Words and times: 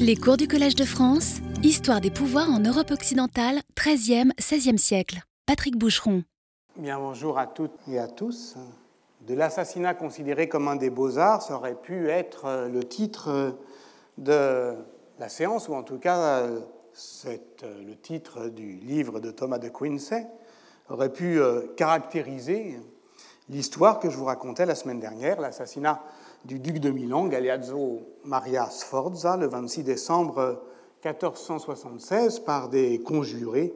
Les 0.00 0.16
cours 0.16 0.36
du 0.36 0.46
Collège 0.46 0.74
de 0.74 0.84
France, 0.84 1.36
Histoire 1.62 2.00
des 2.00 2.10
pouvoirs 2.10 2.50
en 2.50 2.58
Europe 2.58 2.90
occidentale, 2.90 3.60
13e, 3.76 4.32
16e 4.38 4.76
siècle. 4.76 5.20
Patrick 5.46 5.76
Boucheron. 5.76 6.22
Bien, 6.76 6.98
bonjour 6.98 7.38
à 7.38 7.46
toutes 7.46 7.76
et 7.88 7.98
à 7.98 8.06
tous. 8.06 8.56
De 9.26 9.34
l'assassinat 9.34 9.94
considéré 9.94 10.48
comme 10.48 10.68
un 10.68 10.76
des 10.76 10.90
beaux-arts, 10.90 11.42
ça 11.42 11.54
aurait 11.54 11.74
pu 11.74 12.08
être 12.08 12.46
euh, 12.46 12.68
le 12.68 12.84
titre 12.84 13.28
euh, 13.28 13.50
de 14.18 14.74
la 15.18 15.28
séance, 15.28 15.68
ou 15.68 15.74
en 15.74 15.82
tout 15.82 15.98
cas 15.98 16.18
euh, 16.18 16.60
c'est 16.92 17.62
le 17.62 17.94
titre 17.94 18.48
du 18.48 18.74
livre 18.76 19.20
de 19.20 19.30
Thomas 19.30 19.58
de 19.58 19.68
Quincey, 19.68 20.26
aurait 20.88 21.12
pu 21.12 21.38
caractériser 21.76 22.80
l'histoire 23.48 24.00
que 24.00 24.10
je 24.10 24.16
vous 24.16 24.24
racontais 24.24 24.66
la 24.66 24.74
semaine 24.74 24.98
dernière, 24.98 25.40
l'assassinat 25.40 26.02
du 26.44 26.58
duc 26.58 26.78
de 26.78 26.90
Milan, 26.90 27.26
Galeazzo 27.26 28.00
Maria 28.24 28.70
Sforza, 28.70 29.36
le 29.36 29.46
26 29.46 29.84
décembre 29.84 30.62
1476, 31.04 32.40
par 32.40 32.68
des 32.68 33.00
conjurés 33.00 33.74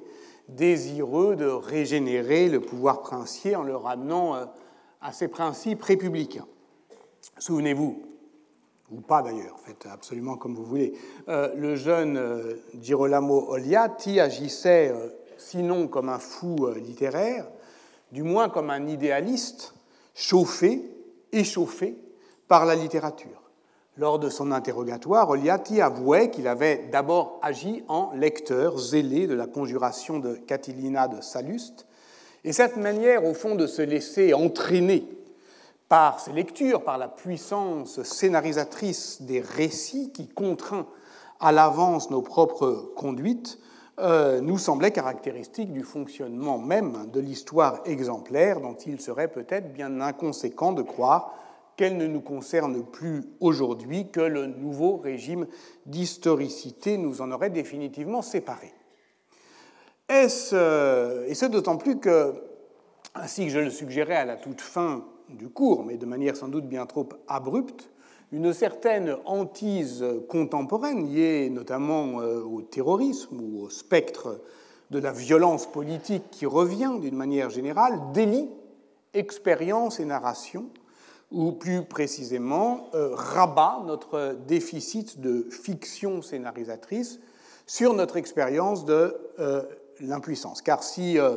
désireux 0.48 1.36
de 1.36 1.46
régénérer 1.46 2.48
le 2.48 2.60
pouvoir 2.60 3.00
princier 3.00 3.56
en 3.56 3.62
le 3.62 3.76
ramenant 3.76 4.34
euh, 4.34 4.44
à 5.00 5.12
ses 5.12 5.28
principes 5.28 5.82
républicains. 5.82 6.46
Souvenez-vous, 7.38 8.02
ou 8.90 9.00
pas 9.00 9.22
d'ailleurs, 9.22 9.58
faites 9.60 9.86
absolument 9.90 10.36
comme 10.36 10.54
vous 10.54 10.64
voulez, 10.64 10.92
euh, 11.28 11.54
le 11.54 11.76
jeune 11.76 12.16
euh, 12.16 12.56
Girolamo 12.80 13.50
Oliati 13.50 14.20
agissait 14.20 14.92
sinon 15.38 15.88
comme 15.88 16.08
un 16.08 16.18
fou 16.18 16.68
littéraire, 16.76 17.46
du 18.12 18.22
moins 18.22 18.48
comme 18.48 18.70
un 18.70 18.86
idéaliste 18.86 19.74
chauffé, 20.14 20.82
échauffé 21.32 21.96
par 22.48 22.66
la 22.66 22.74
littérature. 22.74 23.42
Lors 23.96 24.18
de 24.18 24.28
son 24.28 24.50
interrogatoire, 24.50 25.30
Oliati 25.30 25.80
avouait 25.80 26.30
qu'il 26.30 26.48
avait 26.48 26.88
d'abord 26.90 27.38
agi 27.42 27.84
en 27.86 28.10
lecteur 28.14 28.76
zélé 28.76 29.26
de 29.26 29.34
la 29.34 29.46
conjuration 29.46 30.18
de 30.18 30.34
Catilina 30.34 31.06
de 31.06 31.20
Salluste, 31.20 31.86
et 32.44 32.52
cette 32.52 32.76
manière, 32.76 33.24
au 33.24 33.32
fond, 33.32 33.54
de 33.54 33.66
se 33.66 33.80
laisser 33.80 34.34
entraîner 34.34 35.08
par 35.88 36.20
ses 36.20 36.32
lectures, 36.32 36.82
par 36.82 36.98
la 36.98 37.08
puissance 37.08 38.02
scénarisatrice 38.02 39.22
des 39.22 39.40
récits 39.40 40.10
qui 40.12 40.28
contraint 40.28 40.86
à 41.40 41.52
l'avance 41.52 42.10
nos 42.10 42.20
propres 42.20 42.92
conduites, 42.96 43.58
euh, 44.00 44.40
nous 44.40 44.58
semblait 44.58 44.90
caractéristique 44.90 45.72
du 45.72 45.84
fonctionnement 45.84 46.58
même 46.58 47.06
de 47.12 47.20
l'histoire 47.20 47.80
exemplaire 47.84 48.60
dont 48.60 48.74
il 48.74 49.00
serait 49.00 49.28
peut-être 49.28 49.72
bien 49.72 50.00
inconséquent 50.00 50.72
de 50.72 50.82
croire 50.82 51.32
qu'elle 51.76 51.96
ne 51.96 52.06
nous 52.06 52.20
concerne 52.20 52.84
plus 52.84 53.24
aujourd'hui, 53.40 54.10
que 54.10 54.20
le 54.20 54.46
nouveau 54.46 54.96
régime 54.96 55.46
d'historicité 55.86 56.98
nous 56.98 57.20
en 57.20 57.30
aurait 57.30 57.50
définitivement 57.50 58.22
séparés. 58.22 58.74
Euh, 60.10 61.26
et 61.26 61.34
ce 61.34 61.46
d'autant 61.46 61.76
plus 61.76 61.98
que, 61.98 62.34
ainsi 63.14 63.46
que 63.46 63.50
je 63.50 63.60
le 63.60 63.70
suggérais 63.70 64.16
à 64.16 64.24
la 64.24 64.36
toute 64.36 64.60
fin 64.60 65.04
du 65.28 65.48
cours, 65.48 65.84
mais 65.84 65.96
de 65.96 66.06
manière 66.06 66.36
sans 66.36 66.48
doute 66.48 66.66
bien 66.66 66.86
trop 66.86 67.08
abrupte, 67.26 67.90
une 68.32 68.52
certaine 68.52 69.16
hantise 69.24 70.04
contemporaine 70.28 71.12
liée 71.12 71.50
notamment 71.50 72.20
euh, 72.20 72.42
au 72.42 72.62
terrorisme 72.62 73.40
ou 73.40 73.62
au 73.62 73.70
spectre 73.70 74.40
de 74.90 74.98
la 74.98 75.12
violence 75.12 75.70
politique 75.70 76.24
qui 76.30 76.46
revient 76.46 76.98
d'une 77.00 77.16
manière 77.16 77.50
générale 77.50 77.98
délie 78.12 78.48
expérience 79.14 80.00
et 80.00 80.04
narration 80.04 80.66
ou 81.30 81.52
plus 81.52 81.84
précisément 81.84 82.88
euh, 82.94 83.10
rabat 83.14 83.82
notre 83.86 84.36
déficit 84.46 85.20
de 85.20 85.46
fiction 85.50 86.22
scénarisatrice 86.22 87.20
sur 87.66 87.94
notre 87.94 88.16
expérience 88.16 88.84
de 88.84 89.16
euh, 89.38 89.62
l'impuissance. 90.00 90.62
Car 90.62 90.82
si 90.82 91.18
euh, 91.18 91.36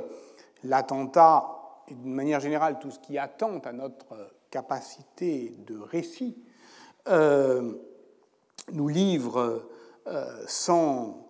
l'attentat, 0.63 1.47
et 1.88 1.94
d'une 1.95 2.13
manière 2.13 2.39
générale 2.39 2.79
tout 2.79 2.91
ce 2.91 3.00
qui 3.00 3.17
attente 3.17 3.66
à 3.66 3.73
notre 3.73 4.16
capacité 4.51 5.56
de 5.66 5.78
récit, 5.79 6.38
nous 8.73 8.88
livre 8.89 9.63
sans 10.47 11.29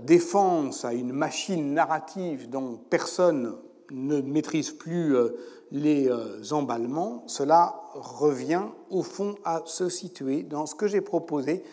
défense 0.00 0.84
à 0.84 0.92
une 0.92 1.12
machine 1.12 1.72
narrative 1.74 2.50
dont 2.50 2.76
personne 2.90 3.56
ne 3.92 4.20
maîtrise 4.20 4.72
plus 4.72 5.16
les 5.74 6.08
euh, 6.08 6.40
emballements, 6.52 7.24
cela 7.26 7.82
revient 7.94 8.62
au 8.90 9.02
fond 9.02 9.34
à 9.44 9.60
se 9.66 9.88
situer 9.88 10.44
dans 10.44 10.66
ce 10.66 10.76
que 10.76 10.86
j'ai 10.86 11.00
proposé 11.00 11.64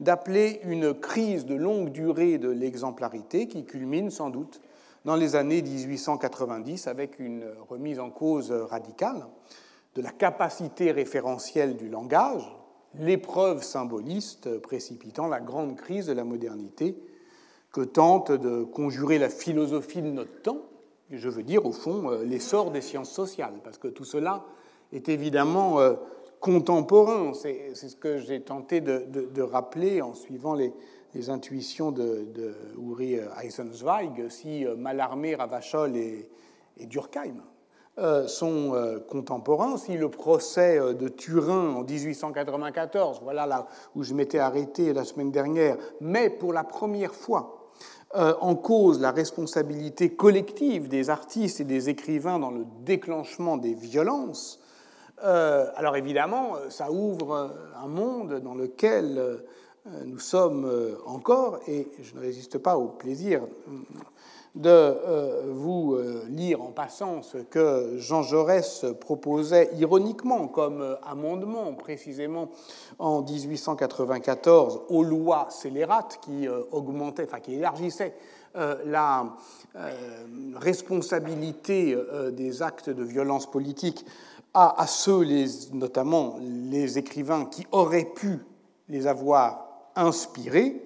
d'appeler 0.00 0.60
une 0.64 0.94
crise 0.94 1.44
de 1.44 1.54
longue 1.54 1.90
durée 1.90 2.38
de 2.38 2.48
l'exemplarité 2.48 3.48
qui 3.48 3.66
culmine 3.66 4.10
sans 4.10 4.30
doute 4.30 4.62
dans 5.04 5.14
les 5.14 5.36
années 5.36 5.60
1890 5.60 6.86
avec 6.86 7.18
une 7.18 7.44
remise 7.68 8.00
en 8.00 8.08
cause 8.08 8.50
radicale 8.50 9.26
de 9.94 10.00
la 10.00 10.10
capacité 10.10 10.90
référentielle 10.90 11.76
du 11.76 11.90
langage, 11.90 12.50
l'épreuve 12.94 13.62
symboliste 13.62 14.58
précipitant 14.60 15.28
la 15.28 15.40
grande 15.40 15.76
crise 15.76 16.06
de 16.06 16.14
la 16.14 16.24
modernité 16.24 16.96
que 17.72 17.82
tente 17.82 18.32
de 18.32 18.64
conjurer 18.64 19.18
la 19.18 19.28
philosophie 19.28 20.00
de 20.00 20.10
notre 20.10 20.40
temps 20.40 20.62
je 21.10 21.28
veux 21.28 21.42
dire, 21.42 21.66
au 21.66 21.72
fond, 21.72 22.10
euh, 22.10 22.24
l'essor 22.24 22.70
des 22.70 22.80
sciences 22.80 23.10
sociales, 23.10 23.54
parce 23.64 23.78
que 23.78 23.88
tout 23.88 24.04
cela 24.04 24.44
est 24.92 25.08
évidemment 25.08 25.80
euh, 25.80 25.94
contemporain. 26.40 27.32
C'est 27.34 27.74
ce 27.74 27.96
que 27.96 28.18
j'ai 28.18 28.40
tenté 28.42 28.80
de, 28.80 29.42
rappeler 29.42 30.02
en 30.02 30.14
suivant 30.14 30.54
les, 30.54 30.72
intuitions 31.28 31.90
de, 31.90 32.24
de 32.32 32.54
Uri 32.80 33.18
Eisenzweig, 33.42 34.28
si 34.28 34.64
euh, 34.64 34.76
Mallarmé, 34.76 35.34
Ravachol 35.34 35.96
et, 35.96 36.28
Durkheim 36.78 37.42
sont 38.28 38.72
contemporains, 39.10 39.76
si 39.76 39.98
le 39.98 40.08
procès 40.08 40.78
de 40.94 41.08
Turin 41.08 41.74
en 41.74 41.82
1894, 41.82 43.20
voilà 43.22 43.46
là 43.46 43.66
où 43.94 44.02
je 44.02 44.14
m'étais 44.14 44.38
arrêté 44.38 44.94
la 44.94 45.04
semaine 45.04 45.30
dernière, 45.30 45.76
met 46.00 46.30
pour 46.30 46.54
la 46.54 46.64
première 46.64 47.12
fois 47.12 47.59
euh, 48.14 48.34
en 48.40 48.54
cause 48.54 49.00
la 49.00 49.12
responsabilité 49.12 50.10
collective 50.10 50.88
des 50.88 51.10
artistes 51.10 51.60
et 51.60 51.64
des 51.64 51.88
écrivains 51.88 52.38
dans 52.38 52.50
le 52.50 52.64
déclenchement 52.84 53.56
des 53.56 53.74
violences, 53.74 54.60
euh, 55.22 55.66
alors 55.76 55.96
évidemment, 55.96 56.54
ça 56.70 56.90
ouvre 56.90 57.54
un 57.82 57.88
monde 57.88 58.40
dans 58.40 58.54
lequel 58.54 59.42
nous 60.04 60.18
sommes 60.18 60.70
encore, 61.06 61.60
et 61.66 61.88
je 62.02 62.14
ne 62.14 62.20
résiste 62.20 62.58
pas 62.58 62.76
au 62.76 62.88
plaisir 62.88 63.42
de 64.54 64.68
euh, 64.68 65.42
vous 65.48 65.94
euh, 65.94 66.24
lire 66.28 66.60
en 66.60 66.72
passant 66.72 67.22
ce 67.22 67.38
que 67.38 67.94
Jean 67.98 68.22
Jaurès 68.22 68.84
proposait 69.00 69.70
ironiquement 69.78 70.48
comme 70.48 70.82
euh, 70.82 70.96
amendement 71.04 71.72
précisément 71.74 72.48
en 72.98 73.22
1894 73.22 74.82
aux 74.88 75.04
lois 75.04 75.46
scélérates 75.50 76.18
qui 76.22 76.48
augmentaient, 76.72 77.24
enfin 77.24 77.40
qui 77.40 77.54
élargissaient 77.54 78.14
la 78.54 79.36
responsabilité 80.56 81.96
des 82.32 82.62
actes 82.62 82.90
de 82.90 83.04
violence 83.04 83.48
politique 83.48 84.04
à, 84.52 84.86
ceux, 84.88 85.24
notamment 85.72 86.36
les 86.42 86.98
écrivains, 86.98 87.44
qui 87.44 87.66
auraient 87.70 88.10
pu 88.12 88.40
les 88.88 89.06
avoir 89.06 89.68
inspirés. 89.94 90.82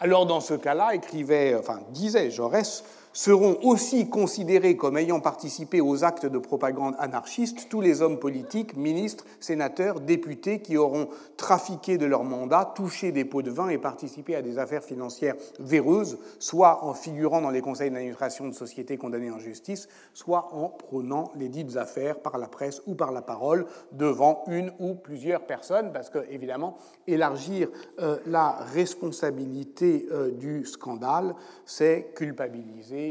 Alors 0.00 0.24
dans 0.24 0.40
ce 0.40 0.54
cas-là, 0.54 0.94
écrivait, 0.94 1.54
enfin 1.54 1.80
disait 1.90 2.30
Jaurès, 2.30 2.84
seront 3.12 3.58
aussi 3.62 4.08
considérés 4.08 4.76
comme 4.76 4.96
ayant 4.96 5.20
participé 5.20 5.80
aux 5.80 6.04
actes 6.04 6.26
de 6.26 6.38
propagande 6.38 6.94
anarchiste 6.98 7.68
tous 7.68 7.80
les 7.80 8.02
hommes 8.02 8.18
politiques, 8.18 8.76
ministres, 8.76 9.24
sénateurs, 9.40 10.00
députés 10.00 10.60
qui 10.60 10.76
auront 10.76 11.08
trafiqué 11.36 11.98
de 11.98 12.06
leur 12.06 12.24
mandat, 12.24 12.72
touché 12.74 13.12
des 13.12 13.24
pots 13.24 13.42
de 13.42 13.50
vin 13.50 13.68
et 13.68 13.78
participé 13.78 14.36
à 14.36 14.42
des 14.42 14.58
affaires 14.58 14.84
financières 14.84 15.34
véreuses, 15.58 16.18
soit 16.38 16.84
en 16.84 16.94
figurant 16.94 17.40
dans 17.40 17.50
les 17.50 17.60
conseils 17.60 17.90
d'administration 17.90 18.46
de 18.46 18.54
sociétés 18.54 18.96
condamnées 18.96 19.30
en 19.30 19.38
justice, 19.38 19.88
soit 20.14 20.54
en 20.54 20.68
prônant 20.68 21.32
les 21.36 21.48
dites 21.48 21.76
affaires 21.76 22.20
par 22.20 22.38
la 22.38 22.46
presse 22.46 22.82
ou 22.86 22.94
par 22.94 23.12
la 23.12 23.22
parole 23.22 23.66
devant 23.92 24.44
une 24.46 24.72
ou 24.78 24.94
plusieurs 24.94 25.42
personnes, 25.42 25.92
parce 25.92 26.10
que, 26.10 26.18
évidemment, 26.30 26.76
élargir 27.06 27.68
euh, 27.98 28.18
la 28.26 28.52
responsabilité 28.72 30.06
euh, 30.10 30.30
du 30.30 30.64
scandale, 30.64 31.34
c'est 31.64 32.12
culpabiliser 32.14 33.09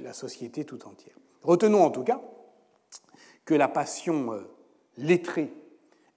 la 0.00 0.12
société 0.12 0.64
tout 0.64 0.86
entière. 0.86 1.14
Retenons 1.42 1.82
en 1.82 1.90
tout 1.90 2.04
cas 2.04 2.20
que 3.44 3.54
la 3.54 3.68
passion 3.68 4.32
euh, 4.32 4.40
lettrée 4.96 5.52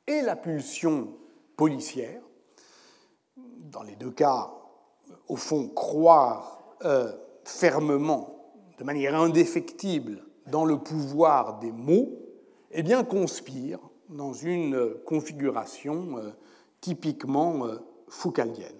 et 0.07 0.21
la 0.21 0.35
pulsion 0.35 1.13
policière, 1.55 2.21
dans 3.37 3.83
les 3.83 3.95
deux 3.95 4.11
cas, 4.11 4.51
au 5.27 5.35
fond, 5.35 5.69
croire 5.69 6.75
euh, 6.83 7.11
fermement, 7.45 8.51
de 8.77 8.83
manière 8.83 9.15
indéfectible, 9.15 10.23
dans 10.47 10.65
le 10.65 10.77
pouvoir 10.77 11.59
des 11.59 11.71
mots, 11.71 12.19
eh 12.71 12.83
bien, 12.83 13.03
conspirent 13.03 13.79
dans 14.09 14.33
une 14.33 14.93
configuration 15.05 16.33
typiquement 16.81 17.67
foucaldienne. 18.09 18.75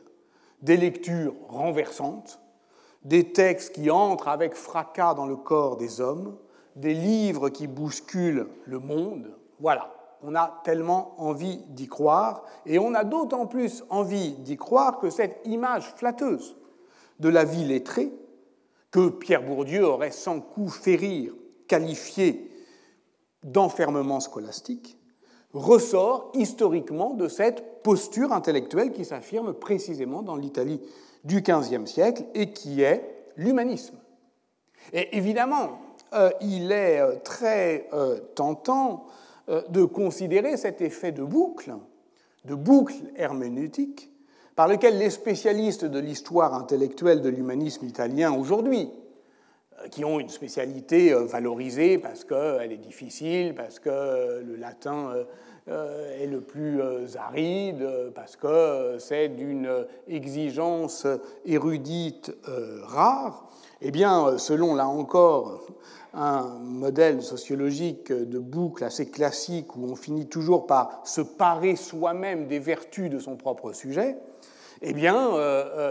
des 0.62 0.78
lectures 0.78 1.36
renversantes, 1.48 2.43
des 3.04 3.32
textes 3.32 3.76
qui 3.76 3.90
entrent 3.90 4.28
avec 4.28 4.56
fracas 4.56 5.14
dans 5.14 5.26
le 5.26 5.36
corps 5.36 5.78
des 5.78 6.02
hommes, 6.02 6.36
des 6.76 6.94
livres 6.94 7.50
qui 7.50 7.68
bousculent 7.68 8.48
le 8.66 8.80
monde. 8.80 9.36
Voilà, 9.60 9.94
on 10.24 10.36
a 10.36 10.62
tellement 10.64 11.14
envie 11.18 11.58
d'y 11.70 11.88
croire, 11.88 12.44
et 12.66 12.80
on 12.80 12.94
a 12.94 13.04
d'autant 13.04 13.46
plus 13.46 13.84
envie 13.90 14.32
d'y 14.34 14.58
croire 14.58 15.00
que 15.00 15.10
cette 15.10 15.42
image 15.46 15.94
flatteuse 15.96 16.56
de 17.20 17.30
la 17.30 17.44
vie 17.44 17.66
lettrée, 17.66 18.12
que 18.90 19.10
Pierre 19.10 19.44
Bourdieu 19.44 19.86
aurait 19.86 20.12
sans 20.12 20.40
coup 20.40 20.70
fait 20.70 20.96
rire, 20.96 21.34
qualifiée 21.68 22.50
d'enfermement 23.44 24.20
scolastique, 24.20 24.98
ressort 25.54 26.32
historiquement 26.34 27.14
de 27.14 27.28
cette 27.28 27.84
posture 27.84 28.32
intellectuelle 28.32 28.92
qui 28.92 29.06
s'affirme 29.06 29.54
précisément 29.54 30.22
dans 30.22 30.36
l'Italie 30.36 30.82
du 31.24 31.42
XVe 31.42 31.86
siècle 31.86 32.24
et 32.34 32.52
qui 32.52 32.82
est 32.82 33.30
l'humanisme. 33.38 33.98
Et 34.92 35.18
évidemment, 35.18 35.80
euh, 36.14 36.30
il 36.42 36.72
est 36.72 37.00
euh, 37.00 37.16
très 37.24 37.88
euh, 37.94 38.20
tentant 38.36 39.06
de 39.70 39.84
considérer 39.84 40.56
cet 40.56 40.80
effet 40.80 41.12
de 41.12 41.22
boucle, 41.22 41.74
de 42.46 42.56
boucle 42.56 42.96
herméneutique, 43.18 44.10
par 44.56 44.70
lequel 44.70 44.98
les 44.98 45.10
spécialistes 45.10 45.84
de 45.84 46.00
l'histoire 46.00 46.54
intellectuelle 46.54 47.22
de 47.22 47.28
l'humanisme 47.28 47.86
italien 47.86 48.32
aujourd'hui, 48.32 48.90
qui 49.92 50.06
ont 50.06 50.20
une 50.20 50.30
spécialité 50.30 51.14
valorisée 51.14 51.98
parce 51.98 52.24
qu'elle 52.24 52.72
est 52.72 52.78
difficile, 52.78 53.54
parce 53.56 53.80
que 53.80 54.42
le 54.44 54.56
latin 54.56 55.14
euh, 55.70 56.22
est 56.22 56.28
le 56.28 56.42
plus 56.42 56.82
euh, 56.82 57.06
aride 57.16 58.12
parce 58.14 58.36
que 58.36 58.98
c'est 59.00 59.30
d'une 59.30 59.70
exigence 60.10 61.08
érudite 61.46 62.36
euh, 62.50 62.82
rare, 62.84 63.48
eh 63.80 63.90
bien, 63.90 64.38
selon 64.40 64.76
là 64.76 64.90
encore 64.90 65.62
un 66.14 66.60
modèle 66.60 67.22
sociologique 67.22 68.12
de 68.12 68.40
boucle 68.40 68.84
assez 68.84 69.10
classique 69.10 69.78
où 69.78 69.86
on 69.86 69.96
finit 69.96 70.28
toujours 70.28 70.68
par 70.68 71.00
se 71.06 71.22
parer 71.22 71.78
soi-même 71.78 72.48
des 72.48 72.60
vertus 72.60 73.10
de 73.10 73.20
son 73.20 73.38
propre 73.38 73.72
sujet, 73.72 74.18
eh 74.86 74.94
bien, 74.94 75.32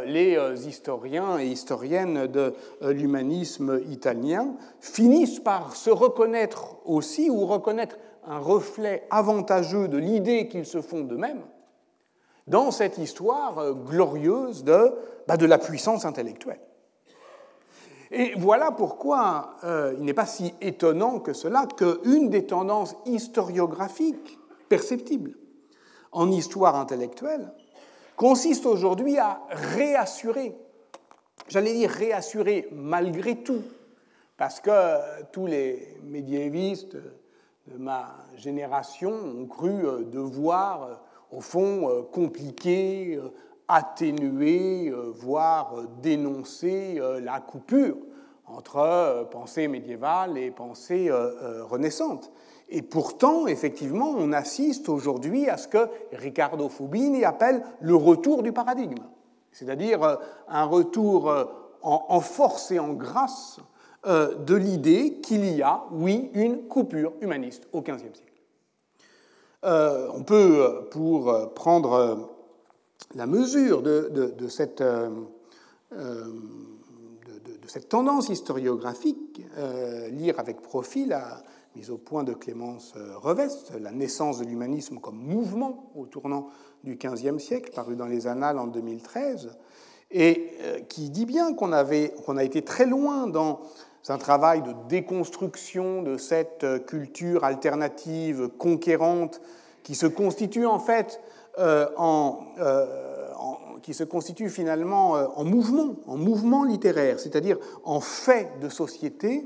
les 0.04 0.68
historiens 0.68 1.38
et 1.38 1.46
historiennes 1.46 2.26
de 2.26 2.52
l'humanisme 2.82 3.80
italien 3.88 4.54
finissent 4.80 5.40
par 5.40 5.74
se 5.74 5.90
reconnaître 5.90 6.76
aussi 6.84 7.30
ou 7.30 7.46
reconnaître 7.46 7.96
un 8.26 8.38
reflet 8.38 9.06
avantageux 9.10 9.88
de 9.88 9.98
l'idée 9.98 10.48
qu'ils 10.48 10.66
se 10.66 10.80
font 10.80 11.00
d'eux-mêmes 11.00 11.42
dans 12.46 12.70
cette 12.70 12.98
histoire 12.98 13.58
euh, 13.58 13.72
glorieuse 13.72 14.64
de, 14.64 14.92
bah, 15.26 15.36
de 15.36 15.46
la 15.46 15.58
puissance 15.58 16.04
intellectuelle. 16.04 16.60
Et 18.10 18.34
voilà 18.36 18.72
pourquoi 18.72 19.54
euh, 19.64 19.94
il 19.98 20.04
n'est 20.04 20.12
pas 20.12 20.26
si 20.26 20.52
étonnant 20.60 21.18
que 21.18 21.32
cela 21.32 21.66
qu'une 21.66 22.28
des 22.28 22.44
tendances 22.44 22.94
historiographiques 23.06 24.38
perceptibles 24.68 25.34
en 26.10 26.30
histoire 26.30 26.76
intellectuelle 26.76 27.52
consiste 28.22 28.66
aujourd'hui 28.66 29.18
à 29.18 29.40
réassurer, 29.50 30.54
j'allais 31.48 31.72
dire 31.72 31.90
réassurer 31.90 32.68
malgré 32.70 33.42
tout, 33.42 33.64
parce 34.36 34.60
que 34.60 35.24
tous 35.32 35.48
les 35.48 35.96
médiévistes, 36.04 36.94
de 37.66 37.78
ma 37.78 38.14
génération 38.36 39.10
ont 39.10 39.46
cru 39.46 39.84
euh, 39.84 40.04
devoir, 40.04 40.82
euh, 40.84 40.94
au 41.36 41.40
fond, 41.40 41.88
euh, 41.88 42.02
compliquer, 42.02 43.18
atténuer, 43.66 44.92
voire 45.14 45.74
dénoncer 46.00 47.00
la 47.22 47.40
coupure 47.40 47.96
entre 48.46 49.26
pensée 49.32 49.66
médiévale 49.66 50.38
et 50.38 50.50
pensée 50.50 51.10
renaissante. 51.10 52.30
Et 52.74 52.82
pourtant, 52.82 53.46
effectivement, 53.46 54.14
on 54.16 54.32
assiste 54.32 54.88
aujourd'hui 54.88 55.48
à 55.48 55.56
ce 55.56 55.68
que 55.68 55.88
Riccardo 56.12 56.68
Fubini 56.68 57.24
appelle 57.24 57.62
le 57.80 57.94
retour 57.94 58.42
du 58.42 58.52
paradigme, 58.52 59.02
c'est-à-dire 59.52 60.18
un 60.48 60.64
retour 60.64 61.30
en 61.82 62.20
force 62.20 62.70
et 62.70 62.78
en 62.78 62.94
grâce 62.94 63.60
euh, 64.04 64.34
de 64.34 64.56
l'idée 64.56 65.20
qu'il 65.22 65.44
y 65.44 65.62
a, 65.62 65.84
oui, 65.92 66.28
une 66.34 66.66
coupure 66.66 67.12
humaniste 67.20 67.68
au 67.72 67.82
XVe 67.82 68.12
siècle. 68.12 68.42
Euh, 69.64 70.08
on 70.12 70.24
peut, 70.24 70.60
euh, 70.60 70.80
pour 70.90 71.54
prendre 71.54 72.28
la 73.14 73.26
mesure 73.26 73.80
de, 73.80 74.48
cette, 74.48 74.82
tendance 77.88 78.28
historiographique, 78.28 79.46
lire 80.10 80.40
avec 80.40 80.62
profit 80.62 81.06
la 81.06 81.40
mise 81.76 81.90
au 81.90 81.96
point 81.96 82.24
de 82.24 82.32
Clémence 82.34 82.94
Revest, 83.16 83.72
La 83.80 83.92
naissance 83.92 84.38
de 84.38 84.44
l'humanisme 84.44 84.98
comme 84.98 85.16
mouvement 85.16 85.90
au 85.94 86.06
tournant 86.06 86.48
du 86.84 86.96
XVe 86.96 87.38
siècle, 87.38 87.72
paru 87.74 87.96
dans 87.96 88.06
les 88.06 88.26
Annales 88.26 88.58
en 88.58 88.66
2013, 88.66 89.56
et 90.10 90.52
qui 90.88 91.08
dit 91.08 91.24
bien 91.24 91.54
qu'on 91.54 91.72
a 91.72 92.44
été 92.44 92.62
très 92.62 92.86
loin 92.86 93.26
dans 93.26 93.60
un 94.08 94.18
travail 94.18 94.62
de 94.62 94.74
déconstruction 94.88 96.02
de 96.02 96.16
cette 96.16 96.64
euh, 96.64 96.78
culture 96.78 97.44
alternative, 97.44 98.48
conquérante, 98.58 99.40
qui 99.82 99.94
se 99.94 100.06
constitue 100.06 100.66
en 100.66 100.78
fait 100.78 101.20
euh, 101.58 101.86
euh, 101.98 102.86
qui 103.82 103.94
se 103.94 104.04
constitue 104.04 104.48
finalement 104.48 105.14
en 105.36 105.42
mouvement, 105.42 105.96
en 106.06 106.16
mouvement 106.16 106.62
littéraire, 106.62 107.18
c'est-à-dire 107.18 107.58
en 107.82 107.98
fait 107.98 108.60
de 108.60 108.68
société, 108.68 109.44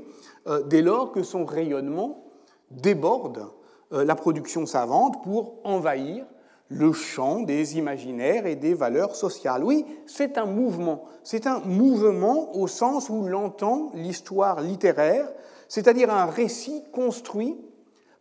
dès 0.65 0.81
lors 0.81 1.11
que 1.11 1.23
son 1.23 1.45
rayonnement 1.45 2.23
déborde 2.71 3.47
la 3.91 4.15
production 4.15 4.65
savante 4.65 5.23
pour 5.23 5.55
envahir 5.63 6.25
le 6.69 6.91
champ 6.91 7.41
des 7.41 7.77
imaginaires 7.77 8.45
et 8.45 8.55
des 8.55 8.73
valeurs 8.73 9.15
sociales. 9.15 9.63
Oui, 9.63 9.85
c'est 10.05 10.37
un 10.37 10.45
mouvement. 10.45 11.05
C'est 11.23 11.47
un 11.47 11.59
mouvement 11.59 12.55
au 12.57 12.67
sens 12.67 13.09
où 13.09 13.23
l'entend 13.23 13.91
l'histoire 13.93 14.59
littéraire, 14.59 15.31
c'est-à-dire 15.69 16.13
un 16.13 16.25
récit 16.25 16.83
construit 16.91 17.57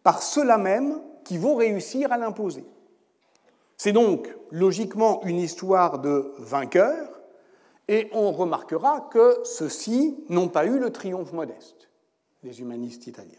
par 0.05 0.23
ceux-là 0.23 0.59
même 0.59 1.01
qui 1.25 1.39
vont 1.39 1.57
réussir 1.57 2.13
à 2.13 2.19
l'imposer. 2.19 2.65
C'est 3.77 3.93
donc 3.93 4.33
logiquement 4.53 5.23
une 5.25 5.39
histoire 5.39 5.99
de 5.99 6.33
vainqueurs, 6.39 7.21
et 7.89 8.09
on 8.13 8.33
remarquera 8.33 9.09
que 9.13 9.39
ceux-ci 9.45 10.17
n'ont 10.29 10.49
pas 10.49 10.67
eu 10.67 10.79
le 10.79 10.91
triomphe 10.91 11.33
modeste, 11.33 11.76
les 12.47 12.61
humanistes 12.61 13.07
italiens. 13.07 13.33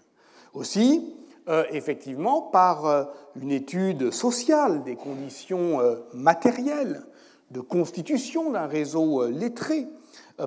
Aussi, 0.53 1.15
euh, 1.49 1.63
effectivement 1.71 2.41
par 2.41 2.85
euh, 2.85 3.03
une 3.41 3.51
étude 3.51 4.11
sociale 4.11 4.83
des 4.83 4.97
conditions 4.97 5.79
euh, 5.79 5.95
matérielles 6.13 7.05
de 7.51 7.61
constitution 7.61 8.51
d'un 8.51 8.67
réseau 8.67 9.25
lettré, 9.27 9.87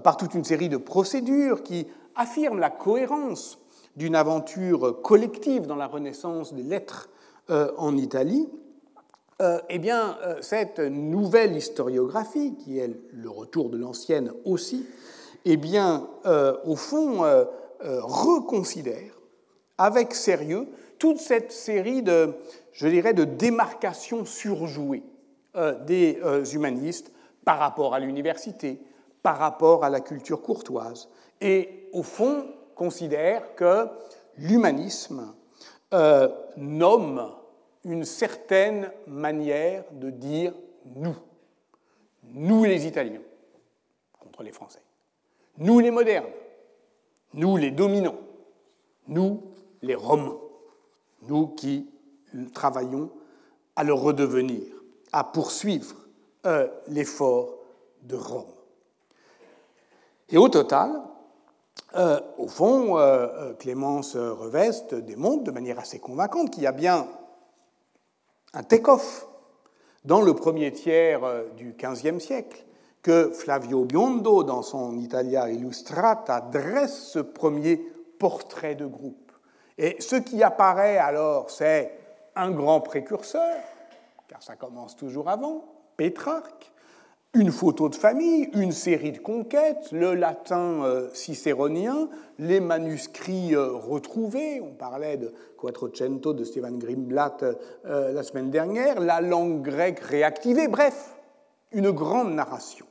par 0.04 0.18
toute 0.18 0.34
une 0.34 0.44
série 0.44 0.68
de 0.68 0.76
procédures 0.76 1.62
qui 1.62 1.86
affirment 2.14 2.58
la 2.58 2.68
cohérence 2.68 3.58
d'une 3.96 4.14
aventure 4.14 5.00
collective 5.00 5.66
dans 5.66 5.76
la 5.76 5.86
renaissance 5.86 6.52
des 6.52 6.62
lettres 6.62 7.08
en 7.48 7.96
Italie, 7.96 8.46
eh 9.70 9.78
bien, 9.78 10.18
cette 10.42 10.78
nouvelle 10.78 11.56
historiographie, 11.56 12.54
qui 12.56 12.78
est 12.78 12.94
le 13.12 13.30
retour 13.30 13.70
de 13.70 13.78
l'ancienne 13.78 14.30
aussi, 14.44 14.86
eh 15.46 15.56
bien, 15.56 16.06
au 16.64 16.76
fond, 16.76 17.24
reconsidère 17.82 19.20
avec 19.78 20.14
sérieux 20.14 20.68
toute 20.98 21.18
cette 21.18 21.50
série 21.50 22.02
de, 22.02 22.34
je 22.72 22.86
dirais, 22.86 23.14
de 23.14 23.24
démarcations 23.24 24.24
surjouées 24.26 25.02
euh, 25.56 25.74
des 25.84 26.20
euh, 26.22 26.44
humanistes 26.44 27.10
par 27.44 27.58
rapport 27.58 27.94
à 27.94 27.98
l'université, 27.98 28.78
par 29.22 29.38
rapport 29.38 29.82
à 29.82 29.90
la 29.90 30.00
culture 30.00 30.42
courtoise, 30.42 31.08
et 31.40 31.88
au 31.92 32.02
fond 32.02 32.46
considère 32.74 33.54
que 33.54 33.86
l'humanisme 34.36 35.34
euh, 35.94 36.28
nomme 36.58 37.32
une 37.84 38.04
certaine 38.04 38.92
manière 39.06 39.84
de 39.92 40.10
dire 40.10 40.52
nous, 40.94 41.16
nous 42.22 42.64
les 42.64 42.86
Italiens, 42.86 43.22
contre 44.18 44.42
les 44.42 44.52
Français, 44.52 44.82
nous 45.56 45.78
les 45.78 45.90
modernes, 45.90 46.28
nous 47.34 47.56
les 47.56 47.70
dominants, 47.70 48.18
nous 49.08 49.42
les 49.82 49.94
Romains. 49.94 50.38
Nous 51.28 51.48
qui 51.48 51.88
travaillons 52.54 53.10
à 53.76 53.84
le 53.84 53.92
redevenir, 53.92 54.62
à 55.12 55.24
poursuivre 55.24 55.94
euh, 56.46 56.68
l'effort 56.88 57.58
de 58.02 58.16
Rome. 58.16 58.46
Et 60.30 60.38
au 60.38 60.48
total, 60.48 61.02
euh, 61.96 62.20
au 62.38 62.48
fond, 62.48 62.98
euh, 62.98 63.52
Clémence 63.54 64.16
Reveste 64.16 64.94
démontre 64.94 65.44
de 65.44 65.50
manière 65.50 65.78
assez 65.78 65.98
convaincante 65.98 66.50
qu'il 66.50 66.62
y 66.62 66.66
a 66.66 66.72
bien 66.72 67.08
un 68.54 68.62
take-off 68.62 69.26
dans 70.04 70.22
le 70.22 70.34
premier 70.34 70.72
tiers 70.72 71.20
du 71.56 71.76
XVe 71.78 72.18
siècle 72.18 72.64
que 73.02 73.30
Flavio 73.32 73.84
Biondo, 73.84 74.42
dans 74.42 74.62
son 74.62 74.98
Italia 74.98 75.50
Illustrata, 75.50 76.40
dresse 76.40 77.08
ce 77.08 77.18
premier 77.18 77.76
portrait 78.18 78.74
de 78.74 78.86
groupe. 78.86 79.32
Et 79.78 79.96
ce 80.00 80.16
qui 80.16 80.42
apparaît 80.42 80.98
alors, 80.98 81.50
c'est 81.50 81.98
un 82.36 82.50
grand 82.50 82.80
précurseur, 82.80 83.56
car 84.28 84.42
ça 84.42 84.56
commence 84.56 84.96
toujours 84.96 85.28
avant, 85.28 85.64
Pétrarque, 85.96 86.70
une 87.32 87.52
photo 87.52 87.88
de 87.88 87.94
famille, 87.94 88.48
une 88.54 88.72
série 88.72 89.12
de 89.12 89.18
conquêtes, 89.18 89.92
le 89.92 90.14
latin 90.14 90.82
euh, 90.82 91.08
cicéronien, 91.14 92.08
les 92.38 92.58
manuscrits 92.58 93.54
euh, 93.54 93.72
retrouvés, 93.72 94.60
on 94.60 94.72
parlait 94.72 95.16
de 95.16 95.32
Quattrocento 95.56 96.32
de 96.32 96.42
Stefan 96.42 96.76
Grimblatt 96.78 97.44
euh, 97.84 98.12
la 98.12 98.22
semaine 98.24 98.50
dernière, 98.50 98.98
la 98.98 99.20
langue 99.20 99.62
grecque 99.62 100.00
réactivée, 100.00 100.66
bref, 100.66 101.14
une 101.70 101.92
grande 101.92 102.34
narration, 102.34 102.86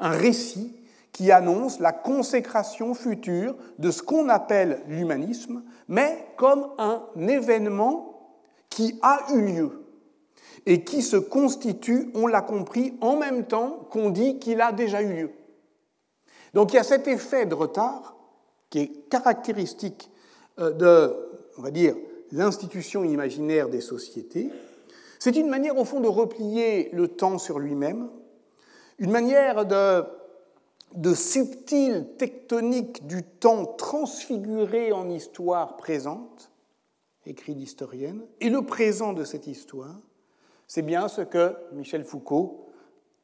un 0.00 0.10
récit 0.10 0.74
qui 1.12 1.30
annonce 1.30 1.78
la 1.78 1.92
consécration 1.92 2.94
future 2.94 3.54
de 3.78 3.90
ce 3.90 4.02
qu'on 4.02 4.28
appelle 4.28 4.82
l'humanisme, 4.88 5.62
mais 5.88 6.26
comme 6.36 6.68
un 6.78 7.02
événement 7.16 8.14
qui 8.68 8.98
a 9.02 9.20
eu 9.32 9.40
lieu 9.40 9.70
et 10.66 10.82
qui 10.82 11.02
se 11.02 11.16
constitue, 11.16 12.10
on 12.14 12.26
l'a 12.26 12.40
compris, 12.40 12.94
en 13.00 13.16
même 13.16 13.44
temps 13.44 13.86
qu'on 13.90 14.10
dit 14.10 14.38
qu'il 14.38 14.60
a 14.60 14.72
déjà 14.72 15.02
eu 15.02 15.12
lieu. 15.14 15.30
Donc 16.54 16.72
il 16.72 16.76
y 16.76 16.78
a 16.78 16.84
cet 16.84 17.06
effet 17.06 17.46
de 17.46 17.54
retard 17.54 18.16
qui 18.70 18.78
est 18.80 19.08
caractéristique 19.08 20.10
euh, 20.58 20.72
de, 20.72 21.14
on 21.58 21.62
va 21.62 21.70
dire, 21.70 21.94
l'institution 22.32 23.04
imaginaire 23.04 23.68
des 23.68 23.80
sociétés. 23.80 24.50
C'est 25.18 25.36
une 25.36 25.48
manière, 25.48 25.78
au 25.78 25.84
fond, 25.84 26.00
de 26.00 26.08
replier 26.08 26.90
le 26.92 27.08
temps 27.08 27.38
sur 27.38 27.58
lui-même, 27.58 28.08
une 28.98 29.10
manière 29.10 29.66
de, 29.66 31.14
subtile 31.14 32.06
tectonique 32.16 33.06
du 33.06 33.22
temps 33.22 33.66
transfiguré 33.66 34.92
en 34.92 35.08
histoire 35.08 35.76
présente, 35.76 36.50
écrit 37.26 37.54
l'historienne, 37.54 38.22
et 38.40 38.50
le 38.50 38.62
présent 38.62 39.12
de 39.12 39.24
cette 39.24 39.46
histoire, 39.46 39.96
c'est 40.66 40.82
bien 40.82 41.08
ce 41.08 41.22
que 41.22 41.56
Michel 41.72 42.04
Foucault, 42.04 42.68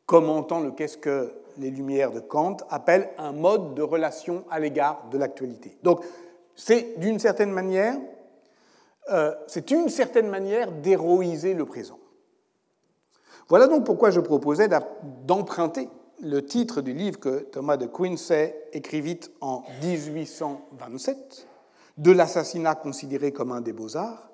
commentant 0.07 0.61
le 0.61 0.73
Qu'est-ce 0.73 0.99
que 0.99 1.33
les 1.59 1.71
Lumières 1.71 2.11
de 2.11 2.21
Kant, 2.21 2.57
appelle 2.69 3.11
un 3.17 3.33
mode 3.33 3.75
de 3.75 3.83
relation 3.83 4.45
à 4.51 4.59
l'égard 4.59 5.09
de 5.11 5.19
l'actualité. 5.19 5.77
Donc, 5.83 6.03
c'est 6.57 6.99
d'une 6.99 7.19
certaine 7.19 7.53
manière, 7.53 7.97
euh, 9.11 9.33
c'est 9.47 9.71
une 9.71 9.89
certaine 9.89 10.29
manière 10.29 10.73
d'héroïser 10.73 11.55
le 11.55 11.65
présent. 11.65 12.00
Voilà 13.51 13.67
donc 13.67 13.85
pourquoi 13.85 14.13
je 14.13 14.21
proposais 14.21 14.69
d'emprunter 15.27 15.89
le 16.23 16.47
titre 16.47 16.83
du 16.83 16.93
livre 16.93 17.19
que 17.19 17.41
Thomas 17.41 17.77
de 17.77 17.87
Quincey 17.87 18.57
écrivit 18.73 19.19
en 19.41 19.65
1827, 19.83 21.49
de 21.99 22.13
l'assassinat 22.13 22.77
considéré 22.77 23.33
comme 23.33 23.51
un 23.51 23.61
des 23.61 23.73
beaux-arts, 23.73 24.31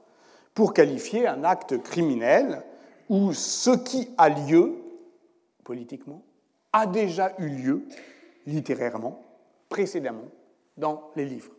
pour 0.53 0.75
qualifier 0.75 1.27
un 1.27 1.45
acte 1.45 1.83
criminel 1.83 2.63
où 3.09 3.33
ce 3.33 3.71
qui 3.71 4.11
a 4.19 4.29
lieu, 4.29 4.75
politiquement, 5.65 6.23
a 6.75 6.87
déjà 6.87 7.33
eu 7.39 7.49
lieu, 7.49 7.85
littérairement, 8.45 9.23
précédemment, 9.71 10.29
dans 10.77 11.11
les 11.17 11.25
livres. 11.25 11.53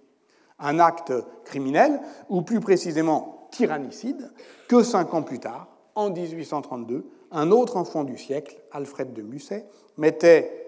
Un 0.60 0.78
acte 0.78 1.12
criminel, 1.44 2.02
ou 2.30 2.44
plus 2.44 2.60
précisément 2.60 3.48
tyrannicide, 3.50 4.32
que 4.68 4.84
cinq 4.84 5.12
ans 5.16 5.24
plus 5.24 5.40
tard, 5.40 5.70
en 5.96 6.12
1832, 6.12 7.17
un 7.32 7.52
autre 7.52 7.78
enfant 7.78 8.04
du 8.04 8.18
siècle, 8.18 8.58
Alfred 8.72 9.14
de 9.14 9.22
Musset, 9.22 9.66
mettait 9.98 10.68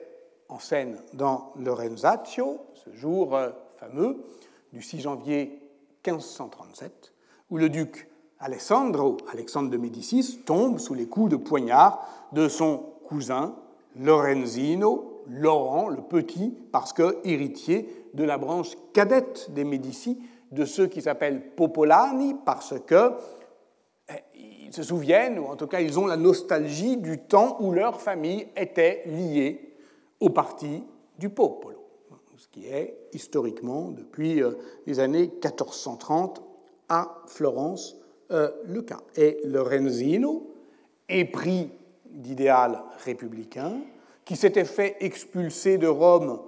en 0.49 0.59
scène 0.59 0.97
dans 1.13 1.53
Lorenzaccio, 1.57 2.57
ce 2.73 2.93
jour 2.93 3.35
euh, 3.35 3.49
fameux 3.77 4.17
du 4.73 4.81
6 4.81 5.01
janvier 5.01 5.59
1537, 6.05 7.13
où 7.49 7.57
le 7.57 7.69
duc 7.69 8.09
Alessandro, 8.39 9.17
Alexandre 9.31 9.69
de 9.69 9.77
Médicis, 9.77 10.41
tombe 10.45 10.79
sous 10.79 10.93
les 10.93 11.07
coups 11.07 11.31
de 11.31 11.35
poignard 11.35 12.07
de 12.31 12.47
son 12.47 12.83
cousin 13.07 13.55
Lorenzino, 13.95 15.23
Laurent 15.27 15.89
le 15.89 16.01
Petit, 16.01 16.55
parce 16.71 16.93
que 16.93 17.17
héritier 17.23 18.07
de 18.13 18.23
la 18.23 18.37
branche 18.37 18.75
cadette 18.93 19.51
des 19.51 19.63
Médicis, 19.63 20.19
de 20.51 20.65
ceux 20.65 20.87
qui 20.87 21.01
s'appellent 21.01 21.51
Popolani, 21.55 22.35
parce 22.45 22.73
que 22.87 23.13
ils 24.35 24.73
se 24.73 24.83
souviennent, 24.83 25.39
ou 25.39 25.45
en 25.45 25.55
tout 25.55 25.67
cas 25.67 25.81
ils 25.81 25.99
ont 25.99 26.05
la 26.05 26.17
nostalgie 26.17 26.97
du 26.97 27.19
temps 27.19 27.57
où 27.59 27.71
leur 27.71 28.01
famille 28.01 28.47
était 28.55 29.03
liée 29.05 29.75
au 30.19 30.29
parti 30.29 30.83
du 31.17 31.29
Popolo, 31.29 31.79
ce 32.37 32.47
qui 32.47 32.67
est 32.67 33.09
historiquement 33.13 33.89
depuis 33.89 34.41
euh, 34.41 34.51
les 34.85 34.99
années 34.99 35.27
1430 35.27 36.41
à 36.87 37.21
Florence 37.27 37.97
euh, 38.31 38.49
le 38.65 38.81
cas. 38.81 38.99
Et 39.15 39.39
Lorenzino, 39.45 40.53
épris 41.07 41.69
d'idéal 42.05 42.81
républicain, 43.03 43.81
qui 44.23 44.35
s'était 44.35 44.65
fait 44.65 44.97
expulser 44.99 45.77
de 45.77 45.87
Rome, 45.87 46.39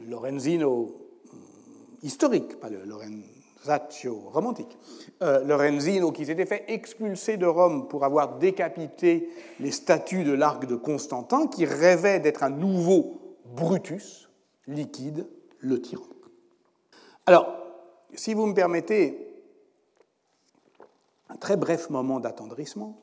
Lorenzino 0.00 0.96
hmm, 1.32 2.06
historique, 2.06 2.60
pas 2.60 2.68
le 2.68 2.84
Lorenzaccio 3.64 4.30
romantique, 4.32 4.78
euh, 5.22 5.42
Lorenzino 5.44 6.12
qui 6.12 6.26
s'était 6.26 6.46
fait 6.46 6.64
expulser 6.68 7.36
de 7.36 7.46
Rome 7.46 7.88
pour 7.88 8.04
avoir 8.04 8.38
décapité 8.38 9.28
les 9.60 9.70
statues 9.70 10.24
de 10.24 10.32
l'arc 10.32 10.66
de 10.66 10.76
Constantin, 10.76 11.46
qui 11.46 11.64
rêvait 11.64 12.20
d'être 12.20 12.42
un 12.42 12.50
nouveau 12.50 13.20
Brutus, 13.46 14.28
liquide, 14.66 15.26
le 15.58 15.80
tyran. 15.80 16.04
Alors, 17.26 17.48
si 18.14 18.34
vous 18.34 18.46
me 18.46 18.54
permettez, 18.54 19.18
un 21.30 21.36
très 21.36 21.56
bref 21.56 21.90
moment 21.90 22.20
d'attendrissement. 22.20 23.00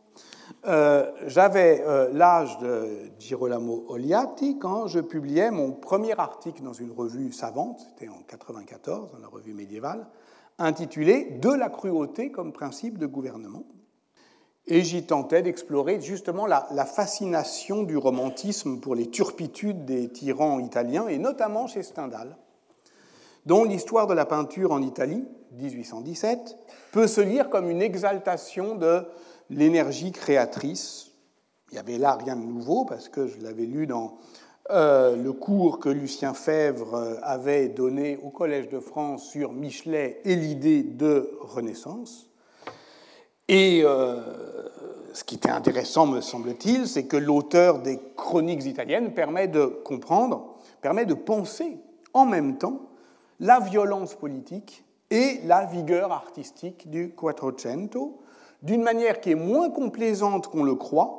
Euh, 0.67 1.11
j'avais 1.25 1.81
euh, 1.87 2.09
l'âge 2.11 2.59
de 2.59 3.09
Girolamo 3.17 3.85
Oliati 3.87 4.59
quand 4.59 4.87
je 4.87 4.99
publiais 4.99 5.49
mon 5.49 5.71
premier 5.71 6.19
article 6.19 6.61
dans 6.61 6.73
une 6.73 6.91
revue 6.91 7.31
savante, 7.31 7.79
c'était 7.79 8.09
en 8.09 8.19
1994, 8.19 9.11
dans 9.11 9.19
la 9.19 9.27
revue 9.27 9.53
médiévale, 9.53 10.05
intitulé 10.65 11.37
De 11.41 11.49
la 11.49 11.69
cruauté 11.69 12.31
comme 12.31 12.53
principe 12.53 12.97
de 12.97 13.05
gouvernement. 13.05 13.63
Et 14.67 14.83
j'y 14.83 15.03
tentais 15.03 15.41
d'explorer 15.41 15.99
justement 15.99 16.45
la, 16.45 16.85
fascination 16.85 17.83
du 17.83 17.97
romantisme 17.97 18.79
pour 18.79 18.95
les 18.95 19.09
turpitudes 19.09 19.85
des 19.85 20.09
tyrans 20.09 20.59
italiens, 20.59 21.07
et 21.07 21.17
notamment 21.17 21.67
chez 21.67 21.83
Stendhal, 21.83 22.37
dont 23.45 23.63
l'histoire 23.63 24.07
de 24.07 24.13
la 24.13 24.25
peinture 24.25 24.71
en 24.71 24.81
Italie, 24.81 25.25
1817, 25.53 26.57
peut 26.91 27.07
se 27.07 27.21
lire 27.21 27.49
comme 27.49 27.69
une 27.69 27.81
exaltation 27.81 28.75
de 28.75 29.03
l'énergie 29.49 30.11
créatrice. 30.11 31.11
Il 31.71 31.73
n'y 31.73 31.79
avait 31.79 31.97
là 31.97 32.15
rien 32.15 32.35
de 32.35 32.45
nouveau, 32.45 32.85
parce 32.85 33.09
que 33.09 33.27
je 33.27 33.39
l'avais 33.39 33.65
lu 33.65 33.87
dans 33.87 34.17
euh, 34.71 35.15
le 35.17 35.33
cours 35.33 35.79
que 35.79 35.89
Lucien 35.89 36.33
Fèvre 36.33 36.95
euh, 36.95 37.15
avait 37.23 37.67
donné 37.67 38.17
au 38.23 38.29
Collège 38.29 38.69
de 38.69 38.79
France 38.79 39.29
sur 39.29 39.51
Michelet 39.51 40.21
et 40.23 40.35
l'idée 40.35 40.81
de 40.81 41.31
Renaissance. 41.41 42.29
Et 43.49 43.81
euh, 43.83 44.21
ce 45.13 45.25
qui 45.25 45.35
était 45.35 45.49
intéressant, 45.49 46.07
me 46.07 46.21
semble-t-il, 46.21 46.87
c'est 46.87 47.05
que 47.05 47.17
l'auteur 47.17 47.79
des 47.79 47.99
chroniques 48.15 48.65
italiennes 48.65 49.13
permet 49.13 49.49
de 49.49 49.65
comprendre, 49.65 50.55
permet 50.81 51.05
de 51.05 51.15
penser 51.15 51.77
en 52.13 52.25
même 52.25 52.57
temps 52.57 52.79
la 53.41 53.59
violence 53.59 54.15
politique 54.15 54.85
et 55.09 55.41
la 55.43 55.65
vigueur 55.65 56.13
artistique 56.13 56.89
du 56.89 57.09
Quattrocento, 57.09 58.21
d'une 58.63 58.83
manière 58.83 59.19
qui 59.19 59.31
est 59.31 59.35
moins 59.35 59.69
complaisante 59.69 60.47
qu'on 60.47 60.63
le 60.63 60.75
croit. 60.75 61.17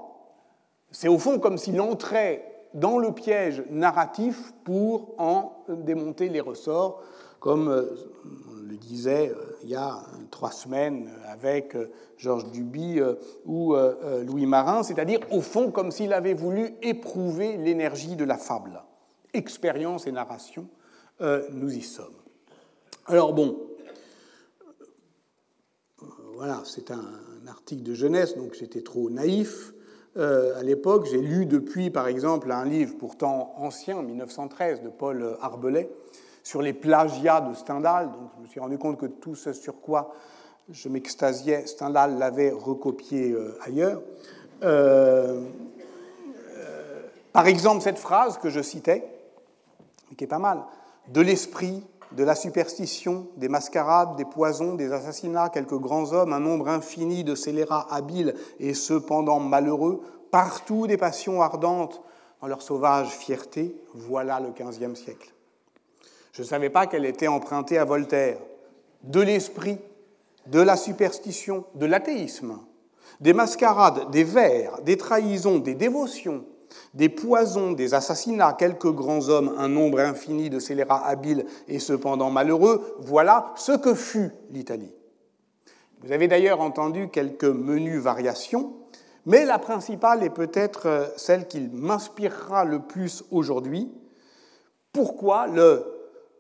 C'est 0.91 1.09
au 1.09 1.19
fond 1.19 1.39
comme 1.39 1.59
s'il 1.59 1.81
entrait 1.81 2.52
dans 2.75 2.99
le 2.99 3.13
piège 3.13 3.63
narratif 3.71 4.53
pour 4.65 5.15
en 5.19 5.65
démonter 5.69 6.29
les 6.29 6.41
ressorts, 6.41 7.03
comme 7.41 7.69
euh, 7.69 7.87
on 8.51 8.63
le 8.69 8.77
disait 8.77 9.31
euh, 9.31 9.57
il 9.63 9.71
y 9.71 9.75
a 9.75 10.03
trois 10.31 10.53
semaines 10.53 11.11
avec 11.29 11.75
euh, 11.75 11.91
Georges 12.17 12.51
Duby 12.53 13.01
ou 13.45 13.75
Louis 14.25 14.47
Marin, 14.47 14.85
c'est-à-dire 14.85 15.19
au 15.33 15.41
fond 15.41 15.73
comme 15.73 15.91
s'il 15.91 16.13
avait 16.13 16.35
voulu 16.35 16.77
éprouver 16.83 17.57
l'énergie 17.57 18.15
de 18.15 18.25
la 18.25 18.39
fable. 18.39 18.81
Expérience 19.35 20.07
et 20.07 20.13
narration, 20.13 20.69
nous 21.51 21.75
y 21.75 21.83
sommes. 21.83 22.15
Alors 23.07 23.33
bon, 23.33 23.59
voilà, 26.35 26.63
c'est 26.65 26.93
un, 26.93 27.03
article 27.49 27.83
de 27.83 27.95
jeunesse, 27.95 28.37
donc 28.37 28.55
j'étais 28.55 28.83
trop 28.83 29.11
naïf. 29.11 29.73
Euh, 30.17 30.59
à 30.59 30.63
l'époque, 30.63 31.07
j'ai 31.11 31.21
lu 31.21 31.47
depuis, 31.47 31.91
par 31.91 32.07
exemple, 32.07 32.51
un 32.53 32.65
livre 32.65 32.95
pourtant 32.99 33.55
ancien, 33.57 34.03
1913, 34.03 34.83
de 34.83 34.89
Paul 34.89 35.37
Arbelet, 35.41 35.91
sur 36.43 36.61
les 36.61 36.73
plagiats 36.73 37.41
de 37.41 37.55
Stendhal. 37.55 38.11
Donc 38.11 38.31
je 38.37 38.43
me 38.43 38.47
suis 38.47 38.61
rendu 38.61 38.79
compte 38.79 38.99
que 38.99 39.07
tout 39.07 39.35
ce 39.35 39.53
sur 39.53 39.81
quoi 39.81 40.15
je 40.69 40.89
m'extasiais, 40.89 41.67
Stendhal 41.67 42.19
l'avait 42.19 42.51
recopié 42.51 43.33
euh, 43.33 43.59
ailleurs. 43.63 44.03
Euh, 44.63 45.41
Par 47.33 47.47
exemple, 47.47 47.83
cette 47.83 47.99
phrase 47.99 48.39
que 48.39 48.51
je 48.51 48.61
citais, 48.61 49.05
qui 50.17 50.25
est 50.25 50.29
pas 50.29 50.39
mal, 50.39 50.63
de 51.09 51.21
l'esprit, 51.21 51.83
de 52.17 52.25
la 52.25 52.35
superstition, 52.35 53.27
des 53.37 53.49
mascarades, 53.49 54.17
des 54.17 54.25
poisons, 54.25 54.75
des 54.75 54.93
assassinats, 54.93 55.49
quelques 55.49 55.79
grands 55.79 56.13
hommes, 56.13 56.33
un 56.33 56.41
nombre 56.41 56.69
infini 56.69 57.25
de 57.25 57.35
scélérats 57.35 57.87
habiles 57.91 58.35
et 58.61 58.75
cependant 58.75 59.41
malheureux, 59.41 60.03
partout 60.31 60.87
des 60.87 60.97
passions 60.97 61.43
ardentes 61.43 62.03
dans 62.41 62.49
leur 62.49 62.63
sauvage 62.63 63.09
fierté, 63.09 63.77
voilà 63.95 64.41
le 64.41 64.51
XVe 64.51 64.95
siècle. 64.95 65.33
Je 66.33 66.43
ne 66.43 66.47
savais 66.47 66.71
pas 66.71 66.87
qu'elle 66.87 67.05
était 67.05 67.29
empruntée 67.29 67.79
à 67.79 67.85
Voltaire. 67.85 68.39
De 69.03 69.21
l'esprit, 69.21 69.79
de 70.47 70.61
la 70.61 70.77
superstition, 70.77 71.65
de 71.75 71.87
l'athéisme, 71.87 72.59
des 73.21 73.33
mascarades, 73.33 74.11
des 74.11 74.25
vers, 74.25 74.81
des 74.83 74.97
trahisons, 74.97 75.59
des 75.59 75.75
dévotions, 75.75 76.45
des 76.95 77.09
poisons, 77.09 77.73
des 77.73 77.95
assassinats, 77.95 78.53
quelques 78.53 78.91
grands 78.93 79.29
hommes, 79.29 79.55
un 79.59 79.69
nombre 79.69 80.01
infini 80.01 80.51
de 80.51 80.59
scélérats 80.59 81.07
habiles 81.07 81.47
et 81.69 81.79
cependant 81.79 82.31
malheureux, 82.31 82.97
voilà 83.01 83.53
ce 83.57 83.73
que 83.73 83.95
fut 83.95 84.31
l'Italie. 84.51 84.95
Vous 86.03 86.13
avez 86.13 86.29
d'ailleurs 86.29 86.61
entendu 86.61 87.09
quelques 87.09 87.45
menues 87.45 87.99
variations, 87.99 88.75
mais 89.25 89.45
la 89.45 89.59
principale 89.59 90.25
est 90.25 90.31
peut-être 90.31 90.87
euh, 90.87 91.07
celle 91.17 91.47
qui 91.47 91.61
m'inspirera 91.73 92.65
le 92.65 92.81
plus 92.81 93.23
aujourd'hui. 93.31 93.93
Pourquoi 94.93 95.47
le 95.47 95.87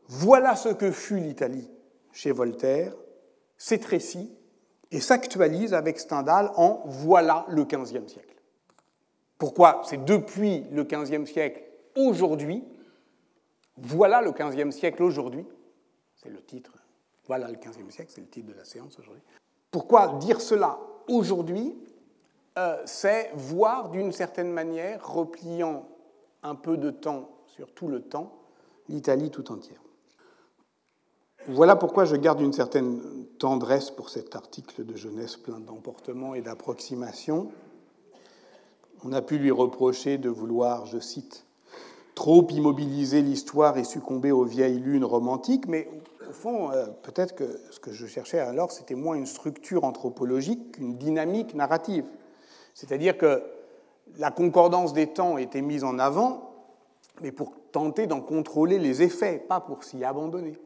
voilà 0.09 0.57
ce 0.57 0.69
que 0.69 0.91
fut 0.91 1.17
l'Italie 1.17 1.71
chez 2.13 2.33
Voltaire 2.33 2.93
s'étrécit 3.57 4.37
et 4.91 5.01
s'actualise 5.01 5.75
avec 5.75 5.99
Stendhal 5.99 6.51
en 6.57 6.83
voilà 6.85 7.47
le 7.49 7.65
XVe 7.65 8.09
siècle. 8.09 8.32
Pourquoi 9.43 9.83
C'est 9.85 10.05
depuis 10.05 10.63
le 10.71 10.85
XVe 10.85 11.27
siècle 11.27 11.65
aujourd'hui. 11.97 12.63
Voilà 13.77 14.23
le 14.23 14.31
XVe 14.31 14.71
siècle 14.71 15.03
aujourd'hui. 15.03 15.45
C'est 16.15 16.29
le 16.29 16.41
titre. 16.41 16.71
Voilà 17.27 17.49
le 17.49 17.57
XVe 17.57 17.91
siècle, 17.91 18.13
c'est 18.15 18.21
le 18.21 18.29
titre 18.29 18.53
de 18.53 18.57
la 18.57 18.65
séance 18.65 18.97
aujourd'hui. 19.01 19.25
Pourquoi 19.73 20.17
dire 20.21 20.41
cela 20.41 20.79
aujourd'hui 21.09 21.75
euh, 22.57 22.81
C'est 22.85 23.33
voir 23.35 23.89
d'une 23.89 24.13
certaine 24.13 24.53
manière, 24.53 25.05
repliant 25.13 25.89
un 26.45 26.55
peu 26.55 26.77
de 26.77 26.93
temps 26.93 27.29
sur 27.49 27.75
tout 27.75 27.89
le 27.89 28.01
temps, 28.01 28.33
l'Italie 28.89 29.33
tout 29.33 29.51
entière. 29.51 29.83
Voilà 31.49 31.75
pourquoi 31.75 32.05
je 32.05 32.15
garde 32.15 32.41
une 32.41 32.53
certaine 32.53 33.27
tendresse 33.41 33.91
pour 33.91 34.09
cet 34.09 34.37
article 34.37 34.87
de 34.87 34.95
jeunesse 34.95 35.37
plein 35.37 35.59
d'emportements 35.59 36.37
et 36.37 36.43
d'approximations. 36.43 37.51
On 39.05 39.13
a 39.13 39.23
pu 39.23 39.39
lui 39.39 39.51
reprocher 39.51 40.19
de 40.19 40.29
vouloir, 40.29 40.87
je 40.87 40.99
cite, 40.99 41.45
trop 42.15 42.47
immobiliser 42.51 43.21
l'histoire 43.21 43.77
et 43.79 43.85
succomber 43.85 44.31
aux 44.31 44.45
vieilles 44.45 44.79
lunes 44.79 45.05
romantiques, 45.05 45.67
mais 45.67 45.89
au 46.29 46.33
fond, 46.33 46.71
euh, 46.71 46.87
peut-être 47.03 47.35
que 47.35 47.45
ce 47.71 47.81
que 47.81 47.93
je 47.93 48.07
cherchais 48.07 48.39
alors, 48.39 48.71
c'était 48.71 48.95
moins 48.95 49.17
une 49.17 49.27
structure 49.27 49.85
anthropologique 49.85 50.73
qu'une 50.73 50.97
dynamique 50.97 51.55
narrative. 51.55 52.05
C'est-à-dire 52.75 53.19
que 53.19 53.43
la 54.19 54.31
concordance 54.31 54.93
des 54.93 55.09
temps 55.09 55.37
était 55.37 55.63
mise 55.63 55.85
en 55.85 55.99
avant, 55.99 56.55
mais 57.23 57.33
pour 57.33 57.53
tenter 57.73 58.07
d'en 58.07 58.21
contrôler 58.21 58.79
les 58.79 59.03
effets, 59.03 59.39
pas 59.39 59.61
pour 59.61 59.85
s'y 59.85 60.05
abandonner. 60.05 60.59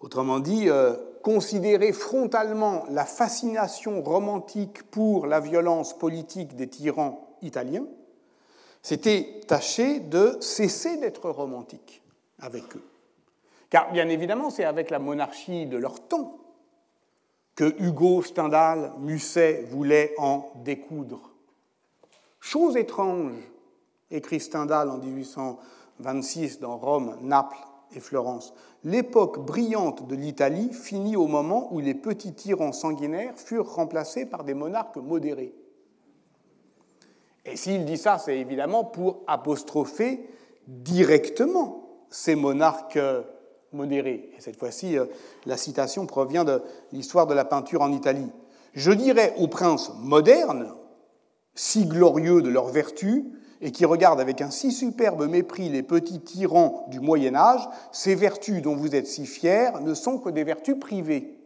Autrement 0.00 0.38
dit, 0.38 0.68
euh, 0.68 0.94
considérer 1.22 1.92
frontalement 1.92 2.84
la 2.90 3.04
fascination 3.04 4.02
romantique 4.02 4.84
pour 4.90 5.26
la 5.26 5.40
violence 5.40 5.96
politique 5.96 6.54
des 6.54 6.68
tyrans 6.68 7.36
italiens, 7.42 7.86
c'était 8.82 9.40
tâcher 9.46 10.00
de 10.00 10.36
cesser 10.40 10.98
d'être 10.98 11.30
romantique 11.30 12.02
avec 12.38 12.76
eux. 12.76 12.84
Car 13.70 13.92
bien 13.92 14.08
évidemment, 14.08 14.50
c'est 14.50 14.64
avec 14.64 14.90
la 14.90 14.98
monarchie 14.98 15.66
de 15.66 15.76
leur 15.76 16.00
temps 16.00 16.38
que 17.54 17.74
Hugo, 17.82 18.22
Stendhal, 18.22 18.92
Musset 19.00 19.66
voulaient 19.68 20.14
en 20.16 20.52
découdre. 20.64 21.32
Chose 22.38 22.76
étrange, 22.76 23.32
écrit 24.12 24.38
Stendhal 24.38 24.88
en 24.88 24.98
1826 24.98 26.60
dans 26.60 26.78
Rome, 26.78 27.18
Naples 27.20 27.67
et 27.94 28.00
Florence. 28.00 28.54
L'époque 28.84 29.44
brillante 29.44 30.06
de 30.06 30.14
l'Italie 30.14 30.72
finit 30.72 31.16
au 31.16 31.26
moment 31.26 31.72
où 31.72 31.80
les 31.80 31.94
petits 31.94 32.34
tyrans 32.34 32.72
sanguinaires 32.72 33.34
furent 33.36 33.74
remplacés 33.74 34.26
par 34.26 34.44
des 34.44 34.54
monarques 34.54 34.96
modérés. 34.96 35.54
Et 37.44 37.56
s'il 37.56 37.84
dit 37.84 37.96
ça, 37.96 38.18
c'est 38.18 38.38
évidemment 38.38 38.84
pour 38.84 39.22
apostropher 39.26 40.28
directement 40.66 41.88
ces 42.10 42.34
monarques 42.34 42.98
modérés. 43.72 44.30
Et 44.36 44.40
cette 44.40 44.58
fois-ci, 44.58 44.98
euh, 44.98 45.06
la 45.46 45.56
citation 45.56 46.06
provient 46.06 46.44
de 46.44 46.62
l'histoire 46.92 47.26
de 47.26 47.34
la 47.34 47.44
peinture 47.44 47.82
en 47.82 47.92
Italie. 47.92 48.30
Je 48.74 48.92
dirais 48.92 49.34
aux 49.38 49.48
princes 49.48 49.92
modernes, 50.00 50.74
si 51.54 51.86
glorieux 51.86 52.42
de 52.42 52.48
leur 52.48 52.66
vertu, 52.66 53.32
et 53.60 53.72
qui 53.72 53.84
regarde 53.84 54.20
avec 54.20 54.40
un 54.40 54.50
si 54.50 54.72
superbe 54.72 55.28
mépris 55.28 55.68
les 55.68 55.82
petits 55.82 56.20
tyrans 56.20 56.86
du 56.88 57.00
Moyen 57.00 57.34
Âge, 57.34 57.68
ces 57.92 58.14
vertus 58.14 58.62
dont 58.62 58.76
vous 58.76 58.94
êtes 58.94 59.06
si 59.06 59.26
fiers 59.26 59.70
ne 59.82 59.94
sont 59.94 60.18
que 60.18 60.30
des 60.30 60.44
vertus 60.44 60.78
privées. 60.78 61.38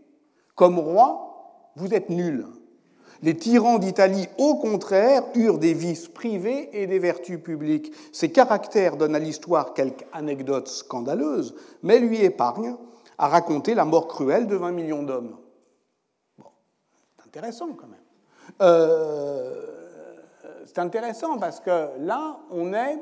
Comme 0.54 0.78
roi, 0.78 1.70
vous 1.76 1.94
êtes 1.94 2.10
nuls. 2.10 2.46
Les 3.22 3.36
tyrans 3.36 3.78
d'Italie, 3.78 4.28
au 4.36 4.56
contraire, 4.56 5.22
eurent 5.36 5.58
des 5.58 5.74
vices 5.74 6.08
privés 6.08 6.68
et 6.72 6.88
des 6.88 6.98
vertus 6.98 7.40
publiques. 7.40 7.92
Ces 8.12 8.32
caractères 8.32 8.96
donnent 8.96 9.14
à 9.14 9.20
l'histoire 9.20 9.74
quelques 9.74 10.04
anecdotes 10.12 10.68
scandaleuses, 10.68 11.54
mais 11.82 12.00
lui 12.00 12.22
épargnent 12.22 12.76
à 13.18 13.28
raconter 13.28 13.74
la 13.74 13.84
mort 13.84 14.08
cruelle 14.08 14.48
de 14.48 14.56
20 14.56 14.72
millions 14.72 15.04
d'hommes. 15.04 15.36
Bon, 16.36 16.48
c'est 17.16 17.28
intéressant 17.28 17.68
quand 17.74 17.86
même. 17.86 18.00
Euh, 18.60 19.81
c'est 20.66 20.78
intéressant 20.78 21.38
parce 21.38 21.60
que 21.60 21.88
là, 21.98 22.38
on 22.50 22.72
est. 22.72 22.98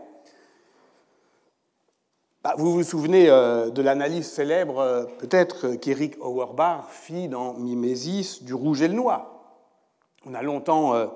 Bah, 2.42 2.54
vous 2.56 2.72
vous 2.72 2.82
souvenez 2.82 3.28
euh, 3.28 3.68
de 3.70 3.82
l'analyse 3.82 4.26
célèbre, 4.26 4.78
euh, 4.78 5.04
peut-être, 5.18 5.72
qu'Eric 5.72 6.16
Auerbach 6.20 6.84
fit 6.88 7.28
dans 7.28 7.52
Mimésis 7.54 8.42
du 8.42 8.54
rouge 8.54 8.80
et 8.80 8.88
le 8.88 8.94
noir. 8.94 9.26
On 10.24 10.34
a 10.34 10.42
longtemps, 10.42 10.94
euh, 10.94 11.06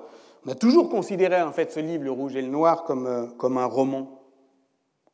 on 0.45 0.51
a 0.51 0.55
toujours 0.55 0.89
considéré 0.89 1.41
en 1.41 1.51
fait 1.51 1.71
ce 1.71 1.79
livre, 1.79 2.03
Le 2.03 2.11
Rouge 2.11 2.35
et 2.35 2.41
le 2.41 2.47
Noir, 2.47 2.83
comme, 2.83 3.33
comme 3.37 3.57
un 3.57 3.65
roman, 3.65 4.21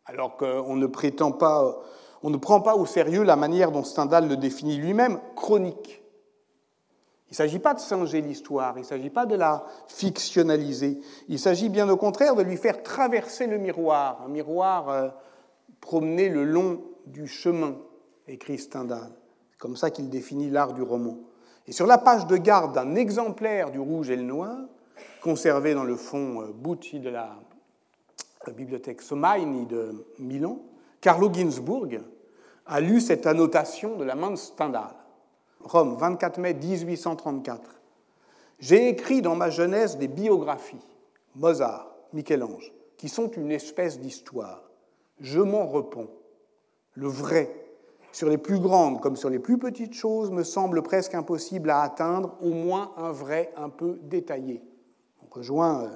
alors 0.05 0.35
qu'on 0.35 0.75
ne 0.75 0.87
prétend 0.87 1.31
pas, 1.31 1.77
on 2.23 2.29
ne 2.29 2.37
prend 2.37 2.61
pas 2.61 2.75
au 2.75 2.85
sérieux 2.85 3.23
la 3.23 3.37
manière 3.37 3.71
dont 3.71 3.83
Stendhal 3.83 4.27
le 4.27 4.37
définit 4.37 4.77
lui-même, 4.77 5.19
chronique. 5.35 6.00
Il 7.31 7.35
ne 7.35 7.37
s'agit 7.37 7.59
pas 7.59 7.73
de 7.73 7.79
singer 7.79 8.19
l'histoire, 8.19 8.73
il 8.75 8.81
ne 8.81 8.85
s'agit 8.85 9.09
pas 9.09 9.25
de 9.25 9.35
la 9.35 9.63
fictionnaliser, 9.87 10.99
il 11.29 11.39
s'agit 11.39 11.69
bien 11.69 11.87
au 11.87 11.95
contraire 11.95 12.35
de 12.35 12.43
lui 12.43 12.57
faire 12.57 12.83
traverser 12.83 13.47
le 13.47 13.57
miroir, 13.57 14.21
un 14.25 14.27
miroir 14.27 14.89
euh, 14.89 15.07
promené 15.79 16.27
le 16.27 16.43
long 16.43 16.81
du 17.05 17.27
chemin, 17.27 17.77
écrit 18.27 18.57
Stendhal. 18.57 19.13
C'est 19.49 19.59
comme 19.59 19.77
ça 19.77 19.91
qu'il 19.91 20.09
définit 20.09 20.49
l'art 20.49 20.73
du 20.73 20.81
roman. 20.81 21.19
Et 21.67 21.71
sur 21.71 21.87
la 21.87 21.97
page 21.97 22.27
de 22.27 22.35
garde 22.35 22.75
d'un 22.75 22.95
exemplaire 22.95 23.71
du 23.71 23.79
Rouge 23.79 24.09
et 24.09 24.17
le 24.17 24.23
Noir, 24.23 24.57
conservé 25.23 25.73
dans 25.73 25.85
le 25.85 25.95
fond 25.95 26.41
euh, 26.41 26.51
Bucci 26.53 26.99
de 26.99 27.09
la, 27.09 27.33
la 28.45 28.51
bibliothèque 28.51 29.01
Somaini 29.01 29.67
de 29.67 30.05
Milan, 30.19 30.59
Carlo 30.99 31.31
Ginzburg 31.31 32.01
a 32.65 32.81
lu 32.81 32.99
cette 32.99 33.25
annotation 33.25 33.95
de 33.95 34.03
la 34.03 34.15
main 34.15 34.31
de 34.31 34.35
Stendhal. 34.35 34.95
Rome, 35.63 35.95
24 35.97 36.39
mai 36.39 36.53
1834. 36.53 37.81
J'ai 38.59 38.89
écrit 38.89 39.21
dans 39.21 39.35
ma 39.35 39.49
jeunesse 39.49 39.97
des 39.97 40.07
biographies, 40.07 40.85
Mozart, 41.35 41.91
Michel-Ange, 42.13 42.71
qui 42.97 43.09
sont 43.09 43.29
une 43.31 43.51
espèce 43.51 43.99
d'histoire. 43.99 44.69
Je 45.19 45.39
m'en 45.39 45.67
réponds. 45.67 46.09
Le 46.93 47.07
vrai, 47.07 47.49
sur 48.11 48.29
les 48.29 48.37
plus 48.37 48.59
grandes 48.59 49.01
comme 49.01 49.15
sur 49.15 49.29
les 49.29 49.39
plus 49.39 49.57
petites 49.57 49.93
choses, 49.93 50.31
me 50.31 50.43
semble 50.43 50.81
presque 50.83 51.15
impossible 51.15 51.69
à 51.69 51.81
atteindre, 51.81 52.35
au 52.41 52.49
moins 52.49 52.91
un 52.97 53.11
vrai 53.11 53.51
un 53.55 53.69
peu 53.69 53.97
détaillé. 54.03 54.61
On 55.23 55.33
rejoint 55.33 55.83
euh, 55.83 55.87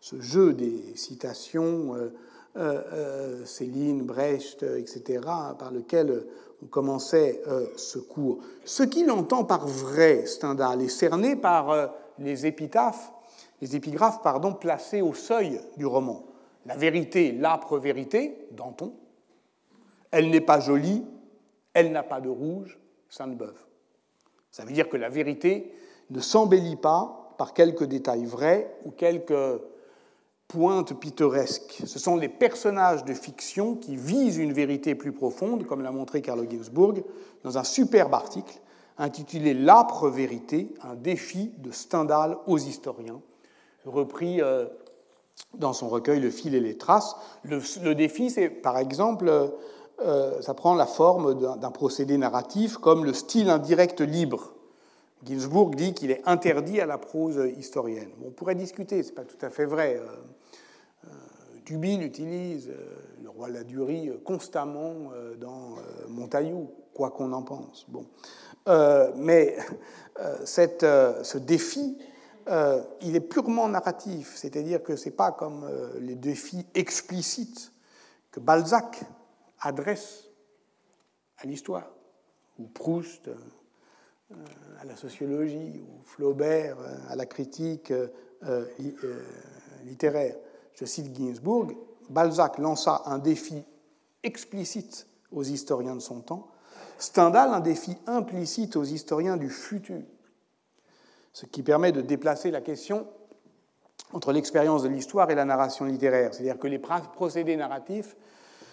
ce 0.00 0.20
jeu 0.20 0.52
des 0.52 0.96
citations, 0.96 1.94
euh, 1.94 2.14
euh, 2.56 3.44
Céline, 3.44 4.02
Brecht, 4.02 4.62
etc., 4.62 5.20
par 5.58 5.70
lequel 5.72 6.26
on 6.62 6.66
commençait 6.66 7.42
euh, 7.48 7.66
ce 7.76 7.98
cours. 7.98 8.40
Ce 8.64 8.82
qu'il 8.82 9.10
entend 9.10 9.44
par 9.44 9.66
vrai, 9.66 10.26
Stendhal, 10.26 10.82
est 10.82 10.88
cerné 10.88 11.36
par 11.36 11.70
euh, 11.70 11.86
les 12.18 12.46
épitaphes, 12.46 13.12
les 13.60 13.76
épigraphes 13.76 14.22
pardon, 14.22 14.52
placées 14.52 15.02
au 15.02 15.14
seuil 15.14 15.60
du 15.76 15.86
roman. 15.86 16.24
La 16.66 16.76
vérité, 16.76 17.32
l'âpre 17.32 17.78
vérité, 17.78 18.46
Danton. 18.52 18.92
Elle 20.10 20.30
n'est 20.30 20.40
pas 20.40 20.60
jolie, 20.60 21.04
elle 21.72 21.92
n'a 21.92 22.02
pas 22.02 22.20
de 22.20 22.28
rouge, 22.28 22.78
Sainte-Beuve. 23.08 23.64
Ça 24.50 24.64
veut 24.64 24.72
dire 24.72 24.88
que 24.88 24.96
la 24.96 25.08
vérité 25.08 25.72
ne 26.10 26.20
s'embellit 26.20 26.76
pas 26.76 27.34
par 27.38 27.54
quelques 27.54 27.84
détails 27.84 28.26
vrais 28.26 28.76
ou 28.84 28.90
quelques 28.90 29.60
pointe 30.50 30.98
pittoresque. 30.98 31.80
Ce 31.86 32.00
sont 32.00 32.16
les 32.16 32.28
personnages 32.28 33.04
de 33.04 33.14
fiction 33.14 33.76
qui 33.76 33.94
visent 33.94 34.36
une 34.36 34.52
vérité 34.52 34.96
plus 34.96 35.12
profonde, 35.12 35.64
comme 35.64 35.80
l'a 35.80 35.92
montré 35.92 36.22
Carlo 36.22 36.44
Ginzburg 36.48 37.04
dans 37.44 37.56
un 37.56 37.62
superbe 37.62 38.12
article 38.12 38.58
intitulé 38.98 39.54
L'âpre 39.54 40.08
vérité, 40.08 40.74
un 40.82 40.96
défi 40.96 41.52
de 41.58 41.70
Stendhal 41.70 42.36
aux 42.48 42.58
historiens, 42.58 43.20
repris 43.86 44.42
euh, 44.42 44.66
dans 45.54 45.72
son 45.72 45.88
recueil 45.88 46.18
Le 46.18 46.30
fil 46.30 46.56
et 46.56 46.60
les 46.60 46.76
traces. 46.76 47.14
Le, 47.44 47.94
défi, 47.94 48.28
c'est 48.28 48.50
par 48.50 48.76
exemple, 48.76 49.30
euh, 50.04 50.42
ça 50.42 50.54
prend 50.54 50.74
la 50.74 50.86
forme 50.86 51.58
d'un 51.60 51.70
procédé 51.70 52.18
narratif 52.18 52.76
comme 52.76 53.04
le 53.04 53.12
style 53.12 53.50
indirect 53.50 54.00
libre. 54.00 54.52
Ginsburg 55.24 55.76
dit 55.76 55.94
qu'il 55.94 56.10
est 56.10 56.22
interdit 56.26 56.80
à 56.80 56.86
la 56.86 56.98
prose 56.98 57.40
historienne. 57.56 58.10
on 58.26 58.30
pourrait 58.30 58.56
discuter, 58.56 59.02
ce 59.04 59.10
n'est 59.10 59.14
pas 59.14 59.24
tout 59.24 59.46
à 59.46 59.50
fait 59.50 59.66
vrai. 59.66 60.00
Euh, 60.02 60.06
Tubin 61.64 62.00
utilise 62.00 62.70
le 63.22 63.28
roi 63.28 63.48
Ladurie 63.48 64.10
constamment 64.24 65.10
dans 65.38 65.76
Montaillou, 66.08 66.70
quoi 66.94 67.10
qu'on 67.10 67.32
en 67.32 67.42
pense. 67.42 67.86
Bon. 67.88 68.06
Euh, 68.68 69.10
mais 69.16 69.56
euh, 70.20 70.36
cette, 70.44 70.82
euh, 70.82 71.22
ce 71.24 71.38
défi, 71.38 71.98
il 73.00 73.14
est 73.14 73.20
purement 73.20 73.68
narratif, 73.68 74.34
c'est-à-dire 74.34 74.82
que 74.82 74.96
ce 74.96 75.08
n'est 75.08 75.14
pas 75.14 75.30
comme 75.30 75.70
les 76.00 76.16
défis 76.16 76.66
explicites 76.74 77.72
que 78.32 78.40
Balzac 78.40 79.02
adresse 79.60 80.24
à 81.38 81.46
l'histoire, 81.46 81.88
ou 82.58 82.66
Proust 82.66 83.30
à 84.80 84.84
la 84.84 84.96
sociologie, 84.96 85.80
ou 85.80 86.02
Flaubert 86.04 86.76
à 87.08 87.14
la 87.14 87.24
critique 87.24 87.92
littéraire. 89.84 90.34
Je 90.80 90.86
cite 90.86 91.14
Ginsburg, 91.14 91.76
Balzac 92.08 92.56
lança 92.56 93.02
un 93.04 93.18
défi 93.18 93.62
explicite 94.22 95.06
aux 95.30 95.42
historiens 95.42 95.94
de 95.94 96.00
son 96.00 96.20
temps 96.20 96.50
Stendhal 97.00 97.54
un 97.54 97.60
défi 97.60 97.96
implicite 98.06 98.76
aux 98.76 98.84
historiens 98.84 99.38
du 99.38 99.48
futur, 99.48 100.02
ce 101.32 101.46
qui 101.46 101.62
permet 101.62 101.92
de 101.92 102.02
déplacer 102.02 102.50
la 102.50 102.60
question 102.60 103.06
entre 104.12 104.32
l'expérience 104.32 104.82
de 104.82 104.88
l'histoire 104.88 105.30
et 105.30 105.34
la 105.34 105.46
narration 105.46 105.86
littéraire. 105.86 106.34
C'est-à-dire 106.34 106.58
que 106.58 106.66
les 106.66 106.78
procédés 106.78 107.56
narratifs 107.56 108.16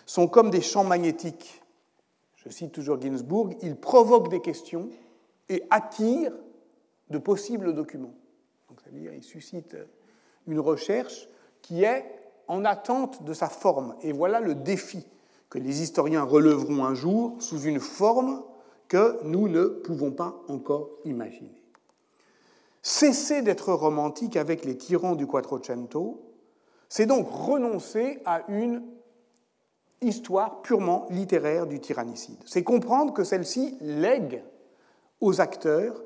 sont 0.06 0.28
comme 0.28 0.50
des 0.50 0.62
champs 0.62 0.84
magnétiques. 0.84 1.62
Je 2.36 2.50
cite 2.50 2.74
toujours 2.74 3.02
Ginsburg, 3.02 3.56
ils 3.62 3.78
provoquent 3.78 4.30
des 4.30 4.42
questions 4.42 4.90
et 5.48 5.64
attirent 5.70 6.36
de 7.10 7.18
possibles 7.18 7.74
documents. 7.74 8.16
Donc, 8.68 8.82
ça 8.82 8.90
veut 8.90 9.00
dire 9.00 9.12
qu'ils 9.12 9.24
suscitent 9.24 9.78
une 10.48 10.60
recherche 10.60 11.30
qui 11.68 11.84
est 11.84 12.06
en 12.48 12.64
attente 12.64 13.24
de 13.24 13.34
sa 13.34 13.50
forme. 13.50 13.96
Et 14.02 14.14
voilà 14.14 14.40
le 14.40 14.56
défi 14.56 15.06
que 15.50 15.60
les 15.60 15.82
historiens 15.82 16.24
releveront 16.24 16.86
un 16.86 16.94
jour 16.94 17.36
sous 17.40 17.60
une 17.64 17.82
forme 17.82 18.42
que 18.88 19.20
nous 19.24 19.50
ne 19.50 19.66
pouvons 19.66 20.12
pas 20.12 20.34
encore 20.48 20.90
imaginer. 21.04 21.62
Cesser 22.82 23.42
d'être 23.42 23.74
romantique 23.74 24.38
avec 24.38 24.64
les 24.64 24.78
tyrans 24.78 25.16
du 25.16 25.28
Quattrocento, 25.28 26.22
c'est 26.88 27.06
donc 27.06 27.28
renoncer 27.30 28.22
à 28.24 28.44
une 28.48 28.82
histoire 30.00 30.62
purement 30.62 31.06
littéraire 31.10 31.68
du 31.68 31.82
tyrannicide. 31.82 32.42
C'est 32.46 32.64
comprendre 32.64 33.14
que 33.14 33.26
celle-ci 33.26 33.78
lègue 33.82 34.42
aux 35.20 35.42
acteurs 35.42 36.02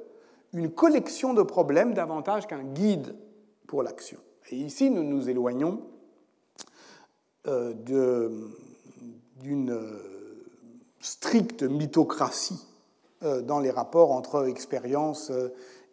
une 0.54 0.72
collection 0.72 1.36
de 1.36 1.44
problèmes 1.44 1.94
davantage 1.94 2.48
qu'un 2.48 2.64
guide 2.64 3.16
pour 3.68 3.84
l'action. 3.84 4.18
Et 4.50 4.56
ici, 4.58 4.90
nous 4.90 5.04
nous 5.04 5.30
éloignons 5.30 5.82
euh, 7.48 7.74
d'une 9.42 9.72
euh, 9.72 10.46
stricte 11.00 11.64
mythocratie 11.64 12.68
euh, 13.24 13.42
dans 13.42 13.60
les 13.60 13.72
rapports 13.72 14.12
entre 14.12 14.48
expérience 14.48 15.32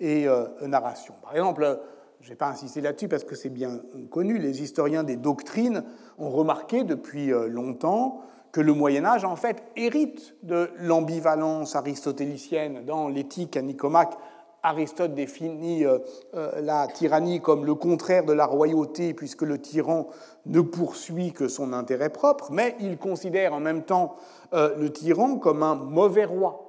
et 0.01 0.27
narration. 0.63 1.15
Par 1.23 1.35
exemple, 1.35 1.81
je 2.21 2.27
ne 2.27 2.31
vais 2.31 2.37
pas 2.37 2.49
insister 2.49 2.81
là-dessus 2.81 3.09
parce 3.09 3.25
que 3.25 3.35
c'est 3.35 3.49
bien 3.49 3.81
connu, 4.11 4.39
les 4.39 4.63
historiens 4.63 5.03
des 5.03 5.17
doctrines 5.17 5.85
ont 6.19 6.31
remarqué 6.31 6.85
depuis 6.85 7.29
longtemps 7.49 8.23
que 8.53 8.61
le 8.61 8.73
Moyen 8.75 9.05
Âge, 9.05 9.25
en 9.25 9.35
fait, 9.35 9.63
hérite 9.77 10.37
de 10.43 10.71
l'ambivalence 10.79 11.75
aristotélicienne 11.75 12.85
dans 12.85 13.09
l'éthique 13.09 13.57
à 13.57 13.63
Nicomaque 13.63 14.17
Aristote 14.63 15.15
définit 15.15 15.85
euh, 15.85 15.99
euh, 16.35 16.61
la 16.61 16.87
tyrannie 16.89 17.41
comme 17.41 17.65
le 17.65 17.75
contraire 17.75 18.25
de 18.25 18.33
la 18.33 18.47
royauté, 18.47 19.15
puisque 19.15 19.43
le 19.43 19.59
tyran 19.61 20.09
ne 20.47 20.61
poursuit 20.61 21.33
que 21.33 21.49
son 21.49 21.73
intérêt 21.73 22.11
propre, 22.11 22.51
mais 22.51 22.77
il 22.81 22.99
considère 22.99 23.55
en 23.55 23.61
même 23.61 23.83
temps 23.83 24.17
euh, 24.55 24.75
le 24.77 24.93
tyran 24.93 25.37
comme 25.37 25.63
un 25.63 25.77
mauvais 25.77 26.25
roi. 26.25 26.65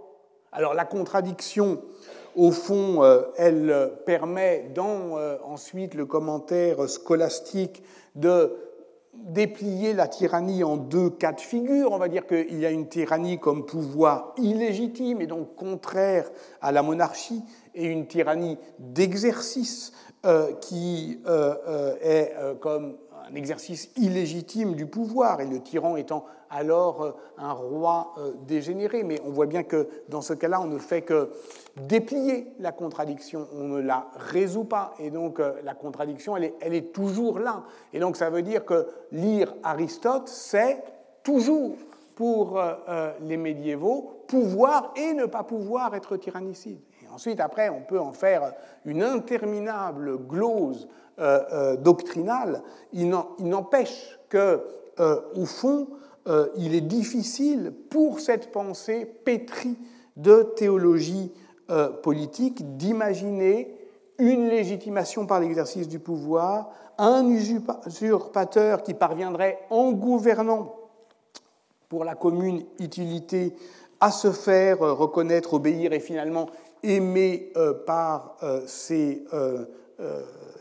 Alors 0.51 0.73
la 0.73 0.85
contradiction, 0.85 1.81
au 2.35 2.51
fond, 2.51 3.03
elle 3.37 3.91
permet 4.05 4.71
dans 4.73 5.17
ensuite 5.43 5.93
le 5.93 6.07
commentaire 6.07 6.89
scolastique 6.89 7.83
de 8.15 8.55
déplier 9.25 9.93
la 9.93 10.07
tyrannie 10.07 10.63
en 10.63 10.77
deux 10.77 11.09
cas 11.09 11.33
de 11.33 11.41
figure. 11.41 11.91
On 11.91 11.97
va 11.97 12.09
dire 12.09 12.25
qu'il 12.25 12.59
y 12.59 12.65
a 12.65 12.71
une 12.71 12.87
tyrannie 12.87 13.39
comme 13.39 13.65
pouvoir 13.65 14.33
illégitime 14.37 15.21
et 15.21 15.27
donc 15.27 15.55
contraire 15.55 16.29
à 16.61 16.71
la 16.71 16.81
monarchie, 16.81 17.43
et 17.75 17.85
une 17.85 18.07
tyrannie 18.07 18.57
d'exercice 18.79 19.93
euh, 20.25 20.51
qui 20.59 21.21
euh, 21.27 21.55
euh, 21.67 21.95
est 22.01 22.35
comme 22.59 22.97
un 23.29 23.35
exercice 23.35 23.89
illégitime 23.97 24.75
du 24.75 24.85
pouvoir, 24.85 25.41
et 25.41 25.45
le 25.45 25.59
tyran 25.59 25.95
étant 25.95 26.25
alors 26.49 27.15
un 27.37 27.51
roi 27.51 28.15
dégénéré. 28.47 29.03
Mais 29.03 29.19
on 29.25 29.29
voit 29.29 29.45
bien 29.45 29.63
que 29.63 29.87
dans 30.09 30.21
ce 30.21 30.33
cas-là, 30.33 30.61
on 30.61 30.65
ne 30.65 30.79
fait 30.79 31.01
que 31.01 31.29
déplier 31.77 32.47
la 32.59 32.71
contradiction, 32.71 33.47
on 33.53 33.65
ne 33.65 33.79
la 33.79 34.07
résout 34.15 34.63
pas, 34.63 34.93
et 34.99 35.11
donc 35.11 35.39
la 35.63 35.73
contradiction, 35.75 36.35
elle 36.35 36.73
est, 36.73 36.93
toujours 36.93 37.39
là. 37.39 37.63
Et 37.93 37.99
donc 37.99 38.17
ça 38.17 38.29
veut 38.29 38.41
dire 38.41 38.65
que 38.65 38.87
lire 39.11 39.53
Aristote, 39.63 40.27
c'est 40.27 40.81
toujours 41.23 41.75
pour 42.15 42.59
les 43.21 43.37
médiévaux 43.37 44.19
pouvoir 44.29 44.93
et 44.95 45.13
ne 45.13 45.25
pas 45.25 45.43
pouvoir 45.43 45.95
être 45.95 46.15
tyrannicide. 46.17 46.79
Ensuite, 47.11 47.39
après, 47.39 47.69
on 47.69 47.81
peut 47.81 47.99
en 47.99 48.11
faire 48.11 48.53
une 48.85 49.01
interminable 49.01 50.17
glose 50.27 50.87
euh, 50.87 50.87
euh, 50.87 51.08
doctrinale. 51.79 52.61
Il 52.93 53.09
n'empêche 53.39 54.19
que, 54.29 54.61
euh, 54.99 55.21
au 55.35 55.45
fond, 55.45 55.87
il 56.57 56.75
est 56.75 56.81
difficile 56.81 57.73
pour 57.89 58.19
cette 58.19 58.51
pensée 58.51 59.05
pétrie 59.05 59.77
de 60.15 60.43
théologie 60.55 61.31
politique 62.03 62.77
d'imaginer 62.77 63.75
une 64.19 64.47
légitimation 64.49 65.25
par 65.25 65.39
l'exercice 65.39 65.87
du 65.87 65.97
pouvoir, 65.97 66.69
un 66.97 67.25
usurpateur 67.29 68.83
qui 68.83 68.93
parviendrait 68.93 69.59
en 69.69 69.91
gouvernant 69.91 70.75
pour 71.87 72.03
la 72.03 72.15
commune 72.15 72.63
utilité 72.79 73.55
à 73.99 74.11
se 74.11 74.31
faire 74.31 74.79
reconnaître, 74.79 75.55
obéir 75.55 75.93
et 75.93 75.99
finalement 75.99 76.47
aimé 76.83 77.51
euh, 77.57 77.73
par 77.73 78.37
euh, 78.43 78.61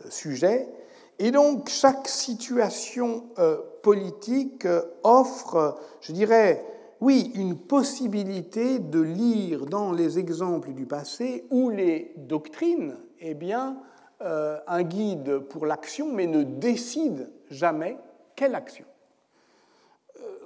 euh, 0.05 0.11
sujets. 0.11 0.69
Et 1.19 1.31
donc 1.31 1.69
chaque 1.69 2.07
situation 2.07 3.25
politique 3.83 4.69
offre, 5.03 5.77
je 6.01 6.13
dirais, 6.13 6.65
oui, 7.01 7.33
une 7.35 7.57
possibilité 7.57 8.79
de 8.79 9.01
lire 9.01 9.67
dans 9.67 9.91
les 9.91 10.21
exemples 10.21 10.73
du 10.75 10.87
passé 10.87 11.45
ou 11.51 11.71
les 11.71 12.13
doctrines, 12.17 12.97
eh 13.19 13.35
bien, 13.35 13.79
un 14.21 14.83
guide 14.85 15.41
pour 15.41 15.67
l'action, 15.67 16.13
mais 16.13 16.29
ne 16.29 16.45
décide 16.45 17.33
jamais 17.51 17.99
quelle 18.37 18.55
action 18.55 18.85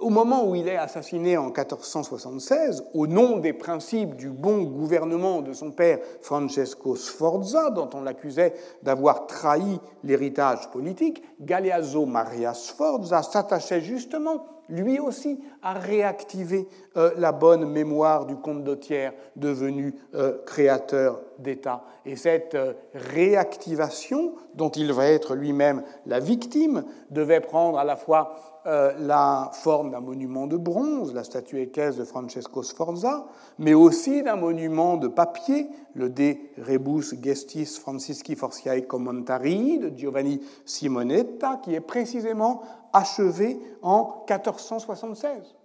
au 0.02 0.10
moment 0.10 0.44
où 0.44 0.54
il 0.54 0.68
est 0.68 0.76
assassiné 0.76 1.36
en 1.36 1.46
1476, 1.46 2.84
au 2.92 3.06
nom 3.06 3.38
des 3.38 3.52
principes 3.52 4.16
du 4.16 4.30
bon 4.30 4.62
gouvernement 4.64 5.40
de 5.42 5.52
son 5.52 5.70
père 5.70 6.00
Francesco 6.20 6.96
Sforza, 6.96 7.70
dont 7.70 7.88
on 7.94 8.02
l'accusait 8.02 8.54
d'avoir 8.82 9.26
trahi 9.26 9.80
l'héritage 10.02 10.70
politique, 10.70 11.22
Galeazzo 11.40 12.04
Maria 12.04 12.52
Sforza 12.52 13.22
s'attachait 13.22 13.80
justement 13.80 14.44
lui 14.68 14.98
aussi, 14.98 15.38
à 15.62 15.74
réactiver 15.74 16.68
euh, 16.96 17.10
la 17.16 17.32
bonne 17.32 17.66
mémoire 17.66 18.26
du 18.26 18.36
comte 18.36 18.64
d'Autière, 18.64 19.12
devenu 19.36 19.94
euh, 20.14 20.38
créateur 20.44 21.20
d'État. 21.38 21.84
Et 22.04 22.16
cette 22.16 22.54
euh, 22.54 22.74
réactivation, 22.94 24.34
dont 24.54 24.70
il 24.70 24.92
va 24.92 25.06
être 25.06 25.34
lui-même 25.34 25.82
la 26.06 26.20
victime, 26.20 26.84
devait 27.10 27.40
prendre 27.40 27.78
à 27.78 27.84
la 27.84 27.96
fois 27.96 28.34
la 28.64 29.50
forme 29.54 29.90
d'un 29.90 29.98
monument 29.98 30.46
de 30.46 30.56
bronze, 30.56 31.12
la 31.12 31.24
statue 31.24 31.60
équestre 31.60 31.98
de 31.98 32.04
Francesco 32.04 32.62
Sforza, 32.62 33.26
mais 33.58 33.74
aussi 33.74 34.22
d'un 34.22 34.36
monument 34.36 34.96
de 34.96 35.08
papier, 35.08 35.66
le 35.94 36.08
De 36.08 36.36
Rebus 36.64 37.20
Gestis 37.20 37.66
Francisci 37.80 38.36
Forciae 38.36 38.82
Commentari 38.82 39.80
de 39.80 39.90
Giovanni 39.98 40.40
Simonetta, 40.64 41.60
qui 41.64 41.74
est 41.74 41.80
précisément 41.80 42.62
achevé 42.92 43.60
en 43.82 44.24
1476 44.28 45.56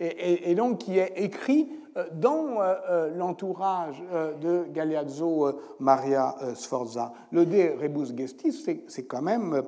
et, 0.00 0.54
donc 0.54 0.78
qui 0.78 0.98
est 0.98 1.12
écrit 1.16 1.68
euh, 1.96 2.06
dans 2.12 2.60
euh, 2.60 2.74
euh, 2.88 3.16
l'entourage 3.16 4.02
de 4.40 4.64
Galeazzo 4.70 5.60
Maria 5.80 6.36
Sforza. 6.54 7.12
Le 7.32 7.46
De 7.46 7.80
Rebus 7.80 8.16
Gestis, 8.16 8.64
c'est 8.86 9.04
quand 9.04 9.22
même 9.22 9.62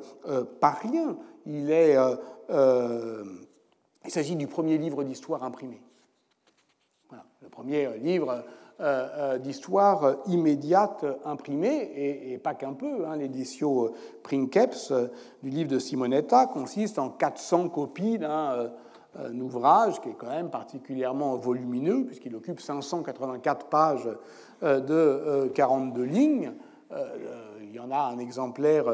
pas 0.61 0.71
rien. 0.71 1.17
Il, 1.47 1.71
il 4.05 4.11
s'agit 4.11 4.37
du 4.37 4.47
premier 4.47 4.79
livre 4.79 5.03
d'histoire 5.05 5.43
imprimé. 5.43 5.81
Le 7.43 7.49
premier 7.49 7.99
livre 7.99 8.45
d'histoire 9.41 10.17
immédiate 10.27 11.05
imprimé, 11.25 11.91
et, 12.33 12.39
pas 12.39 12.55
qu'un 12.55 12.73
peu. 12.73 13.07
Hein, 13.07 13.17
L'édition 13.17 13.91
Princeps 14.23 14.93
du 15.43 15.51
livre 15.51 15.71
de 15.71 15.79
Simonetta 15.79 16.47
consiste 16.47 16.99
en 16.99 17.11
400 17.11 17.69
copies 17.69 18.19
d'un 18.19 18.71
un 19.19 19.41
ouvrage 19.41 20.01
qui 20.01 20.11
est 20.11 20.15
quand 20.15 20.29
même 20.29 20.51
particulièrement 20.51 21.37
volumineux, 21.37 22.05
puisqu'il 22.07 22.35
occupe 22.37 22.61
584 22.61 23.67
pages 23.67 24.09
euh, 24.63 24.81
de 24.81 25.49
42 25.49 26.03
euh, 26.03 26.07
lignes. 26.07 26.53
Euh, 26.93 27.17
il 27.63 27.77
y 27.77 27.79
en 27.79 27.91
a 27.93 27.99
un 27.99 28.19
exemplaire 28.19 28.87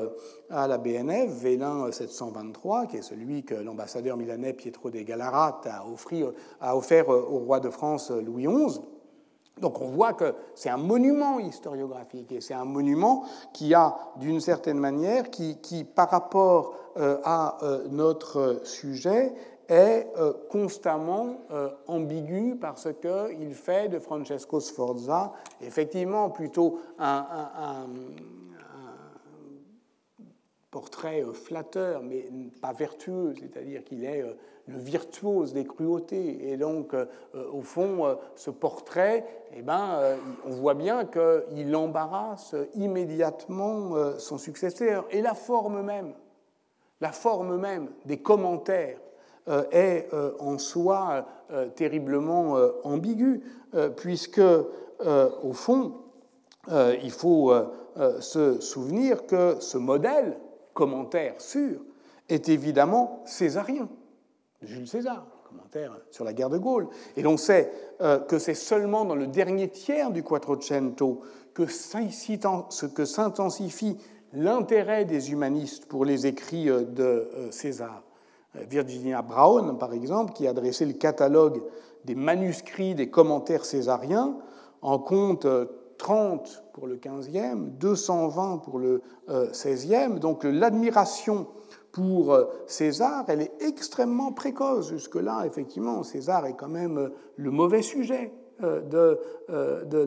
à 0.50 0.68
la 0.68 0.76
BNF, 0.76 1.30
Vélin 1.30 1.90
723, 1.90 2.86
qui 2.86 2.98
est 2.98 3.02
celui 3.02 3.42
que 3.42 3.54
l'ambassadeur 3.54 4.18
milanais 4.18 4.52
Pietro 4.52 4.90
de 4.90 4.98
offert, 5.90 6.32
a 6.60 6.76
offert 6.76 7.08
au 7.08 7.38
roi 7.38 7.58
de 7.58 7.70
France 7.70 8.10
Louis 8.10 8.46
XI. 8.46 8.80
Donc 9.60 9.80
on 9.80 9.88
voit 9.88 10.12
que 10.12 10.34
c'est 10.54 10.68
un 10.68 10.76
monument 10.76 11.38
historiographique 11.38 12.30
et 12.32 12.40
c'est 12.40 12.54
un 12.54 12.66
monument 12.66 13.24
qui 13.54 13.72
a, 13.74 13.96
d'une 14.16 14.40
certaine 14.40 14.78
manière, 14.78 15.30
qui, 15.30 15.84
par 15.84 16.10
rapport 16.10 16.74
à 16.96 17.58
notre 17.90 18.60
sujet, 18.64 19.34
est 19.68 20.06
euh, 20.16 20.32
constamment 20.48 21.38
euh, 21.50 21.70
ambigu 21.86 22.56
parce 22.60 22.88
qu'il 23.00 23.54
fait 23.54 23.88
de 23.88 23.98
Francesco 23.98 24.60
Sforza 24.60 25.32
effectivement 25.60 26.30
plutôt 26.30 26.80
un, 26.98 27.86
portrait 30.70 31.22
euh, 31.22 31.32
flatteur, 31.32 32.02
mais 32.02 32.28
pas 32.60 32.72
vertueux, 32.72 33.34
c'est-à-dire 33.38 33.82
qu'il 33.82 34.04
est 34.04 34.22
le 34.66 34.78
virtuose 34.78 35.52
des 35.52 35.64
cruautés. 35.64 36.50
Et 36.50 36.56
donc, 36.56 36.94
au 37.52 37.62
fond, 37.62 38.16
ce 38.34 38.50
portrait, 38.50 39.24
eh 39.56 39.62
ben, 39.62 40.00
on 40.44 40.50
voit 40.50 40.74
bien 40.74 41.06
qu'il 41.06 41.76
embarrasse 41.76 42.54
immédiatement 42.74 44.18
son 44.18 44.38
successeur. 44.38 45.04
Et 45.10 45.22
la 45.22 45.34
forme 45.34 45.82
même, 45.82 46.14
la 47.00 47.12
forme 47.12 47.56
même 47.56 47.88
des 48.04 48.18
commentaires 48.18 48.98
euh, 49.48 49.62
est 49.70 50.08
euh, 50.12 50.32
en 50.40 50.58
soi 50.58 51.24
euh, 51.52 51.68
terriblement 51.68 52.56
ambigu, 52.82 53.42
puisque, 53.96 54.40
au 54.40 55.52
fond, 55.52 55.92
il 56.70 57.10
faut 57.10 57.52
se 58.20 58.58
souvenir 58.60 59.26
que 59.26 59.56
ce 59.60 59.76
modèle, 59.76 60.38
commentaire 60.72 61.34
sûr, 61.38 61.80
est 62.30 62.48
évidemment 62.48 63.22
césarien, 63.26 63.88
Jules 64.62 64.88
César, 64.88 65.26
commentaire 65.48 65.96
sur 66.10 66.24
la 66.24 66.32
guerre 66.32 66.50
de 66.50 66.58
Gaulle. 66.58 66.88
Et 67.16 67.22
l'on 67.22 67.36
sait 67.36 67.70
que 68.28 68.38
c'est 68.38 68.54
seulement 68.54 69.04
dans 69.04 69.14
le 69.14 69.26
dernier 69.26 69.68
tiers 69.68 70.10
du 70.10 70.22
Quattrocento 70.22 71.20
que 71.54 71.66
s'intensifie 73.04 73.98
l'intérêt 74.32 75.04
des 75.04 75.30
humanistes 75.30 75.86
pour 75.86 76.04
les 76.04 76.26
écrits 76.26 76.66
de 76.66 77.28
César. 77.50 78.02
Virginia 78.54 79.22
Brown, 79.22 79.76
par 79.78 79.92
exemple, 79.92 80.32
qui 80.32 80.46
a 80.46 80.52
dressé 80.52 80.86
le 80.86 80.94
catalogue 80.94 81.62
des 82.04 82.14
manuscrits 82.14 82.94
des 82.94 83.10
commentaires 83.10 83.64
césariens, 83.64 84.38
en 84.80 84.98
compte 84.98 85.46
30 85.98 86.64
pour 86.72 86.86
le 86.86 86.96
15e, 86.96 87.76
220 87.78 88.58
pour 88.58 88.78
le 88.78 89.02
16e. 89.28 90.18
Donc 90.18 90.44
l'admiration 90.44 91.46
pour 91.96 92.34
euh, 92.34 92.44
César, 92.66 93.24
elle 93.28 93.40
est 93.40 93.62
extrêmement 93.62 94.30
précoce. 94.30 94.90
Jusque-là, 94.90 95.46
effectivement, 95.46 96.02
César 96.02 96.44
est 96.44 96.52
quand 96.52 96.68
même 96.68 96.98
euh, 96.98 97.08
le 97.36 97.50
mauvais 97.50 97.80
sujet 97.80 98.34
euh, 98.62 98.82
de, 98.82 99.18
de 99.86 100.06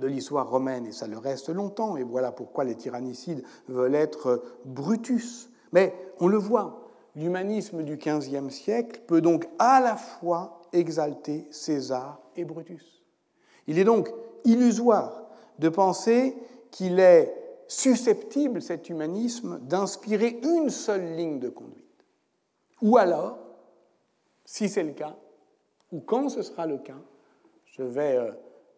de 0.00 0.06
l'histoire 0.06 0.48
romaine, 0.48 0.86
et 0.86 0.92
ça 0.92 1.06
le 1.06 1.18
reste 1.18 1.48
longtemps, 1.48 1.96
et 1.96 2.04
voilà 2.04 2.30
pourquoi 2.32 2.64
les 2.64 2.76
tyrannicides 2.76 3.42
veulent 3.68 3.94
être 3.94 4.42
Brutus. 4.64 5.50
Mais 5.72 5.94
on 6.20 6.28
le 6.28 6.36
voit, 6.36 6.90
l'humanisme 7.16 7.82
du 7.82 7.96
XVe 7.96 8.50
siècle 8.50 9.02
peut 9.06 9.20
donc 9.20 9.48
à 9.58 9.80
la 9.80 9.96
fois 9.96 10.62
exalter 10.72 11.48
César 11.50 12.20
et 12.36 12.44
Brutus. 12.44 13.02
Il 13.66 13.78
est 13.78 13.84
donc 13.84 14.12
illusoire 14.44 15.28
de 15.58 15.68
penser 15.68 16.36
qu'il 16.70 17.00
est 17.00 17.43
susceptible, 17.74 18.62
cet 18.62 18.88
humanisme, 18.88 19.58
d'inspirer 19.60 20.40
une 20.42 20.70
seule 20.70 21.16
ligne 21.16 21.40
de 21.40 21.48
conduite. 21.48 21.84
Ou 22.82 22.96
alors, 22.96 23.38
si 24.44 24.68
c'est 24.68 24.82
le 24.82 24.92
cas, 24.92 25.16
ou 25.92 26.00
quand 26.00 26.28
ce 26.28 26.42
sera 26.42 26.66
le 26.66 26.78
cas, 26.78 27.00
je 27.66 27.82
vais, 27.82 28.16
euh, 28.16 28.30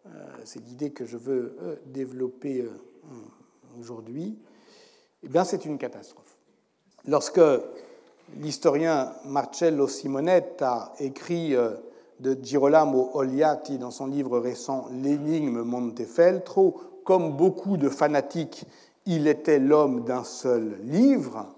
euh, 0.07 0.09
c'est 0.43 0.63
l'idée 0.63 0.91
que 0.91 1.05
je 1.05 1.17
veux 1.17 1.57
euh, 1.61 1.75
développer 1.85 2.67
aujourd'hui, 3.79 4.37
eh 5.23 5.29
bien 5.29 5.43
c'est 5.43 5.65
une 5.65 5.77
catastrophe. 5.77 6.37
Lorsque 7.07 7.41
l'historien 8.35 9.13
Marcello 9.25 9.87
Simonetta 9.87 10.93
écrit 10.99 11.55
euh, 11.55 11.71
de 12.19 12.37
Girolamo 12.41 13.11
Oliati 13.13 13.77
dans 13.77 13.91
son 13.91 14.07
livre 14.07 14.39
récent 14.39 14.87
L'énigme 14.91 15.61
Montefeltro, 15.61 16.81
comme 17.07 17.37
beaucoup 17.37 17.77
de 17.77 17.87
fanatiques, 17.87 18.65
il 19.05 19.29
était 19.29 19.59
l'homme 19.59 20.03
d'un 20.03 20.25
seul 20.25 20.77
livre. 20.83 21.55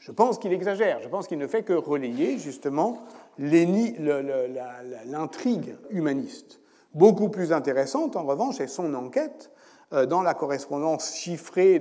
Je 0.00 0.10
pense 0.10 0.40
qu'il 0.40 0.52
exagère, 0.52 0.98
je 1.00 1.08
pense 1.08 1.28
qu'il 1.28 1.38
ne 1.38 1.46
fait 1.46 1.62
que 1.62 1.74
relayer 1.74 2.38
justement 2.38 2.98
l'intrigue 3.38 5.76
humaniste. 5.90 6.58
Beaucoup 6.92 7.28
plus 7.28 7.52
intéressante, 7.52 8.16
en 8.16 8.24
revanche, 8.24 8.60
est 8.60 8.66
son 8.66 8.92
enquête 8.94 9.52
euh, 9.92 10.06
dans 10.06 10.22
la 10.22 10.34
correspondance 10.34 11.14
chiffrée 11.14 11.80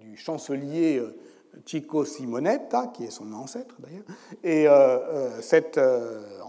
du 0.00 0.16
chancelier 0.16 0.96
euh, 0.96 1.14
Chico 1.66 2.06
Simonetta, 2.06 2.86
qui 2.86 3.04
est 3.04 3.10
son 3.10 3.30
ancêtre 3.34 3.76
d'ailleurs, 3.78 4.04
et 4.42 4.66
euh, 4.66 5.38
cette 5.42 5.78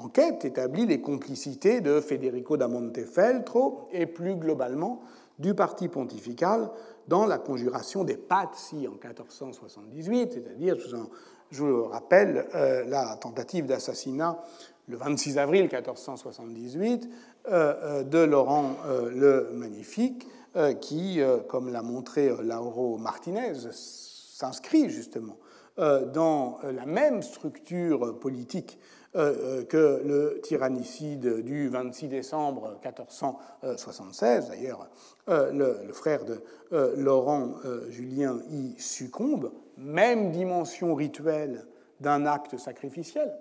enquête 0.02 0.46
établit 0.46 0.86
les 0.86 1.02
complicités 1.02 1.82
de 1.82 2.00
Federico 2.00 2.56
da 2.56 2.70
Montefeltro 2.70 3.90
et 3.92 4.06
plus 4.06 4.36
globalement 4.36 5.02
du 5.42 5.54
parti 5.56 5.88
pontifical 5.88 6.70
dans 7.08 7.26
la 7.26 7.38
conjuration 7.38 8.04
des 8.04 8.18
Pazzi 8.18 8.88
en 8.88 8.92
1478, 8.92 10.34
c'est-à-dire, 10.34 10.78
je 11.50 11.64
vous 11.64 11.86
rappelle, 11.86 12.48
la 12.54 13.18
tentative 13.18 13.66
d'assassinat 13.66 14.42
le 14.88 14.98
26 14.98 15.38
avril 15.38 15.64
1478 15.64 17.10
de 17.50 18.24
Laurent 18.24 18.78
le 19.12 19.50
Magnifique, 19.54 20.28
qui, 20.80 21.20
comme 21.50 21.72
l'a 21.72 21.82
montré 21.82 22.32
Lauro 22.42 22.98
Martinez, 22.98 23.54
s'inscrit 24.42 24.90
justement 24.90 25.38
euh, 25.80 26.06
dans 26.06 26.60
euh, 26.64 26.74
la 26.74 26.86
même 26.86 27.22
structure 27.22 28.20
politique 28.20 28.78
euh, 28.78 29.01
que 29.14 30.02
le 30.06 30.40
tyrannicide 30.42 31.42
du 31.42 31.68
26 31.68 32.08
décembre 32.08 32.78
1476. 32.84 34.50
D'ailleurs, 34.50 34.90
le, 35.28 35.92
frère 35.92 36.24
de 36.24 36.42
Laurent 36.96 37.56
Julien 37.90 38.40
y 38.50 38.80
succombe. 38.80 39.52
Même 39.78 40.32
dimension 40.32 40.96
rituelle 40.96 41.66
d'un 42.00 42.26
acte 42.26 42.58
sacrificiel. 42.58 43.34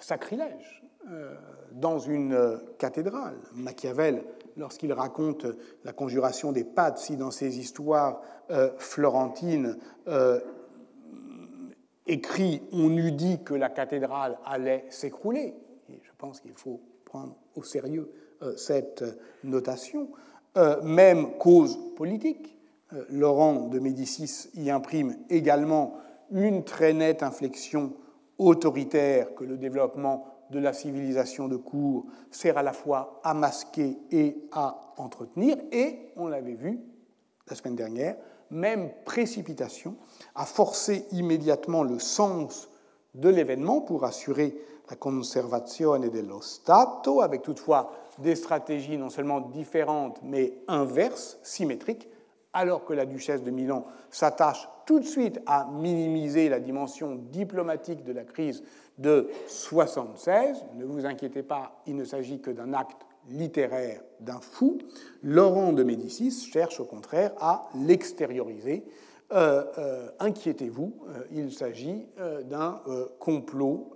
sacrilège 0.00 0.82
dans 1.72 1.98
une 1.98 2.60
cathédrale. 2.78 3.36
Machiavel 3.54 4.22
lorsqu'il 4.56 4.92
raconte 4.92 5.46
la 5.84 5.92
conjuration 5.92 6.52
des 6.52 6.64
Pazzi 6.64 7.16
dans 7.16 7.30
ses 7.30 7.58
histoires 7.58 8.20
euh, 8.50 8.70
florentines, 8.78 9.78
euh, 10.08 10.40
écrit 12.06 12.62
On 12.72 12.96
eût 12.96 13.12
dit 13.12 13.42
que 13.42 13.54
la 13.54 13.68
cathédrale 13.68 14.38
allait 14.44 14.84
s'écrouler. 14.90 15.54
je 15.88 16.10
pense 16.18 16.40
qu'il 16.40 16.54
faut 16.54 16.80
prendre 17.04 17.36
au 17.54 17.62
sérieux 17.62 18.10
cette 18.56 19.04
notation. 19.42 20.08
même 20.82 21.38
cause 21.38 21.78
politique. 21.96 22.56
Laurent 23.10 23.68
de 23.68 23.78
Médicis 23.78 24.50
y 24.54 24.70
imprime 24.70 25.16
également 25.28 25.98
une 26.30 26.64
très 26.64 26.92
nette 26.92 27.22
inflexion 27.22 27.92
autoritaire 28.38 29.34
que 29.34 29.44
le 29.44 29.56
développement 29.56 30.26
de 30.50 30.58
la 30.58 30.72
civilisation 30.72 31.48
de 31.48 31.56
cour 31.56 32.06
sert 32.30 32.58
à 32.58 32.62
la 32.62 32.72
fois 32.72 33.20
à 33.24 33.34
masquer 33.34 33.98
et 34.10 34.36
à 34.52 34.92
entretenir. 34.96 35.56
Et, 35.72 36.12
on 36.16 36.28
l'avait 36.28 36.54
vu 36.54 36.80
la 37.48 37.56
semaine 37.56 37.76
dernière, 37.76 38.16
même 38.50 38.90
précipitation 39.04 39.96
à 40.34 40.44
forcer 40.44 41.06
immédiatement 41.12 41.82
le 41.82 41.98
sens 41.98 42.68
de 43.14 43.28
l'événement 43.28 43.80
pour 43.80 44.04
assurer 44.04 44.56
la 44.90 44.96
conservazione 44.96 46.10
dello 46.10 46.40
Stato, 46.40 47.20
avec 47.20 47.42
toutefois 47.42 47.92
des 48.18 48.36
stratégies 48.36 48.98
non 48.98 49.10
seulement 49.10 49.40
différentes 49.40 50.20
mais 50.22 50.58
inverses, 50.68 51.38
symétriques, 51.42 52.08
alors 52.52 52.84
que 52.84 52.92
la 52.92 53.06
duchesse 53.06 53.42
de 53.42 53.50
Milan 53.50 53.84
s'attache 54.10 54.68
tout 54.86 55.00
de 55.00 55.04
suite 55.04 55.40
à 55.46 55.66
minimiser 55.72 56.48
la 56.48 56.60
dimension 56.60 57.16
diplomatique 57.16 58.04
de 58.04 58.12
la 58.12 58.24
crise 58.24 58.62
de 58.98 59.28
76. 59.48 60.64
Ne 60.74 60.84
vous 60.84 61.04
inquiétez 61.04 61.42
pas, 61.42 61.80
il 61.86 61.96
ne 61.96 62.04
s'agit 62.04 62.40
que 62.40 62.50
d'un 62.50 62.72
acte 62.74 63.03
littéraire 63.30 64.02
d'un 64.20 64.40
fou. 64.40 64.78
Laurent 65.22 65.72
de 65.72 65.82
Médicis 65.82 66.48
cherche 66.52 66.80
au 66.80 66.84
contraire 66.84 67.32
à 67.40 67.68
l'extérioriser. 67.74 68.84
Euh, 69.32 69.64
euh, 69.78 70.08
inquiétez-vous, 70.20 70.94
euh, 71.08 71.24
il 71.32 71.52
s'agit 71.52 72.06
d'un 72.44 72.80
complot 73.18 73.90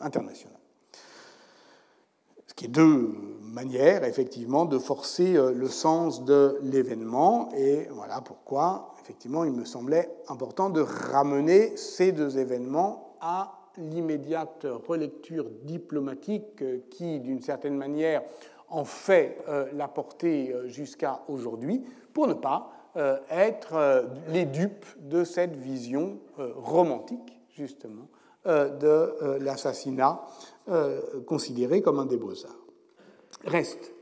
international. 0.00 0.54
Ce 2.46 2.54
qui 2.54 2.66
est 2.66 2.68
deux 2.68 3.12
manières, 3.42 4.04
effectivement, 4.04 4.64
de 4.64 4.78
forcer 4.78 5.34
le 5.34 5.68
sens 5.68 6.24
de 6.24 6.58
l'événement. 6.62 7.50
Et 7.54 7.88
voilà 7.90 8.22
pourquoi, 8.22 8.94
effectivement, 9.02 9.44
il 9.44 9.52
me 9.52 9.64
semblait 9.64 10.10
important 10.28 10.70
de 10.70 10.80
ramener 10.80 11.76
ces 11.76 12.12
deux 12.12 12.38
événements 12.38 13.16
à 13.20 13.65
l'immédiate 13.78 14.66
relecture 14.86 15.46
diplomatique 15.62 16.62
euh, 16.62 16.78
qui, 16.90 17.20
d'une 17.20 17.40
certaine 17.40 17.76
manière, 17.76 18.22
en 18.68 18.84
fait 18.84 19.38
euh, 19.48 19.66
la 19.72 19.88
portée 19.88 20.52
euh, 20.52 20.68
jusqu'à 20.68 21.22
aujourd'hui, 21.28 21.84
pour 22.12 22.26
ne 22.26 22.34
pas 22.34 22.72
être 23.28 24.08
les 24.30 24.46
dupes 24.46 24.86
de 25.02 25.22
cette 25.22 25.54
vision 25.54 26.18
romantique, 26.38 27.38
justement, 27.50 28.08
de 28.46 29.36
l'assassinat 29.38 30.22
considéré 31.26 31.82
comme 31.82 31.98
un 31.98 32.06
des 32.06 32.16
beaux-arts. 32.16 32.56
Reste 33.44 33.92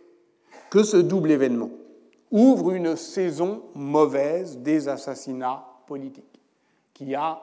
que 0.70 0.84
ce 0.84 0.96
double 0.96 1.32
événement 1.32 1.70
ouvre 2.30 2.70
une 2.70 2.94
saison 2.94 3.64
mauvaise 3.74 4.58
des 4.58 4.88
assassinats 4.88 5.64
politiques, 5.88 6.40
qui 6.92 7.16
a 7.16 7.42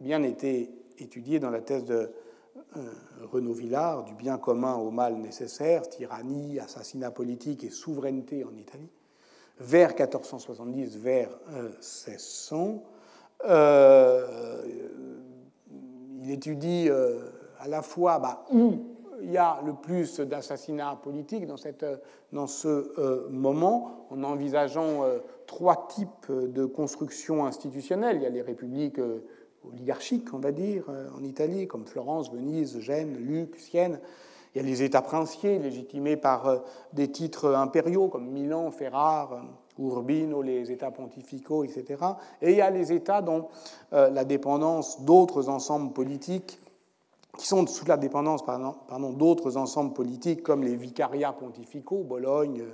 bien 0.00 0.22
été 0.22 0.70
étudié 1.00 1.40
dans 1.40 1.50
la 1.50 1.60
thèse 1.60 1.84
de 1.84 2.10
euh, 2.76 2.80
Renaud 3.32 3.52
Villard, 3.52 4.04
du 4.04 4.14
bien 4.14 4.38
commun 4.38 4.74
au 4.74 4.90
mal 4.90 5.16
nécessaire, 5.16 5.88
tyrannie, 5.88 6.58
assassinat 6.58 7.10
politique 7.10 7.64
et 7.64 7.70
souveraineté 7.70 8.44
en 8.44 8.56
Italie, 8.56 8.90
vers 9.58 9.90
1470, 9.90 10.96
vers 10.98 11.30
1600. 11.48 12.82
Euh, 13.48 14.62
il 16.22 16.30
étudie 16.30 16.88
euh, 16.88 17.30
à 17.58 17.68
la 17.68 17.82
fois 17.82 18.18
bah, 18.18 18.44
où 18.52 18.84
il 19.22 19.32
y 19.32 19.38
a 19.38 19.60
le 19.64 19.74
plus 19.74 20.20
d'assassinats 20.20 20.98
politiques 21.02 21.46
dans, 21.46 21.56
cette, 21.56 21.84
dans 22.32 22.46
ce 22.46 23.28
moment, 23.28 24.06
en 24.10 24.24
envisageant 24.24 25.04
trois 25.46 25.88
types 25.88 26.30
de 26.30 26.64
constructions 26.64 27.44
institutionnelles. 27.44 28.16
Il 28.16 28.22
y 28.22 28.26
a 28.26 28.30
les 28.30 28.40
républiques 28.40 28.98
oligarchiques, 29.68 30.32
on 30.32 30.38
va 30.38 30.52
dire, 30.52 30.84
euh, 30.88 31.08
en 31.16 31.22
Italie, 31.22 31.66
comme 31.66 31.86
Florence, 31.86 32.32
Venise, 32.32 32.80
Gênes, 32.80 33.16
Luc, 33.16 33.56
Sienne. 33.56 34.00
Il 34.54 34.62
y 34.62 34.64
a 34.64 34.66
les 34.66 34.82
États 34.82 35.02
princiers 35.02 35.58
légitimés 35.58 36.16
par 36.16 36.46
euh, 36.46 36.58
des 36.92 37.10
titres 37.10 37.54
impériaux 37.54 38.08
comme 38.08 38.28
Milan, 38.28 38.70
Ferrare, 38.70 39.32
euh, 39.34 39.82
Urbino, 39.82 40.42
les 40.42 40.70
États 40.70 40.90
pontificaux, 40.90 41.64
etc. 41.64 42.04
Et 42.42 42.52
il 42.52 42.56
y 42.56 42.60
a 42.60 42.70
les 42.70 42.92
États 42.92 43.22
dont 43.22 43.48
la 43.92 44.24
dépendance 44.26 45.00
d'autres 45.00 45.48
ensembles 45.48 45.94
politiques, 45.94 46.58
qui 47.38 47.46
sont 47.46 47.66
sous 47.66 47.86
la 47.86 47.96
dépendance 47.96 48.44
pardon, 48.44 48.74
d'autres 49.12 49.56
ensembles 49.56 49.94
politiques 49.94 50.42
comme 50.42 50.64
les 50.64 50.76
vicariats 50.76 51.32
pontificaux, 51.32 52.02
Bologne, 52.02 52.64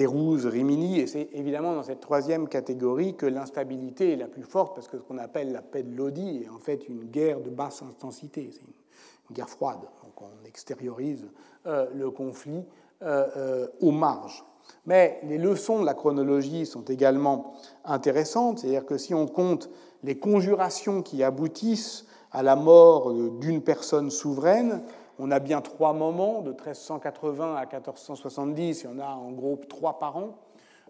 Pérouse, 0.00 0.46
Rimini, 0.46 0.98
et 0.98 1.06
c'est 1.06 1.28
évidemment 1.34 1.74
dans 1.74 1.82
cette 1.82 2.00
troisième 2.00 2.48
catégorie 2.48 3.16
que 3.16 3.26
l'instabilité 3.26 4.14
est 4.14 4.16
la 4.16 4.28
plus 4.28 4.44
forte, 4.44 4.74
parce 4.74 4.88
que 4.88 4.96
ce 4.96 5.02
qu'on 5.02 5.18
appelle 5.18 5.52
la 5.52 5.60
paix 5.60 5.82
de 5.82 5.94
Lodi 5.94 6.42
est 6.42 6.48
en 6.48 6.58
fait 6.58 6.88
une 6.88 7.04
guerre 7.04 7.42
de 7.42 7.50
basse 7.50 7.82
intensité, 7.82 8.48
c'est 8.50 8.62
une, 8.62 9.34
guerre 9.36 9.50
froide, 9.50 9.80
donc 10.02 10.22
on 10.22 10.46
extériorise 10.46 11.26
euh, 11.66 11.86
le 11.94 12.10
conflit 12.10 12.64
euh, 13.02 13.26
euh, 13.36 13.66
aux 13.82 13.90
marges. 13.90 14.42
Mais 14.86 15.20
les 15.24 15.36
leçons 15.36 15.80
de 15.80 15.84
la 15.84 15.92
chronologie 15.92 16.64
sont 16.64 16.84
également 16.84 17.52
intéressantes, 17.84 18.60
c'est-à-dire 18.60 18.86
que 18.86 18.96
si 18.96 19.12
on 19.12 19.26
compte 19.26 19.68
les 20.02 20.18
conjurations 20.18 21.02
qui 21.02 21.22
aboutissent 21.22 22.06
à 22.32 22.42
la 22.42 22.56
mort 22.56 23.12
d'une 23.12 23.60
personne 23.60 24.10
souveraine, 24.10 24.80
on 25.20 25.30
a 25.30 25.38
bien 25.38 25.60
trois 25.60 25.92
moments, 25.92 26.40
de 26.40 26.50
1380 26.50 27.54
à 27.54 27.66
1470, 27.66 28.82
il 28.82 28.84
y 28.84 28.88
en 28.88 28.98
a 28.98 29.08
en 29.08 29.30
gros 29.32 29.60
trois 29.68 29.98
par 29.98 30.16
an. 30.16 30.38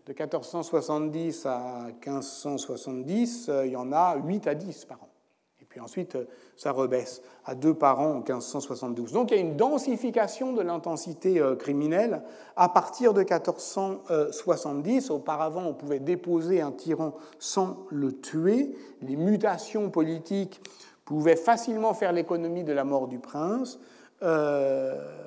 De 0.06 0.12
1470 0.12 1.46
à 1.46 1.88
1570, 2.04 3.48
euh, 3.48 3.66
il 3.66 3.72
y 3.72 3.76
en 3.76 3.92
a 3.92 4.16
8 4.16 4.46
à 4.46 4.54
10 4.54 4.84
par 4.86 5.02
an. 5.02 5.08
Et 5.60 5.64
puis 5.64 5.80
ensuite, 5.80 6.14
euh, 6.14 6.26
ça 6.56 6.72
rebaisse 6.72 7.22
à 7.44 7.54
deux 7.54 7.74
par 7.74 8.00
an 8.00 8.12
en 8.12 8.18
1572. 8.18 9.12
Donc 9.12 9.30
il 9.30 9.36
y 9.36 9.38
a 9.38 9.42
une 9.42 9.56
densification 9.56 10.52
de 10.52 10.62
l'intensité 10.62 11.38
euh, 11.40 11.54
criminelle 11.54 12.22
à 12.56 12.68
partir 12.68 13.12
de 13.12 13.20
1470. 13.20 15.10
Auparavant, 15.10 15.64
on 15.66 15.74
pouvait 15.74 16.00
déposer 16.00 16.60
un 16.60 16.72
tyran 16.72 17.14
sans 17.38 17.78
le 17.90 18.12
tuer. 18.12 18.74
Les 19.02 19.16
mutations 19.16 19.90
politiques 19.90 20.62
pouvaient 21.04 21.36
facilement 21.36 21.94
faire 21.94 22.12
l'économie 22.12 22.64
de 22.64 22.72
la 22.72 22.84
mort 22.84 23.08
du 23.08 23.18
prince. 23.18 23.80
Euh, 24.22 25.20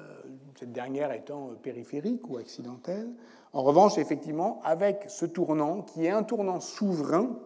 cette 0.60 0.72
dernière 0.72 1.12
étant 1.12 1.50
périphérique 1.62 2.30
ou 2.30 2.38
accidentelle. 2.38 3.10
En 3.54 3.64
revanche, 3.64 3.98
effectivement, 3.98 4.62
avec 4.64 5.06
ce 5.08 5.26
tournant, 5.26 5.82
qui 5.82 6.06
est 6.06 6.12
un 6.12 6.24
tournant 6.24 6.60
souverain, 6.60 7.38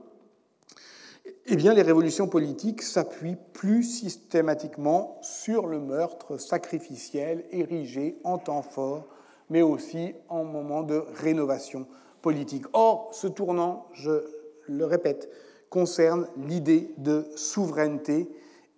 eh 1.47 1.55
bien, 1.55 1.73
les 1.73 1.81
révolutions 1.81 2.27
politiques 2.27 2.81
s'appuient 2.81 3.37
plus 3.53 3.83
systématiquement 3.83 5.17
sur 5.21 5.67
le 5.67 5.79
meurtre 5.79 6.37
sacrificiel 6.37 7.45
érigé 7.51 8.19
en 8.23 8.37
temps 8.37 8.61
fort, 8.61 9.07
mais 9.49 9.61
aussi 9.61 10.13
en 10.29 10.43
moment 10.43 10.83
de 10.83 11.03
rénovation 11.15 11.87
politique. 12.21 12.65
Or, 12.73 13.09
ce 13.13 13.27
tournant, 13.27 13.87
je 13.93 14.25
le 14.67 14.85
répète, 14.85 15.29
concerne 15.69 16.27
l'idée 16.37 16.93
de 16.97 17.25
souveraineté 17.35 18.29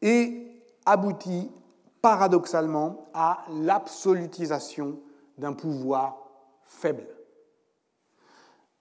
et 0.02 0.48
aboutit 0.86 1.52
paradoxalement 2.02 3.10
à 3.14 3.46
l'absolutisation 3.50 5.00
d'un 5.38 5.54
pouvoir 5.54 6.18
faible. 6.66 7.08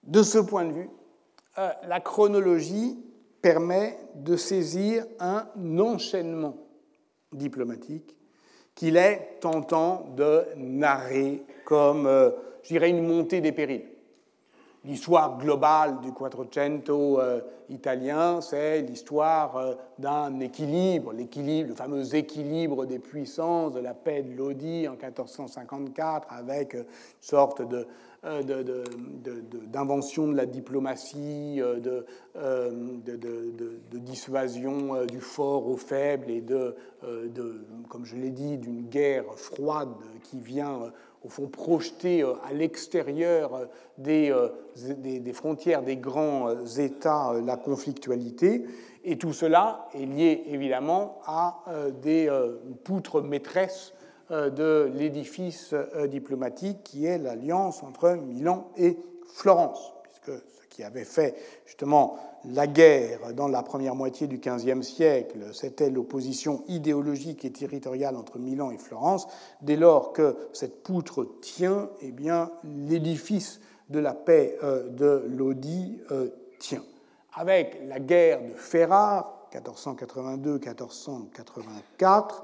De 0.03 0.23
ce 0.23 0.37
point 0.37 0.65
de 0.65 0.71
vue, 0.71 0.89
euh, 1.57 1.69
la 1.87 1.99
chronologie 1.99 2.97
permet 3.41 3.97
de 4.15 4.35
saisir 4.35 5.05
un 5.19 5.45
enchaînement 5.79 6.55
diplomatique 7.31 8.15
qu'il 8.75 8.97
est 8.97 9.37
tentant 9.41 10.05
de 10.15 10.45
narrer 10.55 11.43
comme, 11.65 12.07
euh, 12.07 12.31
je 12.63 12.69
dirais, 12.69 12.89
une 12.89 13.05
montée 13.05 13.41
des 13.41 13.51
périls. 13.51 13.85
L'histoire 14.85 15.37
globale 15.37 15.99
du 15.99 16.13
Quattrocento 16.13 17.19
euh, 17.19 17.41
italien, 17.67 18.39
c'est 18.39 18.81
l'histoire 18.81 19.57
euh, 19.57 19.73
d'un 19.97 20.39
équilibre, 20.39 21.11
le 21.11 21.75
fameux 21.75 22.15
équilibre 22.15 22.85
des 22.85 22.99
puissances 22.99 23.73
de 23.73 23.81
la 23.81 23.93
paix 23.93 24.21
de 24.21 24.33
Lodi 24.33 24.87
en 24.87 24.93
1454, 24.93 26.27
avec 26.29 26.75
une 26.75 26.85
sorte 27.19 27.61
de, 27.67 27.87
euh, 28.23 28.41
d'invention 29.67 30.29
de, 30.29 30.37
la 30.37 30.45
diplomatie, 30.45 31.59
de, 31.59 32.05
dissuasion 33.91 35.05
du 35.05 35.19
fort 35.19 35.67
au 35.67 35.75
faible 35.75 36.31
et 36.31 36.39
de, 36.39 36.73
comme 37.89 38.05
je 38.05 38.15
l'ai 38.15 38.31
dit, 38.31 38.57
d'une 38.57 38.83
guerre 38.83 39.25
froide 39.35 39.89
qui 40.23 40.39
vient 40.39 40.89
au 41.23 41.29
fond 41.29 41.47
projeter 41.47 42.23
euh, 42.23 42.33
à 42.43 42.53
l'extérieur 42.53 43.53
euh, 43.55 43.65
euh, 44.07 44.49
des, 44.75 45.19
des, 45.19 45.33
frontières 45.33 45.83
des 45.83 45.97
grands 45.97 46.65
États 46.77 47.33
la 47.43 47.57
conflictualité. 47.57 48.65
Et 49.03 49.17
tout 49.17 49.33
cela 49.33 49.87
est 49.93 50.05
lié 50.05 50.43
évidemment 50.47 51.19
à 51.25 51.63
des 52.01 52.29
poutres 52.83 53.21
maîtresses 53.21 53.93
de 54.29 54.91
l'édifice 54.93 55.73
diplomatique 56.09 56.83
qui 56.83 57.05
est 57.05 57.17
l'alliance 57.17 57.81
entre 57.81 58.11
Milan 58.11 58.71
et 58.77 58.97
Florence, 59.25 59.93
puisque 60.03 60.43
qui 60.79 60.85
avait 60.85 61.03
fait 61.03 61.35
justement 61.65 62.15
la 62.45 62.65
guerre 62.65 63.33
dans 63.33 63.49
la 63.49 63.63
première 63.63 63.95
moitié 63.95 64.27
du 64.27 64.37
XVe 64.37 64.81
siècle, 64.81 65.39
c'était 65.51 65.89
l'opposition 65.89 66.63
idéologique 66.69 67.43
et 67.43 67.51
territoriale 67.51 68.15
entre 68.15 68.39
Milan 68.39 68.71
et 68.71 68.77
Florence. 68.77 69.27
Dès 69.61 69.75
lors 69.75 70.13
que 70.13 70.37
cette 70.53 70.81
poutre 70.81 71.27
tient, 71.41 71.89
eh 72.01 72.13
bien, 72.13 72.49
l'édifice 72.63 73.59
de 73.89 73.99
la 73.99 74.13
paix 74.13 74.57
euh, 74.63 74.87
de 74.87 75.25
Lodi 75.27 75.99
euh, 76.11 76.29
tient. 76.59 76.85
Avec 77.33 77.81
la 77.85 77.99
guerre 77.99 78.41
de 78.41 78.53
Ferrare, 78.53 79.49
1482-1484, 79.53 82.35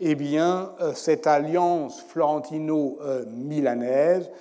eh 0.00 0.16
bien, 0.16 0.72
euh, 0.80 0.94
cette 0.94 1.28
alliance 1.28 2.02
florentino-milanaise 2.02 4.32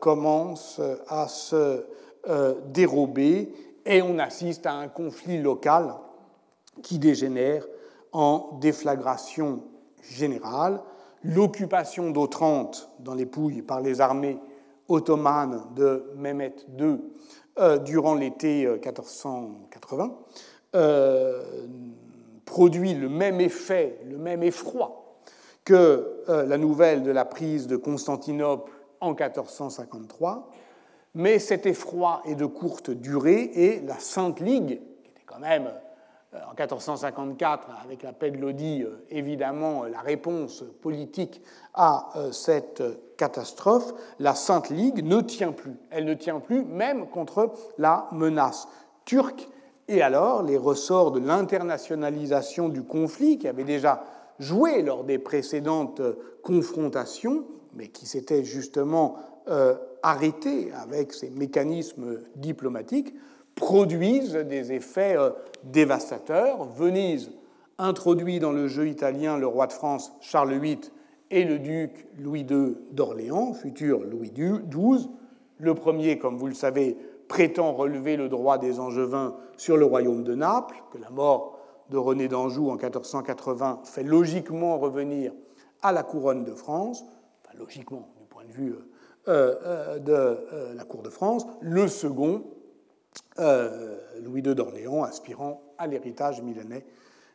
commence 0.00 0.80
à 1.06 1.28
se 1.28 1.84
dérober 2.72 3.52
et 3.84 4.00
on 4.02 4.18
assiste 4.18 4.66
à 4.66 4.74
un 4.74 4.88
conflit 4.88 5.40
local 5.40 5.94
qui 6.82 6.98
dégénère 6.98 7.66
en 8.12 8.58
déflagration 8.60 9.64
générale. 10.02 10.80
L'occupation 11.24 12.10
d'Otrante 12.10 12.90
dans 12.98 13.14
les 13.14 13.26
Pouilles 13.26 13.62
par 13.62 13.80
les 13.80 14.00
armées 14.00 14.38
ottomanes 14.88 15.62
de 15.74 16.04
Mehmet 16.16 16.56
II 16.78 16.98
euh, 17.58 17.78
durant 17.78 18.14
l'été 18.14 18.66
1480 18.66 20.04
euh, 20.04 20.12
euh, 20.74 21.66
produit 22.44 22.94
le 22.94 23.08
même 23.08 23.40
effet, 23.40 23.98
le 24.08 24.18
même 24.18 24.42
effroi 24.42 24.98
que 25.64 26.24
la 26.26 26.58
nouvelle 26.58 27.04
de 27.04 27.12
la 27.12 27.24
prise 27.24 27.68
de 27.68 27.76
Constantinople 27.76 28.72
en 29.00 29.10
1453 29.10 30.50
mais 31.14 31.38
cet 31.38 31.66
effroi 31.66 32.22
est 32.24 32.34
de 32.34 32.46
courte 32.46 32.90
durée 32.90 33.50
et 33.54 33.80
la 33.80 33.98
Sainte 33.98 34.40
Ligue, 34.40 34.80
qui 35.02 35.10
était 35.10 35.24
quand 35.26 35.38
même 35.38 35.70
euh, 36.34 36.38
en 36.46 36.54
1454, 36.54 37.68
avec 37.84 38.02
la 38.02 38.12
paix 38.12 38.30
de 38.30 38.38
Lodi, 38.38 38.82
euh, 38.82 39.04
évidemment 39.10 39.84
la 39.84 40.00
réponse 40.00 40.64
politique 40.80 41.42
à 41.74 42.08
euh, 42.16 42.32
cette 42.32 42.82
catastrophe, 43.18 43.92
la 44.18 44.34
Sainte 44.34 44.70
Ligue 44.70 45.04
ne 45.04 45.20
tient 45.20 45.52
plus. 45.52 45.76
Elle 45.90 46.06
ne 46.06 46.14
tient 46.14 46.40
plus 46.40 46.64
même 46.64 47.08
contre 47.08 47.52
la 47.76 48.08
menace 48.12 48.66
turque. 49.04 49.48
Et 49.88 50.00
alors, 50.00 50.42
les 50.42 50.56
ressorts 50.56 51.10
de 51.10 51.20
l'internationalisation 51.20 52.70
du 52.70 52.82
conflit, 52.82 53.36
qui 53.38 53.48
avait 53.48 53.64
déjà 53.64 54.04
joué 54.38 54.80
lors 54.80 55.04
des 55.04 55.18
précédentes 55.18 56.00
confrontations, 56.42 57.44
mais 57.74 57.88
qui 57.88 58.06
s'était 58.06 58.44
justement 58.44 59.16
arrêtés 60.02 60.72
avec 60.72 61.12
ces 61.12 61.30
mécanismes 61.30 62.20
diplomatiques, 62.36 63.14
produisent 63.54 64.34
des 64.34 64.72
effets 64.72 65.16
euh, 65.16 65.30
dévastateurs. 65.64 66.64
Venise 66.64 67.30
introduit 67.78 68.38
dans 68.38 68.52
le 68.52 68.68
jeu 68.68 68.88
italien 68.88 69.38
le 69.38 69.46
roi 69.46 69.66
de 69.66 69.72
France 69.72 70.12
Charles 70.20 70.58
VIII 70.58 70.80
et 71.30 71.44
le 71.44 71.58
duc 71.58 72.06
Louis 72.18 72.46
II 72.48 72.76
d'Orléans, 72.90 73.54
futur 73.54 74.00
Louis 74.00 74.30
XII. 74.30 75.08
Le 75.58 75.74
premier, 75.74 76.18
comme 76.18 76.36
vous 76.36 76.48
le 76.48 76.54
savez, 76.54 76.96
prétend 77.28 77.72
relever 77.72 78.16
le 78.16 78.28
droit 78.28 78.58
des 78.58 78.78
Angevins 78.78 79.36
sur 79.56 79.76
le 79.76 79.86
royaume 79.86 80.24
de 80.24 80.34
Naples, 80.34 80.82
que 80.92 80.98
la 80.98 81.10
mort 81.10 81.58
de 81.88 81.96
René 81.96 82.28
d'Anjou 82.28 82.68
en 82.68 82.76
1480 82.76 83.80
fait 83.84 84.02
logiquement 84.02 84.78
revenir 84.78 85.32
à 85.82 85.92
la 85.92 86.02
couronne 86.02 86.44
de 86.44 86.52
France, 86.52 87.04
enfin, 87.42 87.58
logiquement 87.58 88.08
du 88.18 88.26
point 88.26 88.44
de 88.44 88.52
vue 88.52 88.70
euh, 88.70 88.74
euh, 88.74 88.78
euh, 88.78 88.91
de 89.26 89.32
euh, 89.32 90.74
la 90.74 90.84
cour 90.84 91.02
de 91.02 91.10
France, 91.10 91.46
le 91.60 91.88
second, 91.88 92.44
Louis 93.38 94.40
II 94.40 94.54
d'Orléans, 94.54 95.02
aspirant 95.02 95.62
à 95.78 95.86
l'héritage 95.86 96.42
milanais 96.42 96.84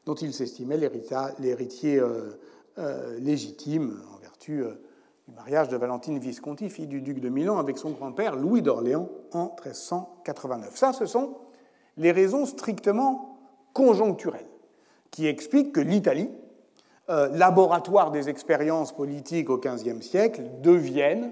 dont 0.05 0.15
il 0.15 0.33
s'estimait 0.33 0.77
l'héritier 0.77 2.01
légitime 3.19 4.01
en 4.13 4.17
vertu 4.19 4.63
du 5.27 5.35
mariage 5.35 5.69
de 5.69 5.77
Valentine 5.77 6.17
Visconti, 6.17 6.69
fille 6.69 6.87
du 6.87 7.01
duc 7.01 7.19
de 7.19 7.29
Milan, 7.29 7.57
avec 7.57 7.77
son 7.77 7.91
grand-père 7.91 8.35
Louis 8.35 8.61
d'Orléans 8.61 9.09
en 9.33 9.55
1389. 9.63 10.75
Ça, 10.75 10.93
ce 10.93 11.05
sont 11.05 11.37
les 11.97 12.11
raisons 12.11 12.45
strictement 12.45 13.37
conjoncturelles 13.73 14.49
qui 15.11 15.27
expliquent 15.27 15.73
que 15.73 15.81
l'Italie, 15.81 16.29
laboratoire 17.07 18.11
des 18.11 18.29
expériences 18.29 18.95
politiques 18.95 19.49
au 19.49 19.57
XVe 19.57 20.01
siècle, 20.01 20.43
devienne 20.61 21.31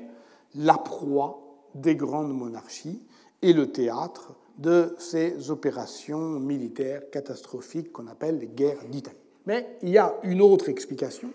la 0.55 0.77
proie 0.77 1.41
des 1.75 1.95
grandes 1.95 2.33
monarchies 2.33 3.01
et 3.41 3.53
le 3.53 3.71
théâtre 3.71 4.33
de 4.57 4.95
ces 4.97 5.51
opérations 5.51 6.39
militaires 6.39 7.09
catastrophiques 7.11 7.91
qu'on 7.91 8.07
appelle 8.07 8.39
les 8.39 8.47
guerres 8.47 8.85
d'Italie. 8.89 9.17
Mais 9.45 9.77
il 9.81 9.89
y 9.89 9.97
a 9.97 10.15
une 10.23 10.41
autre 10.41 10.69
explication 10.69 11.29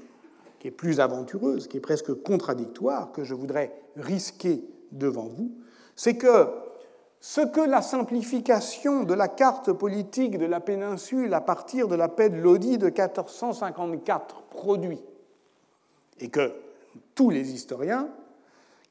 qui 0.58 0.68
est 0.68 0.72
plus 0.72 1.00
aventureuse, 1.00 1.68
qui 1.68 1.76
est 1.76 1.80
presque 1.80 2.12
contradictoire, 2.22 3.12
que 3.12 3.24
je 3.24 3.34
voudrais 3.34 3.72
risquer 3.96 4.64
devant 4.92 5.26
vous, 5.26 5.52
c'est 5.96 6.16
que 6.16 6.48
ce 7.20 7.42
que 7.42 7.60
la 7.60 7.82
simplification 7.82 9.04
de 9.04 9.14
la 9.14 9.28
carte 9.28 9.72
politique 9.72 10.38
de 10.38 10.46
la 10.46 10.60
péninsule 10.60 11.34
à 11.34 11.40
partir 11.40 11.86
de 11.86 11.94
la 11.94 12.08
paix 12.08 12.30
de 12.30 12.36
Lodi 12.36 12.78
de 12.78 12.86
1454 12.86 14.42
produit, 14.44 15.02
et 16.18 16.28
que 16.28 16.52
tous 17.14 17.30
les 17.30 17.52
historiens 17.52 18.08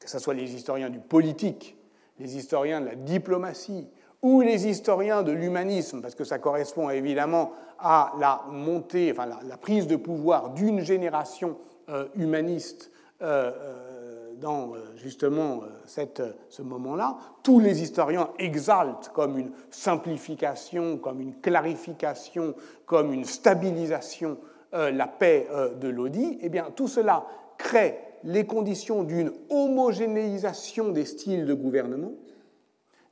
que 0.00 0.08
ce 0.08 0.18
soit 0.18 0.34
les 0.34 0.54
historiens 0.54 0.90
du 0.90 0.98
politique, 0.98 1.76
les 2.18 2.36
historiens 2.36 2.80
de 2.80 2.86
la 2.86 2.94
diplomatie 2.94 3.86
ou 4.22 4.40
les 4.40 4.66
historiens 4.66 5.22
de 5.22 5.32
l'humanisme, 5.32 6.02
parce 6.02 6.14
que 6.14 6.24
ça 6.24 6.38
correspond 6.38 6.90
évidemment 6.90 7.52
à 7.78 8.12
la 8.18 8.42
montée, 8.50 9.12
enfin 9.12 9.26
la, 9.26 9.56
prise 9.56 9.86
de 9.86 9.96
pouvoir 9.96 10.50
d'une 10.50 10.80
génération 10.80 11.56
euh, 11.88 12.06
humaniste 12.14 12.90
euh, 13.22 13.52
euh, 13.54 14.34
dans 14.36 14.72
justement 14.96 15.60
cette, 15.84 16.22
ce 16.48 16.62
moment-là, 16.62 17.16
tous 17.42 17.60
les 17.60 17.82
historiens 17.82 18.30
exaltent 18.38 19.10
comme 19.12 19.36
une 19.36 19.52
simplification, 19.70 20.96
comme 20.96 21.20
une 21.20 21.40
clarification, 21.40 22.54
comme 22.86 23.12
une 23.12 23.26
stabilisation 23.26 24.38
la 24.72 25.08
paix 25.08 25.48
de 25.78 25.88
Lodi, 25.88 26.38
eh 26.40 26.48
bien 26.48 26.68
tout 26.74 26.88
cela 26.88 27.26
crée 27.58 27.98
les 28.24 28.46
conditions 28.46 29.02
d'une 29.02 29.32
homogénéisation 29.48 30.90
des 30.90 31.04
styles 31.04 31.46
de 31.46 31.54
gouvernement, 31.54 32.12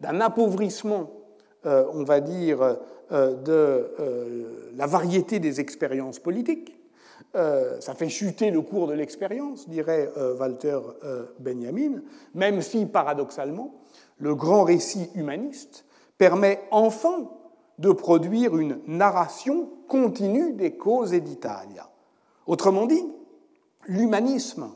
d'un 0.00 0.20
appauvrissement, 0.20 1.10
euh, 1.66 1.84
on 1.92 2.04
va 2.04 2.20
dire, 2.20 2.78
euh, 3.12 3.34
de 3.34 3.90
euh, 4.00 4.70
la 4.76 4.86
variété 4.86 5.38
des 5.38 5.60
expériences 5.60 6.18
politiques. 6.18 6.74
ça 7.34 7.94
fait 7.94 8.08
chuter 8.08 8.50
le 8.50 8.62
cours 8.62 8.86
de 8.86 8.94
l'expérience, 8.94 9.68
dirait 9.68 10.08
Walter 10.40 10.78
Benjamin, 11.38 12.00
même 12.34 12.62
si, 12.62 12.86
paradoxalement, 12.86 13.74
le 14.18 14.34
grand 14.34 14.64
récit 14.64 15.10
humaniste 15.14 15.84
permet 16.16 16.60
enfin 16.70 17.28
de 17.78 17.92
produire 17.92 18.56
une 18.56 18.80
narration 18.86 19.68
continue 19.88 20.52
des 20.52 20.72
causes 20.72 21.12
d'Italia. 21.12 21.90
Autrement 22.46 22.86
dit, 22.86 23.04
l'humanisme 23.86 24.70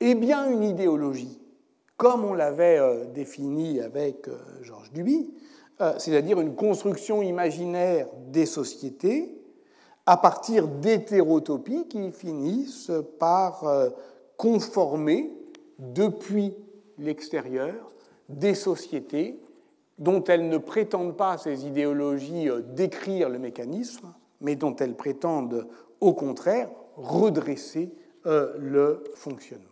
est 0.00 0.14
bien 0.14 0.50
une 0.50 0.62
idéologie, 0.62 1.40
comme 1.96 2.24
on 2.24 2.34
l'avait 2.34 2.78
euh, 2.78 3.04
défini 3.06 3.80
avec 3.80 4.28
euh, 4.28 4.38
Georges 4.62 4.92
Duby, 4.92 5.30
euh, 5.80 5.94
c'est-à-dire 5.98 6.40
une 6.40 6.54
construction 6.54 7.22
imaginaire 7.22 8.06
des 8.28 8.46
sociétés 8.46 9.34
à 10.06 10.16
partir 10.16 10.68
d'hétérotopies 10.68 11.86
qui 11.88 12.10
finissent 12.12 12.90
par 13.18 13.62
conformer 14.38 15.30
depuis 15.78 16.54
l'extérieur 16.96 17.92
des 18.30 18.54
sociétés 18.54 19.38
dont 19.98 20.24
elles 20.24 20.48
ne 20.48 20.56
prétendent 20.56 21.14
pas, 21.14 21.36
ces 21.36 21.66
idéologies, 21.66 22.48
décrire 22.74 23.28
le 23.28 23.38
mécanisme, 23.38 24.14
mais 24.40 24.56
dont 24.56 24.74
elles 24.76 24.96
prétendent 24.96 25.68
au 26.00 26.14
contraire 26.14 26.70
redresser 26.96 27.90
le 28.24 29.04
fonctionnement. 29.14 29.67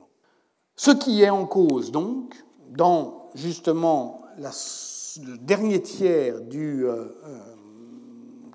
Ce 0.77 0.91
qui 0.91 1.23
est 1.23 1.31
en 1.31 1.47
cause, 1.47 1.91
donc, 1.91 2.35
dans 2.69 3.31
justement 3.35 4.23
le 4.37 5.39
dernier 5.39 5.81
tiers 5.81 6.43
du 6.43 6.85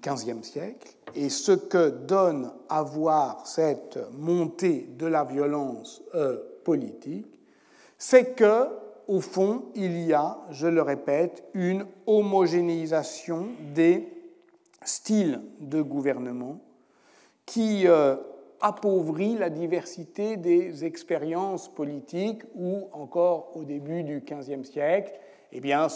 XVe 0.04 0.38
euh, 0.38 0.44
siècle, 0.44 0.96
et 1.16 1.30
ce 1.30 1.52
que 1.52 1.90
donne 1.90 2.52
à 2.70 2.84
voir 2.84 3.48
cette 3.48 4.00
montée 4.14 4.88
de 4.98 5.08
la 5.08 5.24
violence 5.24 6.04
euh, 6.14 6.38
politique, 6.64 7.28
c'est 7.98 8.36
que, 8.36 8.68
au 9.08 9.20
fond, 9.20 9.66
il 9.74 10.00
y 10.02 10.14
a, 10.14 10.38
je 10.52 10.68
le 10.68 10.84
répète, 10.84 11.44
une 11.56 11.88
homogénéisation 12.06 13.48
des 13.74 14.08
style 14.84 15.42
de 15.60 15.82
gouvernement 15.82 16.60
qui 17.46 17.86
appauvrit 18.62 19.36
la 19.38 19.50
diversité 19.50 20.38
des 20.38 20.86
expériences 20.86 21.68
politiques 21.68 22.44
ou 22.56 22.88
encore 22.94 23.52
au 23.56 23.64
début 23.64 24.04
du 24.04 24.22
XVe 24.22 24.64
siècle, 24.64 25.14
eh 25.52 25.60
bien, 25.60 25.88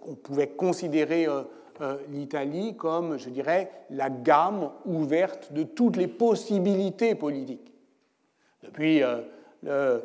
qu'on 0.00 0.14
pouvait 0.14 0.48
considérer 0.48 1.26
euh, 1.26 1.42
euh, 1.80 1.96
l'Italie 2.08 2.76
comme, 2.76 3.18
je 3.18 3.30
dirais, 3.30 3.70
la 3.90 4.10
gamme 4.10 4.70
ouverte 4.84 5.52
de 5.52 5.62
toutes 5.62 5.96
les 5.96 6.08
possibilités 6.08 7.14
politiques. 7.14 7.72
Depuis 8.62 9.02
euh, 9.02 10.00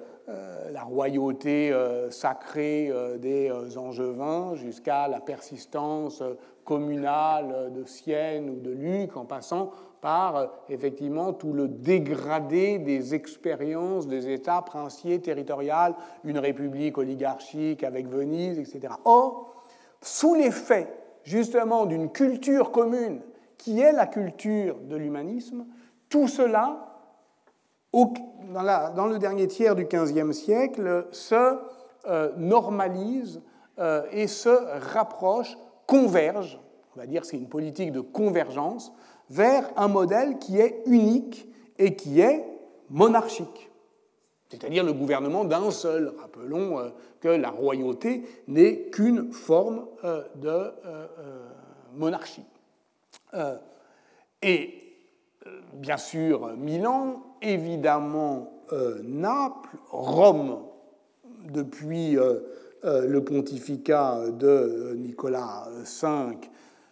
la 0.72 0.84
royauté 0.84 1.74
sacrée 2.10 2.92
des 3.20 3.52
Angevins 3.76 4.56
jusqu'à 4.56 5.08
la 5.08 5.20
persistance 5.20 6.24
communale 6.64 7.74
de 7.74 7.84
Sienne 7.84 8.50
ou 8.50 8.60
de 8.60 8.72
Luc, 8.72 9.18
en 9.18 9.26
passant 9.26 9.72
par 10.02 10.36
euh, 10.36 10.48
effectivement 10.70 11.32
tout 11.32 11.54
le 11.54 11.68
dégradé 11.68 12.80
des 12.80 13.14
expériences 13.16 14.08
des 14.08 14.30
États 14.30 14.62
princiers 14.62 15.22
territoriales, 15.22 15.94
une 16.24 16.40
république 16.40 16.98
oligarchique 16.98 17.84
avec 17.84 18.08
Venise, 18.08 18.60
etc. 18.60 18.96
Or, 19.06 19.64
sous 20.02 20.34
l'effet 20.34 20.88
justement 21.24 21.86
d'une 21.86 22.10
culture 22.10 22.72
commune 22.72 23.22
qui 23.58 23.80
est 23.80 23.92
la 23.92 24.08
culture 24.08 24.78
de 24.80 24.96
l'humanisme, 24.96 25.68
tout 26.10 26.28
cela, 26.28 26.88
dans, 27.94 29.06
le 29.06 29.20
dernier 29.20 29.48
tiers 29.48 29.76
du 29.76 29.86
XVe 29.86 30.32
siècle, 30.32 31.08
se 31.12 31.58
euh, 32.08 32.32
normalise 32.38 33.42
euh, 33.78 34.04
et 34.12 34.26
se 34.26 34.50
rapproche, 34.92 35.56
converge, 35.86 36.60
on 36.96 37.00
va 37.00 37.06
dire 37.06 37.24
c'est 37.24 37.38
une 37.38 37.50
politique 37.50 37.92
de 37.92 38.02
convergence, 38.02 38.92
vers 39.32 39.72
un 39.78 39.88
modèle 39.88 40.40
qui 40.40 40.60
est 40.60 40.84
unique 40.86 41.48
et 41.80 41.96
qui 41.96 42.20
est 42.20 42.46
monarchique, 42.90 43.72
c'est-à-dire 44.50 44.84
le 44.84 44.92
gouvernement 44.92 45.46
d'un 45.46 45.72
seul. 45.72 46.14
Rappelons 46.20 46.80
euh, 46.80 46.90
que 47.22 47.30
la 47.30 47.50
royauté 47.50 48.24
n'est 48.50 48.90
qu'une 48.90 49.32
forme 49.32 49.88
euh, 50.04 50.24
de 50.36 50.50
euh, 50.50 51.08
monarchie. 51.94 52.46
Et 54.42 54.74
bien 55.74 55.96
sûr 55.96 56.58
Milan, 56.58 57.24
évidemment 57.42 58.52
Naples, 59.04 59.78
Rome, 59.90 60.66
depuis 61.46 62.18
le 62.84 63.20
pontificat 63.20 64.32
de 64.32 64.96
Nicolas 64.98 65.70
V, 66.04 66.38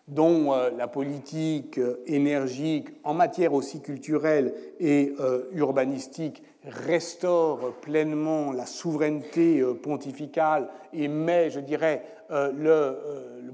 dont 0.09 0.53
euh, 0.53 0.71
la 0.75 0.87
politique 0.87 1.77
euh, 1.77 2.01
énergique 2.07 2.89
en 3.03 3.13
matière 3.13 3.53
aussi 3.53 3.81
culturelle 3.81 4.53
et 4.79 5.13
euh, 5.19 5.43
urbanistique 5.53 6.43
restaure 6.63 7.73
pleinement 7.81 8.51
la 8.51 8.65
souveraineté 8.65 9.63
pontificale 9.81 10.67
et 10.91 11.07
met, 11.07 11.49
je 11.49 11.61
dirais, 11.61 12.03
le, 12.29 12.97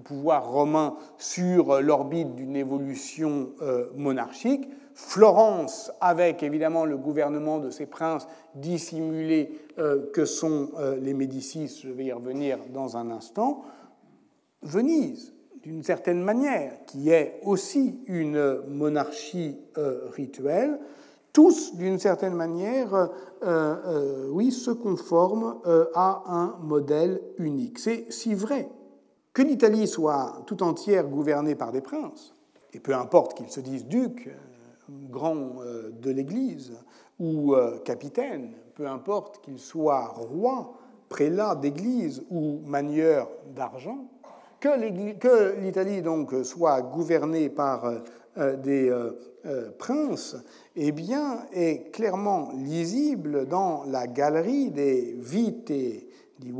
pouvoir 0.03 0.49
romain 0.49 0.95
sur 1.19 1.81
l'orbite 1.81 2.33
d'une 2.33 2.55
évolution 2.55 3.51
monarchique. 3.95 4.67
Florence, 4.95 5.91
avec 6.01 6.41
évidemment 6.41 6.83
le 6.83 6.97
gouvernement 6.97 7.59
de 7.59 7.69
ces 7.69 7.85
princes 7.85 8.27
dissimulés 8.55 9.51
que 9.77 10.25
sont 10.25 10.71
les 10.99 11.13
Médicis, 11.13 11.81
je 11.83 11.89
vais 11.89 12.05
y 12.05 12.11
revenir 12.11 12.57
dans 12.73 12.97
un 12.97 13.11
instant. 13.11 13.63
Venise, 14.63 15.34
d'une 15.63 15.83
certaine 15.83 16.21
manière, 16.21 16.85
qui 16.85 17.09
est 17.09 17.39
aussi 17.43 17.99
une 18.07 18.61
monarchie 18.67 19.57
euh, 19.77 20.09
rituelle, 20.11 20.79
tous, 21.33 21.75
d'une 21.75 21.99
certaine 21.99 22.33
manière, 22.33 22.93
euh, 22.93 23.07
euh, 23.43 24.29
oui, 24.31 24.51
se 24.51 24.71
conforment 24.71 25.55
à 25.93 26.23
un 26.27 26.55
modèle 26.61 27.19
unique. 27.39 27.79
C'est 27.79 28.05
si 28.09 28.33
vrai 28.33 28.69
que 29.33 29.41
l'Italie 29.41 29.87
soit 29.87 30.43
tout 30.47 30.63
entière 30.63 31.07
gouvernée 31.07 31.55
par 31.55 31.71
des 31.71 31.81
princes, 31.81 32.33
et 32.73 32.79
peu 32.79 32.95
importe 32.95 33.33
qu'ils 33.33 33.49
se 33.49 33.59
disent 33.59 33.85
ducs, 33.85 34.29
grands 35.09 35.55
de 35.99 36.11
l'Église, 36.11 36.73
ou 37.19 37.53
capitaines, 37.83 38.51
peu 38.75 38.87
importe 38.87 39.41
qu'ils 39.41 39.59
soient 39.59 40.07
rois, 40.07 40.77
prélats 41.09 41.55
d'Église 41.55 42.23
ou 42.29 42.59
manieurs 42.65 43.29
d'argent, 43.55 44.07
que 44.59 45.59
l'Italie 45.59 46.01
donc 46.01 46.33
soit 46.43 46.81
gouvernée 46.81 47.49
par 47.49 47.85
euh, 48.37 48.57
des 48.57 48.89
euh, 48.89 49.11
euh, 49.45 49.71
princes, 49.79 50.35
eh 50.75 50.91
bien, 50.91 51.45
est 51.53 51.89
clairement 51.93 52.49
lisible 52.53 53.47
dans 53.47 53.85
la 53.85 54.07
galerie 54.07 54.71
des 54.71 55.15
vite 55.17 55.71
di 55.71 56.51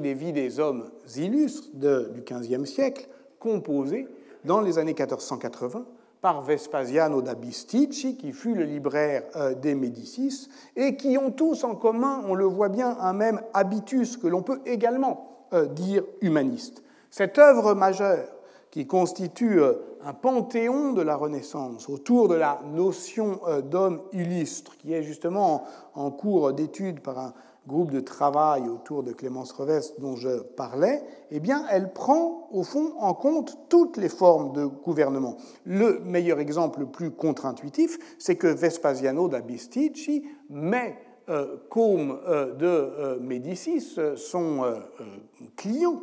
des 0.00 0.14
vies 0.14 0.32
des 0.34 0.60
hommes 0.60 0.90
illustres 1.16 1.70
du 1.74 2.20
XVe 2.20 2.66
siècle, 2.66 3.08
composées 3.38 4.08
dans 4.44 4.60
les 4.60 4.76
années 4.76 4.92
1480 4.92 5.86
par 6.20 6.42
Vespasiano 6.42 7.22
da 7.22 7.34
Bisticci, 7.34 8.18
qui 8.18 8.32
fut 8.32 8.54
le 8.54 8.64
libraire 8.64 9.22
des 9.62 9.74
Médicis, 9.74 10.50
et 10.76 10.96
qui 10.96 11.16
ont 11.16 11.30
tous 11.30 11.64
en 11.64 11.76
commun, 11.76 12.24
on 12.28 12.34
le 12.34 12.44
voit 12.44 12.68
bien, 12.68 12.94
un 13.00 13.14
même 13.14 13.40
habitus 13.54 14.18
que 14.18 14.26
l'on 14.26 14.42
peut 14.42 14.60
également 14.66 15.37
dire 15.74 16.04
humaniste. 16.20 16.82
Cette 17.10 17.38
œuvre 17.38 17.74
majeure, 17.74 18.28
qui 18.70 18.86
constitue 18.86 19.60
euh, 19.60 19.74
un 20.04 20.12
panthéon 20.12 20.92
de 20.92 21.02
la 21.02 21.16
Renaissance 21.16 21.88
autour 21.88 22.28
de 22.28 22.34
la 22.34 22.60
notion 22.72 23.40
euh, 23.46 23.60
d'homme 23.60 24.02
illustre, 24.12 24.76
qui 24.78 24.92
est 24.92 25.02
justement 25.02 25.64
en 25.94 26.10
cours 26.10 26.52
d'étude 26.52 27.00
par 27.00 27.18
un 27.18 27.34
groupe 27.66 27.90
de 27.90 28.00
travail 28.00 28.62
autour 28.68 29.02
de 29.02 29.12
Clémence 29.12 29.52
Revest 29.52 30.00
dont 30.00 30.16
je 30.16 30.40
parlais, 30.40 31.02
eh 31.30 31.40
bien, 31.40 31.64
elle 31.70 31.92
prend 31.92 32.48
au 32.50 32.62
fond 32.62 32.92
en 32.98 33.12
compte 33.12 33.58
toutes 33.68 33.98
les 33.98 34.08
formes 34.08 34.52
de 34.52 34.64
gouvernement. 34.64 35.36
Le 35.64 36.00
meilleur 36.00 36.38
exemple 36.38 36.80
le 36.80 36.86
plus 36.86 37.10
contre-intuitif, 37.10 37.98
c'est 38.18 38.36
que 38.36 38.46
Vespasiano 38.46 39.28
da 39.28 39.40
Bisticci 39.40 40.24
met 40.48 40.96
euh, 41.28 41.56
comme 41.68 42.18
euh, 42.26 42.54
de 42.54 42.66
euh, 42.66 43.18
Médicis, 43.20 43.98
son 44.16 44.64
client, 45.56 46.00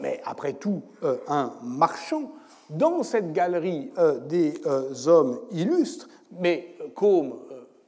mais 0.00 0.20
après 0.24 0.52
tout 0.52 0.82
un 1.26 1.52
marchand, 1.62 2.32
dans 2.68 3.02
cette 3.02 3.32
galerie 3.32 3.90
des 4.28 4.54
hommes 5.06 5.40
illustres, 5.50 6.08
mais 6.38 6.76
comme 6.94 7.34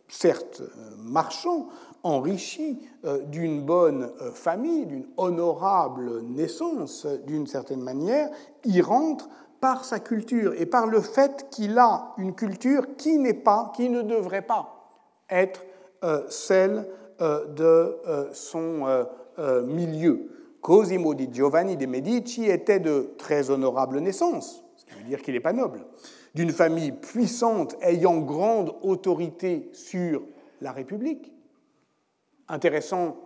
certes 0.09 0.62
marchand, 0.99 1.68
enrichi 2.03 2.80
d'une 3.26 3.62
bonne 3.62 4.11
famille, 4.35 4.87
d'une 4.87 5.07
honorable 5.16 6.22
naissance, 6.22 7.07
d'une 7.26 7.47
certaine 7.47 7.83
manière, 7.83 8.28
y 8.64 8.80
rentre 8.80 9.28
par 9.61 9.85
sa 9.85 10.01
culture 10.01 10.55
et 10.61 10.66
par 10.66 10.89
le 10.89 11.01
fait 11.01 11.47
qu'il 11.51 11.78
a 11.78 12.14
une 12.18 12.35
culture 12.35 12.97
qui 12.97 13.18
n'est 13.18 13.35
pas, 13.35 13.72
qui 13.76 13.89
ne 13.89 14.03
devrait 14.03 14.43
pas 14.43 14.83
être 15.30 15.61
celle 16.29 16.87
euh, 17.21 17.47
de 17.47 17.99
euh, 18.09 18.29
son 18.33 19.07
milieu. 19.67 20.29
Cosimo 20.61 21.15
di 21.15 21.29
Giovanni 21.33 21.77
de 21.77 21.87
Medici 21.87 22.45
était 22.45 22.81
de 22.81 23.15
très 23.19 23.51
honorable 23.51 23.99
naissance, 23.99 24.63
ce 24.77 24.85
qui 24.85 24.95
veut 24.95 25.05
dire 25.05 25.23
qu'il 25.23 25.35
n'est 25.35 25.41
pas 25.41 25.53
noble, 25.53 25.85
d'une 26.35 26.51
famille 26.51 26.93
puissante 26.93 27.77
ayant 27.81 28.19
grande 28.19 28.75
autorité 28.83 29.71
sur 29.73 30.23
la 30.61 30.73
République. 30.73 31.33
Intéressant 32.49 33.17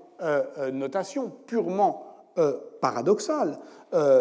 notation, 0.73 1.31
purement 1.47 2.31
paradoxale, 2.81 3.59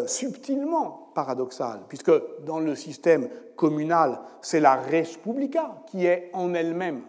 subtilement 0.08 1.12
paradoxale, 1.14 1.82
puisque 1.88 2.12
dans 2.46 2.60
le 2.60 2.76
système 2.76 3.30
communal, 3.56 4.20
c'est 4.42 4.60
la 4.60 4.76
Respublica 4.76 5.84
qui 5.88 6.06
est 6.06 6.30
en 6.34 6.54
elle-même 6.54 7.04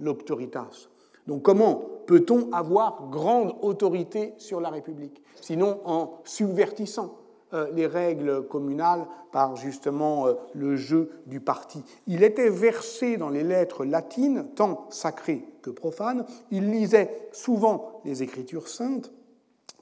l'autoritas. 0.00 0.88
Donc 1.26 1.42
comment 1.42 1.82
peut-on 2.06 2.52
avoir 2.52 3.08
grande 3.10 3.54
autorité 3.62 4.34
sur 4.38 4.60
la 4.60 4.70
République 4.70 5.22
Sinon 5.40 5.80
en 5.84 6.20
subvertissant 6.24 7.18
euh, 7.52 7.70
les 7.72 7.86
règles 7.86 8.46
communales 8.46 9.06
par 9.32 9.56
justement 9.56 10.26
euh, 10.26 10.34
le 10.54 10.76
jeu 10.76 11.10
du 11.26 11.40
parti? 11.40 11.82
Il 12.06 12.22
était 12.22 12.50
versé 12.50 13.16
dans 13.16 13.28
les 13.28 13.42
lettres 13.42 13.84
latines, 13.84 14.46
tant 14.54 14.86
sacrées 14.90 15.44
que 15.62 15.70
profanes. 15.70 16.24
Il 16.50 16.70
lisait 16.70 17.28
souvent 17.32 18.00
les 18.04 18.22
Écritures 18.22 18.68
saintes 18.68 19.12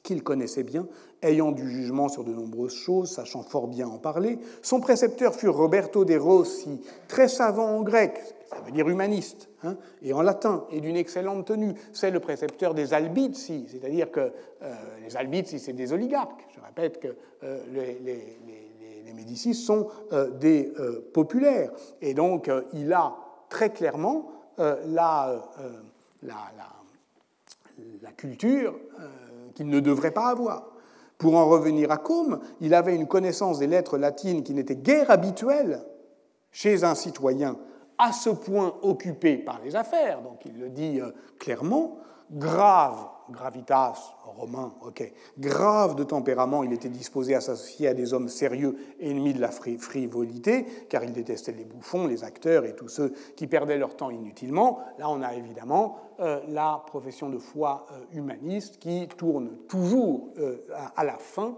qu'il 0.02 0.22
connaissait 0.22 0.62
bien, 0.62 0.86
ayant 1.24 1.52
du 1.52 1.68
jugement 1.68 2.08
sur 2.08 2.22
de 2.22 2.32
nombreuses 2.32 2.74
choses, 2.74 3.10
sachant 3.10 3.42
fort 3.42 3.66
bien 3.66 3.88
en 3.88 3.98
parler. 3.98 4.38
Son 4.62 4.80
précepteur 4.80 5.34
fut 5.34 5.48
Roberto 5.48 6.04
de 6.04 6.16
Rossi, 6.16 6.80
très 7.08 7.28
savant 7.28 7.76
en 7.76 7.82
grec, 7.82 8.20
ça 8.48 8.56
veut 8.64 8.70
dire 8.70 8.88
humaniste, 8.88 9.48
hein, 9.64 9.76
et 10.02 10.12
en 10.12 10.22
latin, 10.22 10.64
et 10.70 10.80
d'une 10.80 10.96
excellente 10.96 11.46
tenue. 11.46 11.74
C'est 11.92 12.10
le 12.10 12.20
précepteur 12.20 12.74
des 12.74 12.94
Albizzi, 12.94 13.66
c'est-à-dire 13.68 14.10
que 14.10 14.32
euh, 14.62 14.74
les 15.02 15.16
Albizzi, 15.16 15.58
c'est 15.58 15.72
des 15.72 15.92
oligarques. 15.92 16.46
Je 16.54 16.60
répète 16.60 17.00
que 17.00 17.16
euh, 17.42 17.58
les, 17.72 18.38
Médicis 19.14 19.54
sont 19.54 19.86
des 20.40 20.72
populaires. 21.12 21.70
Et 22.02 22.14
donc, 22.14 22.50
il 22.72 22.92
a 22.92 23.14
très 23.48 23.70
clairement 23.70 24.28
la, 24.58 25.40
la, 26.24 26.36
la, 28.02 28.10
culture 28.16 28.74
qu'il 29.54 29.68
ne 29.68 29.78
devrait 29.78 30.10
pas 30.10 30.26
avoir. 30.26 30.73
Pour 31.24 31.36
en 31.36 31.48
revenir 31.48 31.90
à 31.90 31.96
Côme, 31.96 32.38
il 32.60 32.74
avait 32.74 32.94
une 32.94 33.06
connaissance 33.06 33.58
des 33.58 33.66
lettres 33.66 33.96
latines 33.96 34.42
qui 34.42 34.52
n'était 34.52 34.76
guère 34.76 35.10
habituelle 35.10 35.82
chez 36.50 36.84
un 36.84 36.94
citoyen 36.94 37.56
à 37.96 38.12
ce 38.12 38.28
point 38.28 38.74
occupé 38.82 39.38
par 39.38 39.58
les 39.64 39.74
affaires, 39.74 40.20
donc 40.20 40.44
il 40.44 40.60
le 40.60 40.68
dit 40.68 41.00
euh, 41.00 41.12
clairement, 41.38 41.96
grave, 42.30 43.08
gravitas, 43.30 44.14
romain, 44.24 44.72
ok, 44.86 45.12
grave 45.38 45.94
de 45.94 46.04
tempérament, 46.04 46.62
il 46.62 46.72
était 46.72 46.88
disposé 46.88 47.34
à 47.34 47.40
s'associer 47.40 47.88
à 47.88 47.94
des 47.94 48.12
hommes 48.14 48.28
sérieux, 48.28 48.76
ennemis 49.00 49.34
de 49.34 49.40
la 49.40 49.50
frivolité, 49.50 50.64
car 50.88 51.04
il 51.04 51.12
détestait 51.12 51.52
les 51.52 51.64
bouffons, 51.64 52.06
les 52.06 52.24
acteurs 52.24 52.64
et 52.64 52.74
tous 52.74 52.88
ceux 52.88 53.12
qui 53.36 53.46
perdaient 53.46 53.78
leur 53.78 53.96
temps 53.96 54.10
inutilement. 54.10 54.80
Là, 54.98 55.08
on 55.08 55.22
a 55.22 55.34
évidemment 55.34 55.96
euh, 56.20 56.40
la 56.48 56.82
profession 56.86 57.30
de 57.30 57.38
foi 57.38 57.86
euh, 57.90 58.16
humaniste 58.16 58.78
qui 58.78 59.08
tourne 59.16 59.50
toujours 59.68 60.32
à, 60.96 61.04
la 61.04 61.16
fin 61.16 61.56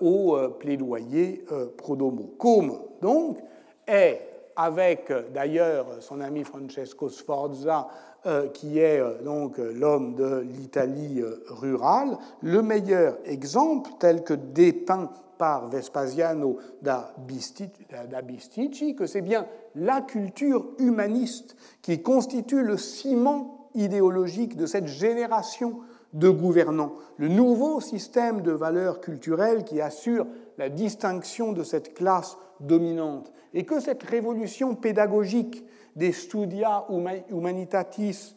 au 0.00 0.36
plaidoyer 0.58 1.44
prodomo. 1.76 2.34
Comme, 2.38 2.80
donc, 3.00 3.38
est 3.86 4.37
avec 4.58 5.12
d'ailleurs 5.32 5.86
son 6.00 6.20
ami 6.20 6.42
Francesco 6.42 7.08
Sforza, 7.08 7.86
euh, 8.26 8.48
qui 8.48 8.80
est 8.80 8.98
euh, 9.00 9.22
donc 9.22 9.58
l'homme 9.58 10.16
de 10.16 10.40
l'Italie 10.40 11.20
euh, 11.20 11.44
rurale, 11.46 12.18
le 12.42 12.60
meilleur 12.60 13.16
exemple 13.24 13.92
tel 14.00 14.24
que 14.24 14.34
dépeint 14.34 15.12
par 15.38 15.68
Vespasiano 15.68 16.58
da 16.82 17.14
Bisticci, 17.18 18.96
que 18.96 19.06
c'est 19.06 19.20
bien 19.20 19.46
la 19.76 20.00
culture 20.00 20.66
humaniste 20.78 21.54
qui 21.80 22.02
constitue 22.02 22.64
le 22.64 22.76
ciment 22.76 23.70
idéologique 23.76 24.56
de 24.56 24.66
cette 24.66 24.88
génération 24.88 25.78
de 26.12 26.28
gouvernants, 26.28 26.94
le 27.18 27.28
nouveau 27.28 27.80
système 27.80 28.40
de 28.40 28.50
valeurs 28.50 29.00
culturelles 29.00 29.62
qui 29.62 29.80
assure 29.80 30.26
la 30.56 30.68
distinction 30.68 31.52
de 31.52 31.62
cette 31.62 31.94
classe 31.94 32.36
dominante, 32.60 33.32
et 33.54 33.64
que 33.64 33.80
cette 33.80 34.02
révolution 34.02 34.74
pédagogique 34.74 35.64
des 35.96 36.12
studia 36.12 36.86
humanitatis 37.30 38.34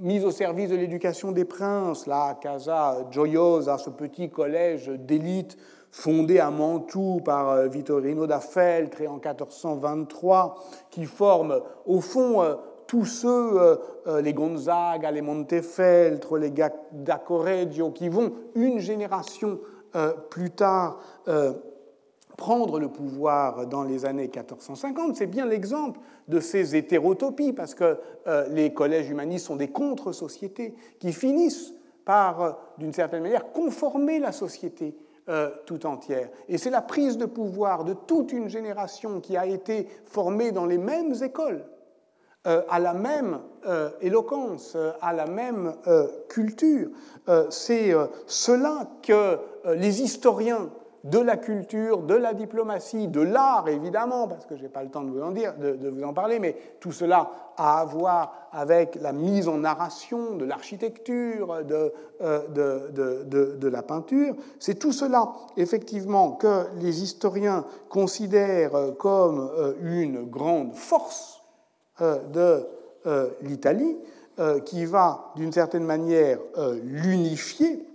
mise 0.00 0.24
au 0.24 0.30
service 0.30 0.70
de 0.70 0.76
l'éducation 0.76 1.32
des 1.32 1.44
princes, 1.44 2.06
la 2.06 2.36
Casa 2.40 3.06
Gioiosa, 3.10 3.78
ce 3.78 3.90
petit 3.90 4.30
collège 4.30 4.88
d'élite 4.88 5.56
fondé 5.90 6.38
à 6.38 6.50
Mantoue 6.50 7.20
par 7.24 7.50
euh, 7.50 7.68
Vittorino 7.68 8.26
da 8.26 8.40
Feltre 8.40 9.02
en 9.08 9.14
1423, 9.14 10.56
qui 10.90 11.04
forme 11.04 11.60
au 11.86 12.00
fond 12.00 12.42
euh, 12.42 12.54
tous 12.86 13.06
ceux, 13.06 13.28
euh, 14.06 14.20
les 14.20 14.32
Gonzaga, 14.32 15.10
les 15.10 15.22
Montefeltro, 15.22 16.36
les 16.36 16.50
da 16.50 17.18
Correggio, 17.18 17.90
qui 17.90 18.08
vont 18.08 18.32
une 18.54 18.78
génération 18.78 19.58
plus 20.28 20.50
tard 20.50 20.98
prendre 22.36 22.78
le 22.78 22.88
pouvoir 22.88 23.66
dans 23.66 23.82
les 23.82 24.04
années 24.04 24.28
1450, 24.28 25.16
c'est 25.16 25.26
bien 25.26 25.46
l'exemple 25.46 26.00
de 26.28 26.40
ces 26.40 26.76
hétérotopies, 26.76 27.52
parce 27.52 27.74
que 27.74 27.98
euh, 28.26 28.46
les 28.50 28.72
collèges 28.72 29.08
humanistes 29.08 29.46
sont 29.46 29.56
des 29.56 29.68
contre-sociétés 29.68 30.74
qui 30.98 31.12
finissent 31.12 31.74
par, 32.04 32.42
euh, 32.42 32.52
d'une 32.78 32.92
certaine 32.92 33.22
manière, 33.22 33.52
conformer 33.52 34.18
la 34.18 34.32
société 34.32 34.96
euh, 35.28 35.50
tout 35.64 35.86
entière. 35.86 36.28
Et 36.48 36.58
c'est 36.58 36.70
la 36.70 36.82
prise 36.82 37.16
de 37.16 37.26
pouvoir 37.26 37.84
de 37.84 37.94
toute 37.94 38.32
une 38.32 38.48
génération 38.48 39.20
qui 39.20 39.36
a 39.36 39.46
été 39.46 39.88
formée 40.04 40.52
dans 40.52 40.66
les 40.66 40.78
mêmes 40.78 41.14
écoles, 41.22 41.64
à 42.68 42.78
la 42.78 42.94
même 42.94 43.40
éloquence, 44.00 44.76
à 45.00 45.12
la 45.12 45.26
même 45.26 45.74
culture. 46.28 46.90
c'est 47.50 47.92
cela 48.28 48.88
que 49.02 49.36
les 49.74 50.00
historiens 50.00 50.70
de 51.10 51.18
la 51.18 51.36
culture, 51.36 52.02
de 52.02 52.14
la 52.14 52.34
diplomatie, 52.34 53.06
de 53.06 53.20
l'art, 53.20 53.68
évidemment, 53.68 54.26
parce 54.26 54.44
que 54.44 54.56
je 54.56 54.62
n'ai 54.62 54.68
pas 54.68 54.82
le 54.82 54.90
temps 54.90 55.02
de 55.02 55.10
vous 55.10 55.22
en 55.22 55.30
dire, 55.30 55.54
de, 55.56 55.88
vous 55.88 56.02
en 56.02 56.12
parler, 56.12 56.38
mais 56.38 56.56
tout 56.80 56.92
cela 56.92 57.30
a 57.56 57.80
à 57.80 57.84
voir 57.84 58.48
avec 58.52 58.96
la 58.96 59.12
mise 59.12 59.48
en 59.48 59.58
narration 59.58 60.34
de 60.34 60.44
l'architecture, 60.44 61.64
de, 61.64 61.92
euh, 62.22 63.70
la 63.70 63.82
peinture. 63.82 64.34
C'est 64.58 64.78
tout 64.78 64.92
cela, 64.92 65.32
effectivement, 65.56 66.32
que 66.32 66.66
les 66.80 67.02
historiens 67.02 67.64
considèrent 67.88 68.96
comme 68.98 69.50
euh, 69.56 69.74
une 69.82 70.24
grande 70.24 70.74
force 70.74 71.42
euh, 72.00 72.18
de 72.32 72.66
l'Italie, 73.42 73.96
qui 74.64 74.84
va, 74.84 75.32
d'une 75.36 75.52
certaine 75.52 75.84
manière, 75.84 76.40
l'unifier 76.82 77.88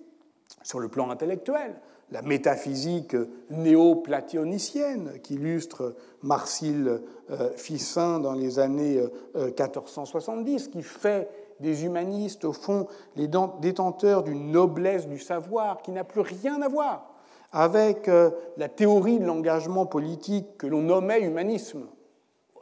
sur 0.64 0.80
le 0.80 0.88
plan 0.88 1.10
intellectuel 1.10 1.76
la 2.12 2.22
métaphysique 2.22 3.16
néo-platonicienne 3.50 5.20
qu'illustre 5.24 5.96
Marcille 6.22 7.02
euh, 7.32 7.50
Fissin 7.56 8.20
dans 8.20 8.34
les 8.34 8.60
années 8.60 9.02
1470, 9.36 10.68
euh, 10.68 10.72
qui 10.72 10.84
fait 10.84 11.30
des 11.60 11.86
humanistes, 11.86 12.44
au 12.44 12.54
fond, 12.54 12.88
les 13.16 13.30
détenteurs 13.62 14.24
d'une 14.24 14.52
noblesse 14.52 15.08
du 15.08 15.20
savoir 15.20 15.82
qui 15.82 15.92
n'a 15.92 16.04
plus 16.04 16.22
rien 16.22 16.62
à 16.62 16.68
voir 16.68 17.08
avec 17.52 18.08
euh, 18.08 18.32
la 18.58 18.70
théorie 18.70 19.20
de 19.20 19.26
l'engagement 19.26 19.86
politique 19.86 20.58
que 20.58 20.68
l'on 20.68 20.82
nommait 20.82 21.22
humanisme 21.22 21.86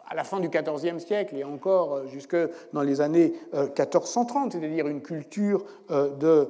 à 0.09 0.15
la 0.15 0.23
fin 0.23 0.39
du 0.39 0.49
XIVe 0.49 0.99
siècle 0.99 1.35
et 1.37 1.43
encore 1.43 1.93
euh, 1.93 2.07
jusque 2.07 2.35
dans 2.73 2.81
les 2.81 2.99
années 2.99 3.33
1430, 3.53 4.55
euh, 4.55 4.59
c'est-à-dire 4.59 4.87
une 4.87 5.01
culture 5.01 5.63
euh, 5.91 6.09
de 6.15 6.49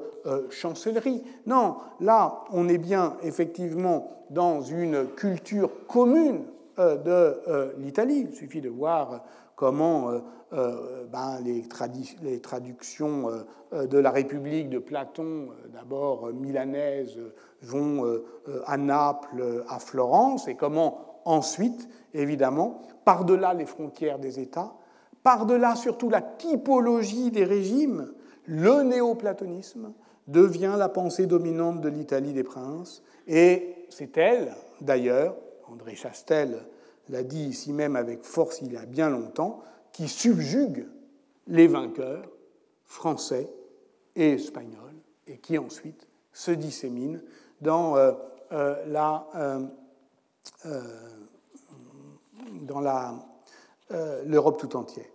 chancellerie. 0.49 1.24
Non, 1.45 1.78
là, 1.99 2.43
on 2.51 2.70
est 2.70 2.78
bien 2.78 3.18
effectivement 3.24 4.12
dans 4.30 4.62
une 4.62 5.07
culture 5.07 5.70
commune 5.88 6.43
de 6.78 7.38
l'Italie. 7.78 8.28
Il 8.30 8.36
suffit 8.36 8.62
de 8.62 8.70
voir 8.70 9.24
comment 9.55 10.12
ben, 10.51 11.39
les, 11.43 12.39
traductions 12.39 13.28
de 13.72 13.97
la 13.97 14.12
République 14.12 14.70
de 14.70 14.78
Platon, 14.78 15.49
d'abord 15.74 16.32
milanaises, 16.32 17.18
vont 17.64 18.22
à 18.66 18.78
Naples, 18.78 19.64
à 19.68 19.80
Florence, 19.80 20.47
et 20.47 20.55
comment 20.55 21.22
ensuite, 21.26 21.89
évidemment, 22.14 22.82
par-delà 23.05 23.53
les 23.53 23.66
frontières 23.66 24.20
des 24.20 24.39
États, 24.39 24.74
par-delà 25.24 25.76
surtout 25.76 26.10
la 26.10 26.22
typologie 26.22 27.32
des 27.32 27.43
régimes, 27.43 28.14
le 28.45 28.84
néoplatonisme 28.84 29.93
devient 30.28 30.76
la 30.78 30.89
pensée 30.89 31.26
dominante 31.26 31.82
de 31.82 31.89
l'Italie 31.89 32.34
des 32.34 32.43
princes, 32.43 33.03
et 33.28 33.76
c'est 33.89 34.18
elle, 34.18 34.53
d'ailleurs, 34.82 35.36
André 35.72 35.95
Chastel 35.95 36.60
l'a 37.10 37.24
dit 37.24 37.45
ici 37.45 37.74
même 37.74 37.95
avec 37.95 38.24
force 38.24 38.62
il 38.62 38.74
y 38.74 38.78
a 38.78 38.86
bien 38.86 39.10
longtemps, 39.10 39.62
qui 39.91 40.07
subjugue 40.07 40.88
les 41.47 41.68
vainqueurs 41.68 42.30
français 42.86 43.51
et 44.16 44.34
espagnols, 44.34 44.95
et 45.28 45.38
qui 45.38 45.57
ensuite 45.57 46.07
se 46.32 46.51
dissémine 46.51 47.22
dans 47.62 47.97
euh, 47.97 48.12
euh, 48.51 48.76
la 48.88 49.28
euh, 49.36 50.82
dans 52.62 52.82
euh, 53.91 54.24
l'Europe 54.26 54.60
tout 54.60 54.76
entière. 54.76 55.07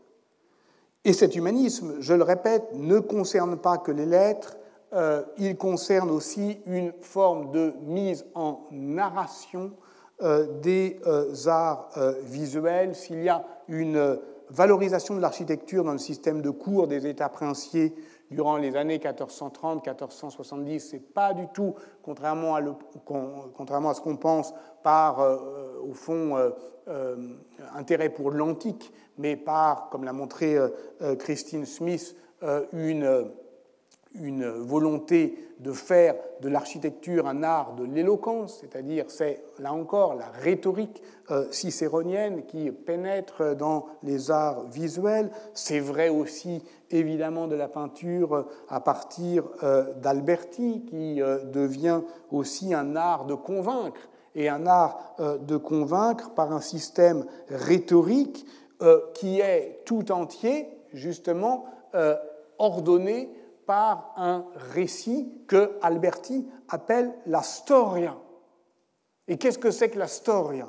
Et 1.04 1.12
cet 1.12 1.36
humanisme, 1.36 1.96
je 2.00 2.14
le 2.14 2.24
répète, 2.24 2.64
ne 2.74 2.98
concerne 2.98 3.56
pas 3.56 3.78
que 3.78 3.92
les 3.92 4.06
lettres, 4.06 4.56
euh, 4.94 5.22
il 5.38 5.56
concerne 5.56 6.10
aussi 6.10 6.58
une 6.66 6.92
forme 7.00 7.52
de 7.52 7.74
mise 7.82 8.26
en 8.34 8.66
narration 8.70 9.72
euh, 10.22 10.46
des 10.60 10.98
arts 11.46 11.90
visuels. 12.22 12.94
S'il 12.94 13.22
y 13.22 13.28
a 13.28 13.44
une 13.68 14.18
valorisation 14.50 15.14
de 15.14 15.20
l'architecture 15.20 15.84
dans 15.84 15.92
le 15.92 15.98
système 15.98 16.42
de 16.42 16.50
cours 16.50 16.88
des 16.88 17.06
États 17.06 17.28
princiers 17.28 17.94
durant 18.30 18.56
les 18.56 18.74
années 18.76 18.98
1430-1470, 18.98 20.78
c'est 20.80 20.98
pas 20.98 21.34
du 21.34 21.46
tout, 21.48 21.74
contrairement 22.02 22.56
à, 22.56 22.62
contrairement 23.04 23.90
à 23.90 23.94
ce 23.94 24.00
qu'on 24.00 24.16
pense, 24.16 24.52
par, 24.82 25.20
au 25.88 25.94
fond, 25.94 26.36
euh, 26.86 27.16
intérêt 27.74 28.10
pour 28.10 28.30
l'antique, 28.30 28.92
mais 29.16 29.36
par, 29.36 29.88
comme 29.88 30.04
l'a 30.04 30.12
montré 30.12 30.54
euh, 30.54 30.68
euh, 31.00 31.16
Christine 31.16 31.64
Smith, 31.64 32.14
une 32.82 34.46
volonté 34.46 35.38
de 35.60 35.72
faire 35.72 36.14
de 36.42 36.50
l'architecture 36.50 37.26
un 37.26 37.42
art 37.42 37.74
de 37.74 37.84
l'éloquence, 37.84 38.58
c'est-à-dire 38.60 39.06
c'est 39.08 39.42
là 39.58 39.72
encore 39.72 40.14
la 40.14 40.28
rhétorique 40.28 41.02
cicéronienne 41.50 42.44
qui 42.44 42.70
pénètre 42.70 43.56
dans 43.56 43.86
les 44.02 44.30
arts 44.30 44.64
visuels. 44.64 45.30
C'est 45.54 45.80
vrai 45.80 46.10
aussi 46.10 46.62
évidemment 46.90 47.46
de 47.48 47.56
la 47.56 47.68
peinture 47.68 48.46
à 48.68 48.80
partir 48.80 49.44
d'Alberti 50.02 50.84
qui 50.84 51.22
devient 51.52 52.02
aussi 52.30 52.74
un 52.74 52.94
art 52.94 53.24
de 53.24 53.34
convaincre 53.34 54.10
et 54.34 54.48
un 54.48 54.66
art 54.66 55.16
de 55.18 55.56
convaincre 55.56 56.30
par 56.30 56.52
un 56.52 56.60
système 56.60 57.24
rhétorique 57.48 58.46
qui 59.14 59.40
est 59.40 59.82
tout 59.84 60.10
entier, 60.10 60.68
justement, 60.92 61.66
ordonné 62.58 63.30
par 63.66 64.12
un 64.16 64.44
récit 64.72 65.32
que 65.46 65.72
Alberti 65.82 66.46
appelle 66.68 67.14
la 67.26 67.42
storia. 67.42 68.16
Et 69.28 69.38
qu'est-ce 69.38 69.58
que 69.58 69.70
c'est 69.70 69.88
que 69.88 69.98
la 69.98 70.08
storia 70.08 70.68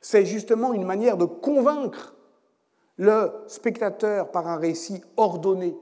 C'est 0.00 0.24
justement 0.24 0.72
une 0.72 0.84
manière 0.84 1.16
de 1.16 1.24
convaincre 1.24 2.14
le 2.96 3.32
spectateur 3.46 4.30
par 4.30 4.46
un 4.46 4.56
récit 4.56 5.02
ordonné 5.16 5.76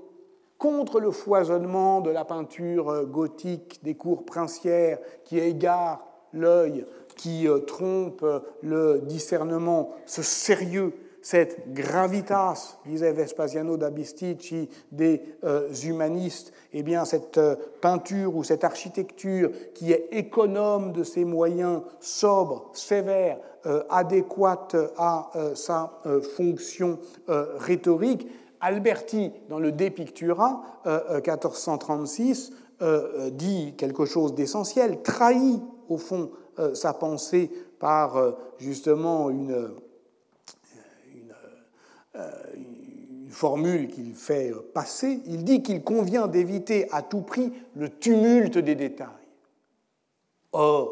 contre 0.56 1.00
le 1.00 1.10
foisonnement 1.10 2.00
de 2.00 2.10
la 2.10 2.24
peinture 2.24 3.04
gothique 3.06 3.80
des 3.82 3.96
cours 3.96 4.24
princières 4.24 4.98
qui 5.24 5.38
égare 5.38 6.04
l'œil, 6.32 6.86
qui 7.18 7.46
euh, 7.46 7.58
trompe 7.58 8.24
le 8.62 9.02
discernement, 9.04 9.90
ce 10.06 10.22
sérieux 10.22 10.94
cette 11.20 11.74
gravitas, 11.74 12.78
disait 12.86 13.12
Vespasiano 13.12 13.76
da 13.76 13.90
Bisticci, 13.90 14.68
des 14.92 15.20
euh, 15.44 15.70
humanistes, 15.84 16.52
eh 16.72 16.82
bien 16.82 17.04
cette 17.04 17.38
euh, 17.38 17.56
peinture 17.82 18.36
ou 18.36 18.44
cette 18.44 18.64
architecture 18.64 19.50
qui 19.74 19.92
est 19.92 20.08
économe 20.12 20.92
de 20.92 21.02
ses 21.02 21.26
moyens, 21.26 21.82
sobre, 22.00 22.70
sévère, 22.72 23.38
euh, 23.66 23.82
adéquate 23.90 24.76
à 24.96 25.30
sa 25.54 26.00
fonction 26.36 26.98
rhétorique, 27.26 28.26
Alberti, 28.60 29.32
dans 29.50 29.58
le 29.58 29.72
De 29.72 29.88
Pictura, 29.90 30.62
1436, 30.86 32.52
dit 33.32 33.74
quelque 33.76 34.04
chose 34.04 34.34
d'essentiel, 34.34 35.02
trahit 35.02 35.60
au 35.88 35.98
fond 35.98 36.30
sa 36.74 36.92
pensée 36.92 37.50
par 37.78 38.34
justement 38.58 39.30
une 39.30 39.70
euh, 42.18 42.22
une 42.54 43.30
formule 43.30 43.88
qu'il 43.88 44.14
fait 44.14 44.52
passer, 44.72 45.20
il 45.26 45.44
dit 45.44 45.62
qu'il 45.62 45.84
convient 45.84 46.26
d'éviter 46.26 46.88
à 46.90 47.02
tout 47.02 47.20
prix 47.20 47.52
le 47.76 47.90
tumulte 47.90 48.56
des 48.56 48.74
détails. 48.74 49.06
Or, 50.52 50.90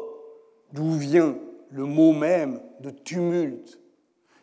d'où 0.71 0.91
vient 0.93 1.35
le 1.71 1.83
mot 1.83 2.13
même 2.13 2.61
de 2.79 2.91
tumulte, 2.91 3.79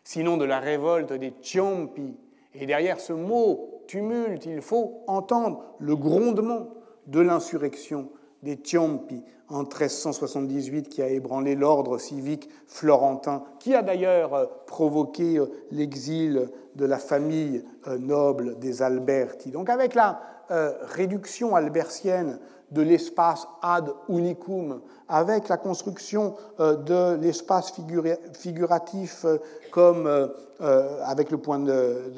sinon 0.03 0.35
de 0.35 0.43
la 0.43 0.59
révolte 0.59 1.13
des 1.13 1.33
Ciompi 1.41 2.17
Et 2.53 2.65
derrière 2.65 2.99
ce 2.99 3.13
mot 3.13 3.81
tumulte, 3.87 4.45
il 4.45 4.61
faut 4.61 5.01
entendre 5.07 5.63
le 5.79 5.95
grondement 5.95 6.73
de 7.07 7.21
l'insurrection 7.21 8.09
des 8.45 8.57
Ciompi 8.63 9.23
en 9.49 9.63
1378 9.63 10.89
qui 10.89 11.01
a 11.01 11.07
ébranlé 11.07 11.55
l'ordre 11.55 11.97
civique 11.97 12.49
florentin, 12.67 13.43
qui 13.59 13.75
a 13.75 13.81
d'ailleurs 13.81 14.33
euh, 14.33 14.45
provoqué 14.65 15.37
euh, 15.37 15.47
l'exil 15.71 16.49
de 16.75 16.85
la 16.85 16.97
famille 16.97 17.63
euh, 17.87 17.97
noble 17.97 18.57
des 18.59 18.81
Alberti. 18.81 19.51
Donc 19.51 19.69
avec 19.69 19.93
la 19.93 20.21
réduction 20.47 21.55
albertienne 21.55 22.37
de 22.69 22.83
l'espace 22.83 23.47
ad 23.63 23.89
unicum, 24.09 24.79
avec 25.09 25.47
la 25.47 25.57
construction 25.57 26.35
de 26.59 27.15
l'espace 27.15 27.73
figuratif 28.33 29.25
comme 29.71 30.29
avec 30.59 31.31
le 31.31 31.39
point 31.39 31.57
de, 31.57 32.13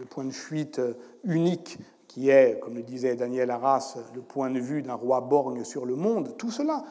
le 0.00 0.04
point 0.06 0.24
de 0.24 0.32
fuite 0.32 0.80
unique 1.22 1.78
qui 2.10 2.28
est, 2.28 2.58
comme 2.58 2.74
le 2.74 2.82
disait 2.82 3.14
Daniel 3.14 3.52
Arras, 3.52 3.96
le 4.16 4.20
point 4.20 4.50
de 4.50 4.58
vue 4.58 4.82
d'un 4.82 4.94
roi 4.94 5.20
borgne 5.20 5.62
sur 5.62 5.86
le 5.86 5.94
monde, 5.94 6.36
tout 6.36 6.50
cela 6.50 6.82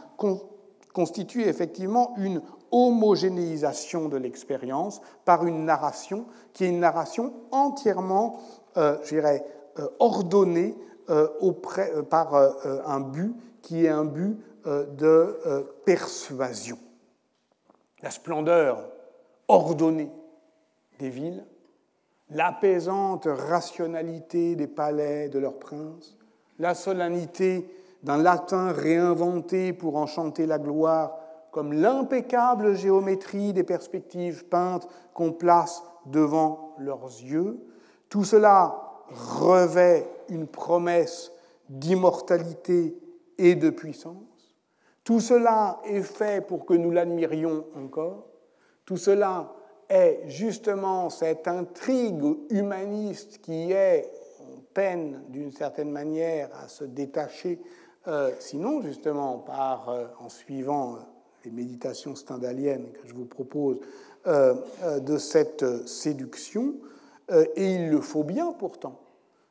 constitue 0.93 1.41
effectivement 1.41 2.13
une 2.15 2.41
homogénéisation 2.72 4.07
de 4.07 4.15
l'expérience 4.15 5.01
par 5.26 5.45
une 5.45 5.65
narration 5.65 6.26
qui 6.53 6.63
est 6.63 6.70
une 6.70 6.80
narration 6.80 7.34
entièrement, 7.51 8.39
euh, 8.78 8.97
je 9.03 9.15
dirais, 9.15 9.43
euh, 9.80 9.89
ordonnée 9.99 10.78
euh, 11.09 11.28
auprès, 11.41 11.91
par 12.09 12.34
un 12.34 13.01
but 13.01 13.36
qui 13.61 13.86
est 13.86 13.89
un 13.89 14.05
but 14.05 14.38
de 14.65 15.65
persuasion. 15.84 16.78
La 18.01 18.11
splendeur 18.11 18.89
ordonnée 19.49 20.11
des 20.99 21.09
villes 21.09 21.43
l'apaisante 22.32 23.27
rationalité 23.27 24.55
des 24.55 24.67
palais 24.67 25.30
de 25.30 25.39
leurs 25.39 25.59
princes, 25.59 26.17
la 26.59 26.75
solennité 26.75 27.69
d'un 28.03 28.17
latin 28.17 28.71
réinventé 28.71 29.73
pour 29.73 29.97
enchanter 29.97 30.45
la 30.45 30.59
gloire, 30.59 31.17
comme 31.51 31.73
l'impeccable 31.73 32.75
géométrie 32.75 33.53
des 33.53 33.63
perspectives 33.63 34.45
peintes 34.45 34.88
qu'on 35.13 35.32
place 35.32 35.84
devant 36.05 36.75
leurs 36.77 37.05
yeux, 37.05 37.59
tout 38.07 38.23
cela 38.23 39.03
revêt 39.09 40.07
une 40.30 40.47
promesse 40.47 41.32
d'immortalité 41.69 42.95
et 43.38 43.55
de 43.55 43.69
puissance. 43.69 44.55
Tout 45.03 45.19
cela 45.19 45.80
est 45.86 46.03
fait 46.03 46.45
pour 46.45 46.65
que 46.65 46.73
nous 46.73 46.91
l'admirions 46.91 47.65
encore. 47.75 48.27
Tout 48.86 48.97
cela 48.97 49.51
est 49.89 50.21
justement 50.27 51.09
cette 51.09 51.47
intrigue 51.47 52.23
humaniste 52.49 53.39
qui 53.41 53.71
est, 53.71 54.09
on 54.39 54.61
peine 54.73 55.23
d'une 55.29 55.51
certaine 55.51 55.91
manière 55.91 56.49
à 56.63 56.67
se 56.67 56.83
détacher, 56.83 57.59
euh, 58.07 58.31
sinon 58.39 58.81
justement 58.81 59.39
par, 59.39 59.89
euh, 59.89 60.05
en 60.19 60.29
suivant 60.29 60.95
euh, 60.95 60.99
les 61.43 61.51
méditations 61.51 62.15
stendhaliennes 62.15 62.91
que 62.91 63.07
je 63.07 63.13
vous 63.13 63.25
propose, 63.25 63.79
de 64.25 65.17
cette 65.17 65.87
séduction, 65.87 66.75
et 67.31 67.73
il 67.75 67.89
le 67.89 68.01
faut 68.01 68.25
bien 68.25 68.51
pourtant, 68.51 68.99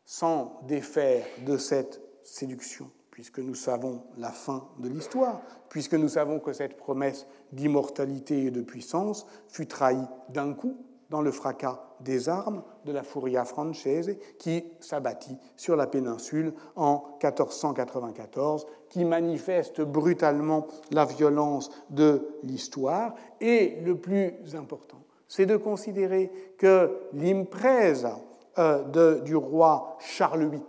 sans 0.05 0.61
défaire 0.69 1.25
de 1.47 1.57
cette 1.57 2.03
séduction 2.23 2.91
puisque 3.19 3.41
nous 3.41 3.57
savons 3.57 4.05
la 4.17 4.31
fin 4.31 4.69
de 4.79 4.89
l'histoire, 4.89 5.43
puisque 5.71 5.95
nous 5.95 6.09
savons 6.09 6.39
que 6.39 6.53
cette 6.53 6.77
promesse 6.77 7.27
d'immortalité 7.51 8.45
et 8.45 8.53
de 8.53 8.61
puissance 8.61 9.27
fut 9.49 9.67
trahie 9.67 10.07
d'un 10.29 10.55
coup 10.55 10.77
dans 11.11 11.21
le 11.21 11.33
fracas 11.33 11.83
des 11.99 12.29
armes 12.29 12.63
de 12.85 12.93
la 12.93 13.03
Furia 13.03 13.45
Francese 13.45 14.13
qui 14.39 14.63
s'abattit 14.79 15.37
sur 15.57 15.75
la 15.75 15.89
péninsule 15.89 16.55
en 16.77 17.19
1494, 17.21 18.69
qui 18.89 19.05
manifeste 19.05 19.81
brutalement 19.81 20.69
la 20.93 21.05
violence 21.05 21.73
de 21.91 22.39
l'histoire. 22.45 23.17
Et 23.41 23.81
le 23.85 23.97
plus 23.97 24.55
important, 24.55 25.03
c'est 25.27 25.47
de 25.47 25.57
considérer 25.57 26.31
que 26.57 26.97
l'impresa 27.15 28.21
euh, 28.59 29.19
du 29.23 29.35
roi 29.35 29.97
Charles 29.99 30.49
VIII, 30.49 30.63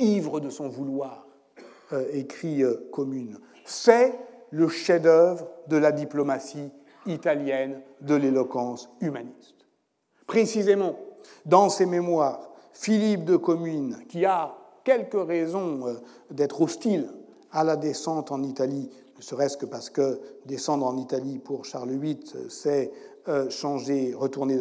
ivre 0.00 0.40
de 0.40 0.50
son 0.50 0.68
vouloir, 0.68 1.26
euh, 1.92 2.04
écrit 2.12 2.62
euh, 2.62 2.88
commune. 2.92 3.38
C'est 3.64 4.18
le 4.50 4.68
chef-d'œuvre 4.68 5.48
de 5.68 5.76
la 5.76 5.90
diplomatie 5.90 6.70
italienne 7.06 7.80
de 8.00 8.14
l'éloquence 8.14 8.88
humaniste. 9.00 9.66
Précisément, 10.26 10.96
dans 11.46 11.68
ses 11.68 11.86
mémoires, 11.86 12.52
Philippe 12.72 13.24
de 13.24 13.36
Commune, 13.36 14.04
qui 14.08 14.24
a 14.24 14.54
quelques 14.84 15.20
raisons 15.20 15.86
euh, 15.86 15.94
d'être 16.30 16.60
hostile 16.62 17.08
à 17.50 17.64
la 17.64 17.74
descente 17.76 18.30
en 18.30 18.44
Italie, 18.44 18.88
ne 19.16 19.22
serait-ce 19.22 19.56
que 19.56 19.66
parce 19.66 19.90
que 19.90 20.20
descendre 20.46 20.86
en 20.86 20.96
Italie 20.96 21.38
pour 21.38 21.64
Charles 21.64 21.90
VIII, 21.90 22.20
c'est 22.48 22.92
changer, 23.50 24.14
retourner 24.14 24.56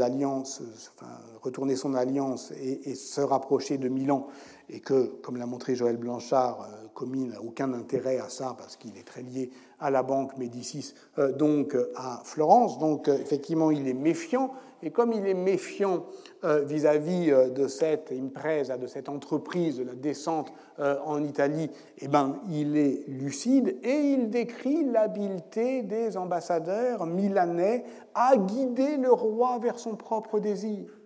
son 1.75 1.93
alliance 1.95 2.51
et, 2.61 2.93
se 2.93 3.21
rapprocher 3.21 3.77
de 3.77 3.87
Milan, 3.87 4.27
et 4.70 4.80
que, 4.80 5.05
comme 5.22 5.38
l'a 5.38 5.45
montré 5.45 5.76
Joël 5.76 5.97
Blanchard, 5.97 6.67
Comines 6.99 7.30
n'a 7.30 7.41
aucun 7.41 7.72
intérêt 7.74 8.20
à 8.20 8.28
ça 8.28 8.55
parce 8.57 8.76
qu'il 8.76 8.97
est 8.97 9.07
très 9.07 9.22
lié 9.22 9.51
à 9.80 9.89
la 9.89 10.03
banque 10.03 10.38
Médicis, 10.38 10.93
euh, 11.17 11.32
donc 11.32 11.74
euh, 11.74 11.93
à 11.95 12.20
Florence. 12.26 12.78
Donc 12.78 13.07
euh, 13.07 13.17
effectivement, 13.17 13.72
il 13.72 13.88
est 13.88 13.93
méfiant. 13.93 14.51
Et 14.82 14.91
comme 14.91 15.11
il 15.11 15.28
est 15.28 15.34
méfiant 15.34 16.05
vis-à-vis 16.41 17.34
de 17.53 17.67
cette 17.67 18.13
impresa, 18.13 18.78
de 18.78 18.88
cette 18.88 19.09
entreprise 19.09 19.78
de 19.78 19.84
la 19.84 19.93
descente 19.93 20.53
en 20.78 21.22
Italie, 21.22 21.70
eh 21.97 22.07
ben, 22.07 22.39
il 22.49 22.78
est 22.78 23.03
lucide 23.09 23.78
et 23.84 24.13
il 24.13 24.30
décrit 24.30 24.86
l'habileté 24.86 25.82
des 25.82 26.15
ambassadeurs 26.15 27.05
milanais 27.05 27.84
à 28.15 28.38
guider 28.38 28.95
le 28.95 29.11
roi 29.11 29.59
vers 29.59 29.78
son 29.78 29.97
propre 29.97 30.39
désir. 30.39 30.97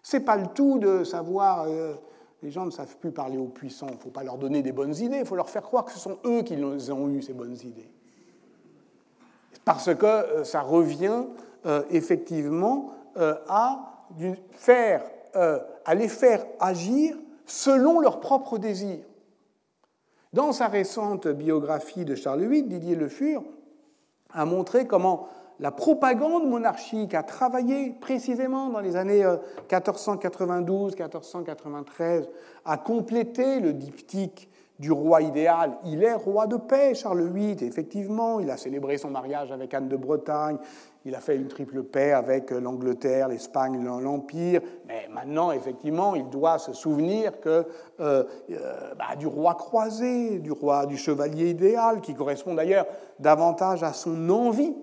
C'est 0.00 0.20
pas 0.20 0.36
le 0.36 0.46
tout 0.54 0.78
de 0.78 1.02
savoir 1.02 1.66
les 2.42 2.50
gens 2.50 2.64
ne 2.64 2.70
savent 2.70 2.96
plus 2.96 3.12
parler 3.12 3.36
aux 3.38 3.46
puissants. 3.46 3.88
Il 3.90 3.96
ne 3.96 4.00
faut 4.00 4.10
pas 4.10 4.22
leur 4.22 4.38
donner 4.38 4.62
des 4.62 4.72
bonnes 4.72 4.94
idées, 4.94 5.18
il 5.18 5.26
faut 5.26 5.36
leur 5.36 5.50
faire 5.50 5.62
croire 5.62 5.84
que 5.84 5.92
ce 5.92 5.98
sont 5.98 6.18
eux 6.24 6.42
qui 6.42 6.54
ont 6.54 7.08
eu 7.08 7.22
ces 7.22 7.32
bonnes 7.32 7.56
idées. 7.56 7.90
Parce 9.64 9.94
que 9.94 10.06
euh, 10.06 10.44
ça 10.44 10.62
revient 10.62 11.24
euh, 11.66 11.82
effectivement 11.90 12.92
euh, 13.16 13.34
à 13.48 14.14
les 15.94 16.08
faire 16.08 16.44
agir 16.58 17.16
selon 17.46 18.00
leurs 18.00 18.20
propres 18.20 18.58
désirs. 18.58 19.04
Dans 20.32 20.52
sa 20.52 20.68
récente 20.68 21.26
biographie 21.28 22.04
de 22.04 22.14
Charles 22.14 22.44
VIII, 22.44 22.62
Didier 22.62 22.94
Le 22.94 23.08
Fur 23.08 23.42
a 24.32 24.44
montré 24.44 24.86
comment 24.86 25.28
la 25.60 25.70
propagande 25.70 26.48
monarchique 26.48 27.14
a 27.14 27.22
travaillé 27.22 27.94
précisément 28.00 28.70
dans 28.70 28.80
les 28.80 28.96
années 28.96 29.22
1492-1493 29.70 32.00
euh, 32.00 32.22
à 32.64 32.78
compléter 32.78 33.60
le 33.60 33.74
diptyque 33.74 34.48
du 34.78 34.90
roi 34.90 35.20
idéal. 35.20 35.76
Il 35.84 36.02
est 36.02 36.14
roi 36.14 36.46
de 36.46 36.56
paix, 36.56 36.94
Charles 36.94 37.28
VIII, 37.28 37.62
effectivement. 37.62 38.40
Il 38.40 38.50
a 38.50 38.56
célébré 38.56 38.96
son 38.96 39.10
mariage 39.10 39.52
avec 39.52 39.74
Anne 39.74 39.88
de 39.88 39.96
Bretagne. 39.96 40.56
Il 41.04 41.14
a 41.14 41.20
fait 41.20 41.36
une 41.36 41.48
triple 41.48 41.82
paix 41.82 42.12
avec 42.12 42.52
euh, 42.52 42.60
l'Angleterre, 42.60 43.28
l'Espagne, 43.28 43.84
l'Empire. 43.84 44.62
Mais 44.88 45.08
maintenant, 45.12 45.52
effectivement, 45.52 46.14
il 46.14 46.30
doit 46.30 46.58
se 46.58 46.72
souvenir 46.72 47.38
que 47.40 47.66
euh, 48.00 48.24
bah, 48.48 49.14
du 49.18 49.26
roi 49.26 49.56
croisé, 49.56 50.38
du 50.38 50.52
roi 50.52 50.86
du 50.86 50.96
chevalier 50.96 51.50
idéal, 51.50 52.00
qui 52.00 52.14
correspond 52.14 52.54
d'ailleurs 52.54 52.86
davantage 53.18 53.82
à 53.82 53.92
son 53.92 54.30
envie 54.30 54.74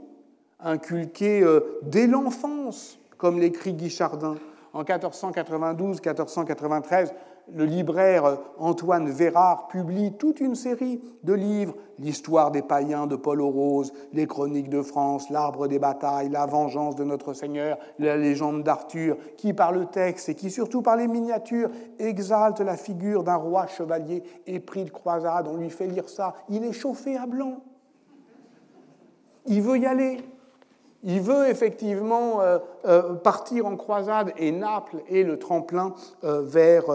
inculquée 0.59 1.45
dès 1.83 2.07
l'enfance, 2.07 2.99
comme 3.17 3.39
l'écrit 3.39 3.73
Guy 3.73 3.89
Chardin 3.89 4.35
en 4.73 4.83
1492-1493 4.83 7.13
le 7.53 7.65
libraire 7.65 8.39
Antoine 8.57 9.09
Vérard 9.09 9.67
publie 9.67 10.13
toute 10.17 10.41
une 10.41 10.55
série 10.55 11.01
de 11.23 11.33
livres, 11.33 11.75
l'histoire 11.99 12.51
des 12.51 12.61
païens 12.61 13.07
de 13.07 13.15
Paul 13.15 13.41
Rose, 13.41 13.93
les 14.11 14.27
chroniques 14.27 14.69
de 14.69 14.81
France, 14.81 15.29
l'arbre 15.29 15.67
des 15.67 15.79
batailles, 15.79 16.29
la 16.29 16.45
vengeance 16.45 16.95
de 16.95 17.03
notre 17.03 17.33
Seigneur, 17.33 17.77
la 17.99 18.17
légende 18.17 18.63
d'Arthur, 18.63 19.17
qui 19.37 19.53
par 19.53 19.71
le 19.71 19.85
texte 19.85 20.29
et 20.29 20.35
qui 20.35 20.51
surtout 20.51 20.81
par 20.81 20.97
les 20.97 21.07
miniatures 21.07 21.69
exalte 21.99 22.59
la 22.59 22.75
figure 22.75 23.23
d'un 23.23 23.35
roi 23.35 23.67
chevalier 23.67 24.23
épris 24.45 24.83
de 24.83 24.89
croisade. 24.89 25.47
On 25.47 25.57
lui 25.57 25.69
fait 25.69 25.87
lire 25.87 26.09
ça, 26.09 26.33
il 26.49 26.65
est 26.65 26.73
chauffé 26.73 27.15
à 27.15 27.25
blanc. 27.25 27.61
Il 29.45 29.61
veut 29.61 29.77
y 29.77 29.85
aller. 29.85 30.17
Il 31.03 31.21
veut 31.21 31.47
effectivement 31.47 32.41
euh, 32.41 32.57
euh, 32.85 33.13
partir 33.13 33.67
en 33.67 33.75
croisade 33.75 34.33
et 34.37 34.51
Naples 34.51 34.97
est 35.09 35.23
le 35.23 35.37
tremplin 35.37 35.93
euh, 36.23 36.41
vers 36.41 36.85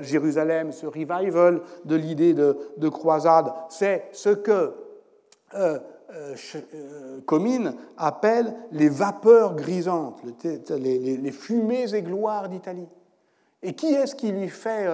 Jérusalem, 0.00 0.72
ce 0.72 0.86
revival 0.86 1.62
de 1.84 1.96
l'idée 1.96 2.34
de, 2.34 2.88
croisade. 2.88 3.52
C'est 3.68 4.04
ce 4.12 4.30
que 4.30 4.74
Comines 7.26 7.74
appelle 7.96 8.54
les 8.70 8.88
vapeurs 8.88 9.54
grisantes, 9.54 10.20
les, 10.70 11.30
fumées 11.30 11.94
et 11.94 12.02
gloires 12.02 12.48
d'Italie. 12.48 12.88
Et 13.62 13.74
qui 13.74 13.94
est-ce 13.94 14.14
qui 14.14 14.30
lui 14.30 14.48
fait 14.48 14.86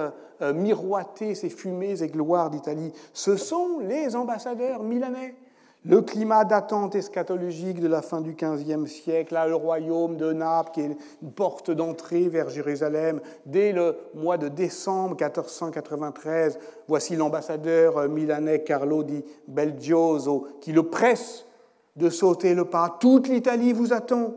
miroiter 0.53 1.35
ces 1.35 1.49
fumées 1.49 2.01
et 2.01 2.07
gloires 2.07 2.49
d'Italie? 2.49 2.93
Ce 3.13 3.35
sont 3.35 3.79
les 3.79 4.15
ambassadeurs 4.15 4.83
milanais 4.83 5.35
le 5.85 6.01
climat 6.01 6.43
d'attente 6.43 6.95
eschatologique 6.95 7.79
de 7.79 7.87
la 7.87 8.01
fin 8.01 8.19
du 8.19 8.33
XVe 8.33 8.85
siècle, 8.85 9.33
là, 9.33 9.47
le 9.47 9.55
royaume 9.55 10.17
de 10.17 10.33
Naples, 10.33 10.71
qui 10.73 10.81
est 10.81 10.97
une 11.21 11.31
porte 11.31 11.71
d'entrée 11.71 12.27
vers 12.27 12.49
Jérusalem, 12.49 13.21
dès 13.45 13.71
le 13.71 13.95
mois 14.13 14.37
de 14.37 14.49
décembre 14.49 15.15
1493, 15.15 16.59
voici 16.87 17.15
l'ambassadeur 17.15 18.09
milanais 18.09 18.63
Carlo 18.63 19.03
di 19.03 19.23
Belgioso 19.47 20.47
qui 20.59 20.73
le 20.73 20.83
presse 20.83 21.45
de 21.95 22.09
sauter 22.09 22.53
le 22.55 22.65
pas. 22.65 22.97
Toute 22.99 23.29
l'Italie 23.29 23.71
vous 23.71 23.93
attend. 23.93 24.33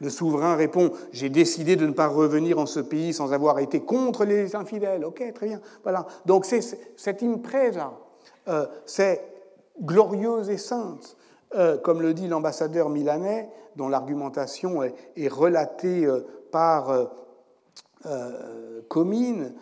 Le 0.00 0.10
souverain 0.10 0.56
répond 0.56 0.90
J'ai 1.12 1.30
décidé 1.30 1.76
de 1.76 1.86
ne 1.86 1.92
pas 1.92 2.08
revenir 2.08 2.58
en 2.58 2.66
ce 2.66 2.80
pays 2.80 3.14
sans 3.14 3.32
avoir 3.32 3.60
été 3.60 3.80
contre 3.80 4.24
les 4.24 4.56
infidèles. 4.56 5.04
Ok, 5.04 5.22
très 5.32 5.46
bien. 5.46 5.60
Voilà. 5.84 6.06
Donc 6.26 6.44
c'est 6.44 6.60
cette 6.96 7.22
impresa, 7.22 7.92
euh, 8.48 8.66
c'est 8.84 9.31
glorieuse 9.82 10.48
et 10.50 10.58
sainte, 10.58 11.16
euh, 11.54 11.76
comme 11.76 12.00
le 12.00 12.14
dit 12.14 12.28
l'ambassadeur 12.28 12.88
milanais, 12.88 13.50
dont 13.76 13.88
l'argumentation 13.88 14.82
est, 14.82 15.28
relatée 15.28 16.04
euh, 16.04 16.20
par 16.50 16.90
euh, 18.06 18.80
Comines, 18.88 19.52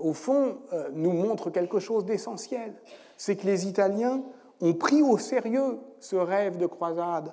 au 0.00 0.14
fond, 0.14 0.56
nous 0.94 1.12
montre 1.12 1.50
quelque 1.50 1.80
chose 1.80 2.06
d'essentiel. 2.06 2.74
C'est 3.18 3.36
que 3.36 3.46
les 3.46 3.66
Italiens 3.66 4.22
ont 4.62 4.72
pris 4.72 5.02
au 5.02 5.18
sérieux 5.18 5.78
ce 6.00 6.16
rêve 6.16 6.56
de 6.56 6.64
croisade. 6.66 7.32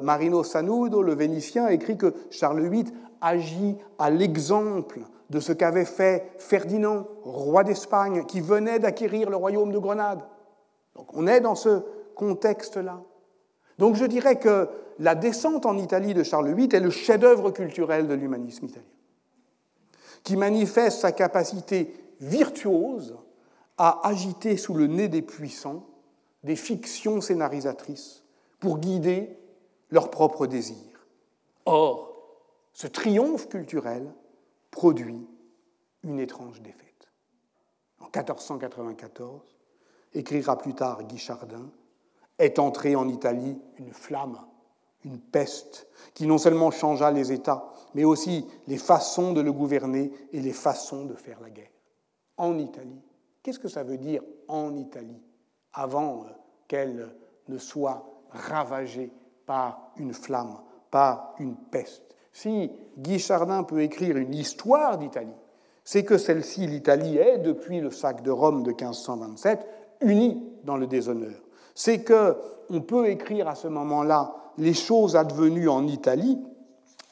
Marino 0.00 0.42
Sanudo, 0.44 1.02
le 1.02 1.14
Vénitien, 1.14 1.68
écrit 1.68 1.98
que 1.98 2.14
Charles 2.30 2.66
VIII 2.66 2.86
agit 3.20 3.76
à 3.98 4.08
l'exemple 4.08 5.00
de 5.28 5.40
ce 5.40 5.52
qu'avait 5.52 5.84
fait 5.84 6.32
Ferdinand, 6.38 7.06
roi 7.22 7.64
d'Espagne, 7.64 8.24
qui 8.24 8.40
venait 8.40 8.78
d'acquérir 8.78 9.28
le 9.28 9.36
royaume 9.36 9.72
de 9.72 9.78
Grenade. 9.78 10.22
Donc 10.96 11.14
on 11.14 11.26
est 11.26 11.40
dans 11.40 11.54
ce 11.54 11.82
contexte-là. 12.14 13.02
Donc 13.78 13.96
je 13.96 14.04
dirais 14.04 14.38
que 14.38 14.68
la 14.98 15.14
descente 15.14 15.66
en 15.66 15.76
Italie 15.76 16.14
de 16.14 16.22
Charles 16.22 16.54
VIII 16.54 16.74
est 16.74 16.80
le 16.80 16.90
chef-d'œuvre 16.90 17.50
culturel 17.50 18.08
de 18.08 18.14
l'humanisme 18.14 18.66
italien, 18.66 18.86
qui 20.24 20.36
manifeste 20.36 21.00
sa 21.00 21.12
capacité 21.12 21.94
virtuose 22.20 23.16
à 23.76 24.08
agiter 24.08 24.56
sous 24.56 24.74
le 24.74 24.86
nez 24.86 25.08
des 25.08 25.22
puissants 25.22 25.86
des 26.44 26.56
fictions 26.56 27.20
scénarisatrices 27.20 28.24
pour 28.60 28.78
guider 28.78 29.36
leurs 29.90 30.10
propres 30.10 30.46
désirs. 30.46 31.06
Or, 31.66 32.14
ce 32.72 32.86
triomphe 32.86 33.48
culturel 33.48 34.14
produit 34.70 35.26
une 36.04 36.20
étrange 36.20 36.62
défaite. 36.62 37.08
En 37.98 38.04
1494, 38.04 39.55
écrira 40.14 40.58
plus 40.58 40.74
tard 40.74 41.04
Guy 41.04 41.18
Chardin, 41.18 41.70
est 42.38 42.58
entrée 42.58 42.96
en 42.96 43.08
Italie 43.08 43.58
une 43.78 43.92
flamme, 43.92 44.38
une 45.04 45.18
peste, 45.18 45.86
qui 46.14 46.26
non 46.26 46.38
seulement 46.38 46.70
changea 46.70 47.10
les 47.10 47.32
États, 47.32 47.70
mais 47.94 48.04
aussi 48.04 48.46
les 48.66 48.78
façons 48.78 49.32
de 49.32 49.40
le 49.40 49.52
gouverner 49.52 50.12
et 50.32 50.40
les 50.40 50.52
façons 50.52 51.04
de 51.04 51.14
faire 51.14 51.40
la 51.40 51.50
guerre. 51.50 51.70
En 52.36 52.58
Italie. 52.58 53.00
Qu'est-ce 53.42 53.58
que 53.58 53.68
ça 53.68 53.84
veut 53.84 53.98
dire 53.98 54.22
en 54.48 54.76
Italie, 54.76 55.22
avant 55.72 56.24
euh, 56.24 56.30
qu'elle 56.66 57.14
ne 57.48 57.58
soit 57.58 58.04
ravagée 58.30 59.12
par 59.46 59.92
une 59.96 60.12
flamme, 60.12 60.58
par 60.90 61.34
une 61.38 61.56
peste? 61.56 62.02
Si 62.32 62.70
Guy 62.98 63.18
Chardin 63.18 63.62
peut 63.62 63.80
écrire 63.80 64.16
une 64.16 64.34
histoire 64.34 64.98
d'Italie, 64.98 65.32
c'est 65.84 66.04
que 66.04 66.18
celle-ci, 66.18 66.66
l'Italie, 66.66 67.16
est, 67.16 67.38
depuis 67.38 67.80
le 67.80 67.92
sac 67.92 68.22
de 68.22 68.32
Rome 68.32 68.64
de 68.64 68.70
1527, 68.70 69.64
unis 70.00 70.42
dans 70.64 70.76
le 70.76 70.86
déshonneur. 70.86 71.34
C'est 71.74 72.02
que 72.02 72.36
on 72.70 72.80
peut 72.80 73.08
écrire 73.08 73.48
à 73.48 73.54
ce 73.54 73.68
moment-là 73.68 74.34
les 74.58 74.74
choses 74.74 75.14
advenues 75.16 75.68
en 75.68 75.86
Italie 75.86 76.38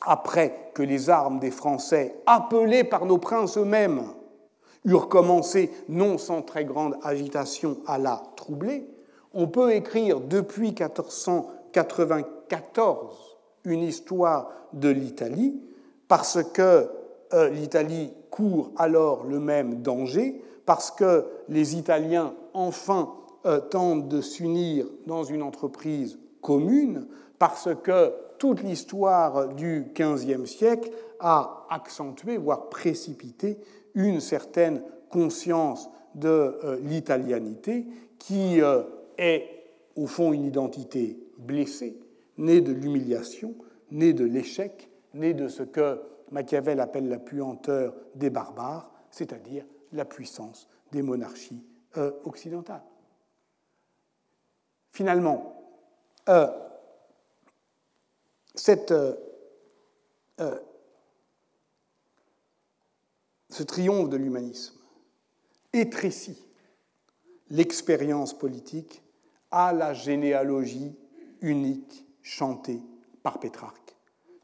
après 0.00 0.70
que 0.74 0.82
les 0.82 1.08
armes 1.10 1.38
des 1.38 1.50
Français, 1.50 2.16
appelées 2.26 2.84
par 2.84 3.06
nos 3.06 3.16
princes 3.18 3.56
eux-mêmes, 3.56 4.02
eurent 4.84 5.08
commencé, 5.08 5.70
non 5.88 6.18
sans 6.18 6.42
très 6.42 6.64
grande 6.64 6.96
agitation, 7.02 7.78
à 7.86 7.98
la 7.98 8.22
troubler. 8.36 8.86
On 9.32 9.48
peut 9.48 9.72
écrire 9.72 10.20
depuis 10.20 10.72
1494 10.72 13.38
une 13.64 13.82
histoire 13.82 14.50
de 14.74 14.90
l'Italie 14.90 15.58
parce 16.06 16.42
que 16.52 16.90
euh, 17.32 17.48
l'Italie 17.48 18.12
court 18.30 18.70
alors 18.76 19.24
le 19.24 19.40
même 19.40 19.80
danger, 19.82 20.42
parce 20.66 20.90
que 20.90 21.24
les 21.48 21.76
Italiens 21.76 22.34
enfin 22.54 23.12
euh, 23.44 23.60
tentent 23.60 24.08
de 24.08 24.22
s'unir 24.22 24.86
dans 25.06 25.24
une 25.24 25.42
entreprise 25.42 26.18
commune, 26.40 27.06
parce 27.38 27.68
que 27.82 28.12
toute 28.38 28.62
l'histoire 28.62 29.48
du 29.48 29.86
XVe 29.94 30.46
siècle 30.46 30.90
a 31.20 31.66
accentué, 31.68 32.36
voire 32.36 32.68
précipité, 32.68 33.58
une 33.94 34.20
certaine 34.20 34.82
conscience 35.10 35.90
de 36.14 36.28
euh, 36.28 36.78
l'italianité 36.80 37.86
qui 38.18 38.60
euh, 38.60 38.82
est 39.18 39.48
au 39.96 40.06
fond 40.06 40.32
une 40.32 40.44
identité 40.44 41.18
blessée, 41.38 41.98
née 42.38 42.60
de 42.60 42.72
l'humiliation, 42.72 43.54
née 43.90 44.12
de 44.12 44.24
l'échec, 44.24 44.90
née 45.12 45.34
de 45.34 45.48
ce 45.48 45.62
que 45.62 46.00
Machiavel 46.30 46.80
appelle 46.80 47.08
la 47.08 47.18
puanteur 47.18 47.94
des 48.14 48.30
barbares, 48.30 48.90
c'est-à-dire 49.10 49.64
la 49.92 50.04
puissance 50.04 50.68
des 50.90 51.02
monarchies 51.02 51.62
euh, 51.96 52.12
occidentales. 52.24 52.82
Finalement, 54.92 55.54
euh, 56.28 56.46
cette, 58.54 58.92
euh, 58.92 59.14
ce 63.50 63.62
triomphe 63.62 64.08
de 64.08 64.16
l'humanisme 64.16 64.76
étrécit 65.72 66.40
l'expérience 67.50 68.36
politique 68.36 69.02
à 69.50 69.72
la 69.72 69.94
généalogie 69.94 70.96
unique 71.40 72.06
chantée 72.22 72.80
par 73.22 73.38
Pétrarque. 73.38 73.94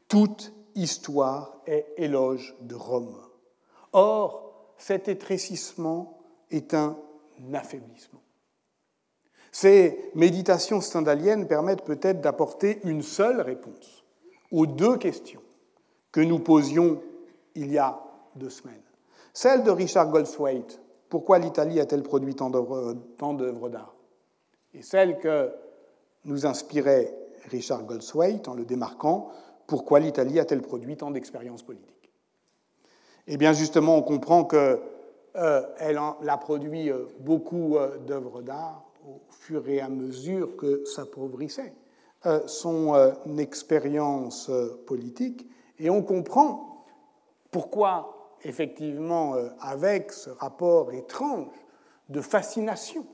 Toute 0.07 0.53
histoire 0.75 1.61
est 1.65 1.93
éloge 1.97 2.55
de 2.61 2.75
Rome. 2.75 3.15
Or, 3.93 4.73
cet 4.77 5.07
étrécissement 5.07 6.19
est 6.49 6.73
un 6.73 6.97
affaiblissement. 7.53 8.21
Ces 9.51 10.11
méditations 10.15 10.79
stendhaliennes 10.79 11.47
permettent 11.47 11.83
peut-être 11.83 12.21
d'apporter 12.21 12.79
une 12.83 13.01
seule 13.01 13.41
réponse 13.41 14.03
aux 14.51 14.65
deux 14.65 14.97
questions 14.97 15.41
que 16.11 16.21
nous 16.21 16.39
posions 16.39 17.01
il 17.55 17.71
y 17.71 17.77
a 17.77 18.01
deux 18.35 18.49
semaines. 18.49 18.81
Celle 19.33 19.63
de 19.63 19.71
Richard 19.71 20.09
Goldswaite, 20.09 20.79
pourquoi 21.09 21.39
l'Italie 21.39 21.79
a-t-elle 21.79 22.03
produit 22.03 22.35
tant 22.35 22.49
d'œuvres 22.49 23.69
d'art? 23.69 23.95
Et 24.73 24.81
celle 24.81 25.19
que 25.19 25.51
nous 26.23 26.45
inspirait 26.45 27.13
Richard 27.49 27.83
Goldswaite 27.83 28.47
en 28.47 28.53
le 28.53 28.63
démarquant, 28.63 29.29
pourquoi 29.67 29.99
l'Italie 29.99 30.39
a-t-elle 30.39 30.61
produit 30.61 30.95
tant 30.95 31.11
d'expériences 31.11 31.63
politiques? 31.63 32.11
Eh 33.27 33.37
bien 33.37 33.53
justement, 33.53 33.97
on 33.97 34.01
comprend 34.01 34.45
qu'elle 34.45 34.79
euh, 35.37 35.63
a 36.27 36.37
produit 36.37 36.91
euh, 36.91 37.05
beaucoup 37.19 37.77
euh, 37.77 37.97
d'œuvres 37.99 38.41
d'art 38.41 38.83
au 39.07 39.21
fur 39.29 39.69
et 39.69 39.79
à 39.79 39.87
mesure 39.87 40.57
que 40.57 40.83
s'appauvrissait 40.85 41.73
son 42.45 42.93
expérience 43.39 44.51
politique, 44.85 45.49
et 45.79 45.89
on 45.89 46.03
comprend 46.03 46.85
pourquoi, 47.49 48.37
effectivement, 48.43 49.33
avec 49.59 50.11
ce 50.11 50.29
rapport 50.29 50.93
étrange 50.93 51.47
de 52.09 52.21
fascination 52.21 53.07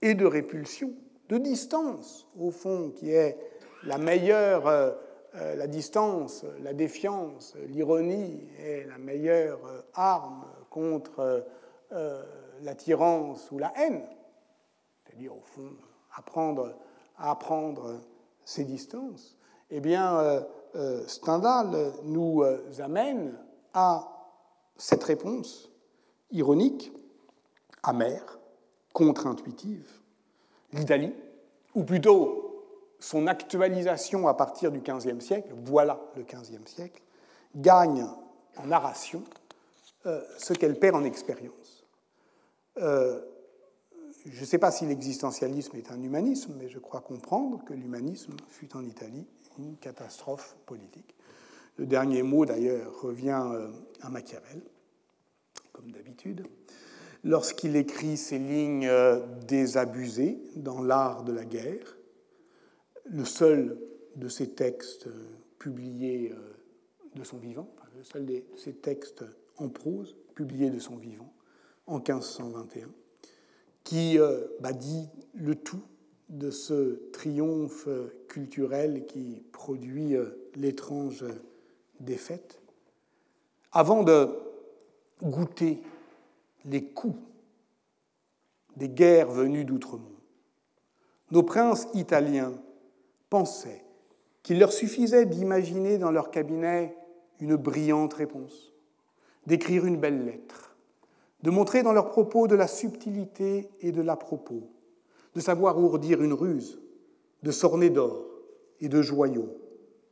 et 0.00 0.14
de 0.14 0.24
répulsion, 0.24 0.92
de 1.28 1.38
distance, 1.38 2.28
au 2.38 2.52
fond, 2.52 2.92
qui 2.94 3.10
est 3.10 3.36
la 3.82 3.98
meilleure, 3.98 4.94
la 5.34 5.66
distance, 5.66 6.44
la 6.62 6.72
défiance, 6.72 7.56
l'ironie 7.66 8.48
est 8.60 8.86
la 8.86 8.98
meilleure 8.98 9.58
arme 9.94 10.44
contre 10.76 11.42
l'attirance 12.60 13.50
ou 13.50 13.58
la 13.58 13.72
haine. 13.78 14.02
C'est-à-dire, 14.98 15.34
au 15.34 15.40
fond, 15.40 15.70
apprendre 16.14 16.74
à 17.16 17.30
apprendre 17.30 17.98
ces 18.44 18.64
distances. 18.64 19.38
Eh 19.70 19.80
bien, 19.80 20.44
Stendhal 21.06 21.92
nous 22.04 22.44
amène 22.78 23.38
à 23.72 24.06
cette 24.76 25.02
réponse 25.04 25.70
ironique, 26.30 26.92
amère, 27.82 28.38
contre-intuitive, 28.92 29.90
l'Italie, 30.74 31.14
ou 31.74 31.84
plutôt 31.84 32.42
son 32.98 33.26
actualisation 33.26 34.28
à 34.28 34.34
partir 34.34 34.70
du 34.70 34.80
XVe 34.80 35.20
siècle, 35.20 35.54
voilà 35.64 35.98
le 36.16 36.24
XVe 36.24 36.66
siècle, 36.66 37.02
gagne 37.54 38.06
en 38.58 38.66
narration 38.66 39.22
euh, 40.06 40.20
ce 40.38 40.52
qu'elle 40.52 40.78
perd 40.78 40.94
en 40.94 41.02
expérience. 41.02 41.84
Euh, 42.78 43.20
je 44.24 44.40
ne 44.40 44.46
sais 44.46 44.58
pas 44.58 44.70
si 44.70 44.86
l'existentialisme 44.86 45.76
est 45.76 45.90
un 45.90 46.00
humanisme, 46.00 46.54
mais 46.56 46.68
je 46.68 46.78
crois 46.78 47.00
comprendre 47.00 47.64
que 47.64 47.74
l'humanisme 47.74 48.36
fut 48.48 48.76
en 48.76 48.84
Italie 48.84 49.26
une 49.58 49.76
catastrophe 49.78 50.56
politique. 50.64 51.16
Le 51.76 51.86
dernier 51.86 52.22
mot, 52.22 52.46
d'ailleurs, 52.46 53.00
revient 53.00 53.48
euh, 53.52 53.68
à 54.00 54.08
Machiavel, 54.08 54.62
comme 55.72 55.90
d'habitude 55.90 56.46
lorsqu'il 57.24 57.74
écrit 57.74 58.16
ces 58.16 58.38
lignes 58.38 58.88
désabusées 59.48 60.38
dans 60.54 60.80
l'art 60.80 61.24
de 61.24 61.32
la 61.32 61.44
guerre, 61.44 61.96
le 63.06 63.24
seul 63.24 63.76
de 64.14 64.28
ces 64.28 64.50
textes 64.50 65.08
publiés 65.58 66.32
de 67.16 67.24
son 67.24 67.38
vivant, 67.38 67.68
le 67.96 68.04
seul 68.04 68.26
de 68.26 68.44
ces 68.56 68.74
textes 68.74 69.24
en 69.58 69.68
prose 69.68 70.16
publiés 70.34 70.70
de 70.70 70.78
son 70.78 70.96
vivant 70.96 71.32
en 71.86 71.96
1521, 71.96 72.88
qui 73.84 74.18
bah, 74.60 74.72
dit 74.72 75.08
le 75.34 75.54
tout 75.54 75.82
de 76.28 76.50
ce 76.50 77.08
triomphe 77.12 77.88
culturel 78.28 79.06
qui 79.06 79.44
produit 79.52 80.14
l'étrange 80.56 81.24
défaite, 82.00 82.60
avant 83.72 84.02
de 84.02 84.28
goûter 85.22 85.80
les 86.64 86.84
coups 86.84 87.18
des 88.76 88.88
guerres 88.88 89.30
venues 89.30 89.64
d'outre-monde. 89.64 90.12
Nos 91.30 91.42
princes 91.42 91.88
italiens 91.94 92.52
pensaient 93.30 93.84
qu'il 94.42 94.58
leur 94.58 94.72
suffisait 94.72 95.26
d'imaginer 95.26 95.98
dans 95.98 96.10
leur 96.10 96.30
cabinet 96.30 96.96
une 97.40 97.56
brillante 97.56 98.14
réponse, 98.14 98.72
d'écrire 99.46 99.84
une 99.86 99.96
belle 99.96 100.24
lettre, 100.24 100.76
de 101.42 101.50
montrer 101.50 101.82
dans 101.82 101.92
leurs 101.92 102.10
propos 102.10 102.46
de 102.46 102.54
la 102.54 102.66
subtilité 102.66 103.68
et 103.80 103.92
de 103.92 104.02
l'à-propos, 104.02 104.68
de 105.34 105.40
savoir 105.40 105.78
ourdir 105.78 106.22
une 106.22 106.32
ruse, 106.32 106.80
de 107.42 107.50
s'orner 107.50 107.90
d'or 107.90 108.24
et 108.80 108.88
de 108.88 109.02
joyaux, 109.02 109.56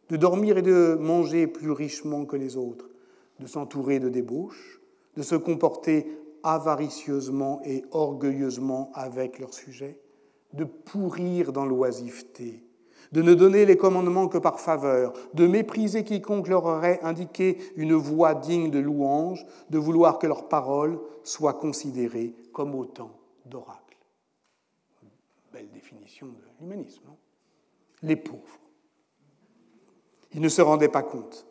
de 0.08 0.16
dormir 0.16 0.58
et 0.58 0.62
de 0.62 0.96
manger 1.00 1.46
plus 1.46 1.70
richement 1.70 2.24
que 2.26 2.36
les 2.36 2.56
autres, 2.56 2.90
de 3.40 3.46
s'entourer 3.46 3.98
de 3.98 4.08
débauches, 4.08 4.80
de 5.16 5.22
se 5.22 5.34
comporter 5.34 6.06
avaricieusement 6.42 7.60
et 7.64 7.84
orgueilleusement 7.90 8.90
avec 8.94 9.38
leur 9.38 9.54
sujet, 9.54 9.98
de 10.52 10.64
pourrir 10.64 11.52
dans 11.52 11.66
l'oisiveté, 11.66 12.63
de 13.14 13.22
ne 13.22 13.32
donner 13.32 13.64
les 13.64 13.76
commandements 13.76 14.26
que 14.26 14.38
par 14.38 14.58
faveur, 14.58 15.12
de 15.34 15.46
mépriser 15.46 16.02
quiconque 16.02 16.48
leur 16.48 16.64
aurait 16.64 16.98
indiqué 17.04 17.58
une 17.76 17.94
voie 17.94 18.34
digne 18.34 18.72
de 18.72 18.80
louange, 18.80 19.46
de 19.70 19.78
vouloir 19.78 20.18
que 20.18 20.26
leurs 20.26 20.48
paroles 20.48 20.98
soient 21.22 21.54
considérées 21.54 22.34
comme 22.52 22.74
autant 22.74 23.12
d'oracles. 23.46 23.78
Belle 25.52 25.70
définition 25.70 26.26
de 26.26 26.42
l'humanisme, 26.60 27.04
Les 28.02 28.16
pauvres. 28.16 28.58
Ils 30.32 30.40
ne 30.40 30.48
se 30.48 30.60
rendaient 30.60 30.88
pas 30.88 31.04
compte 31.04 31.46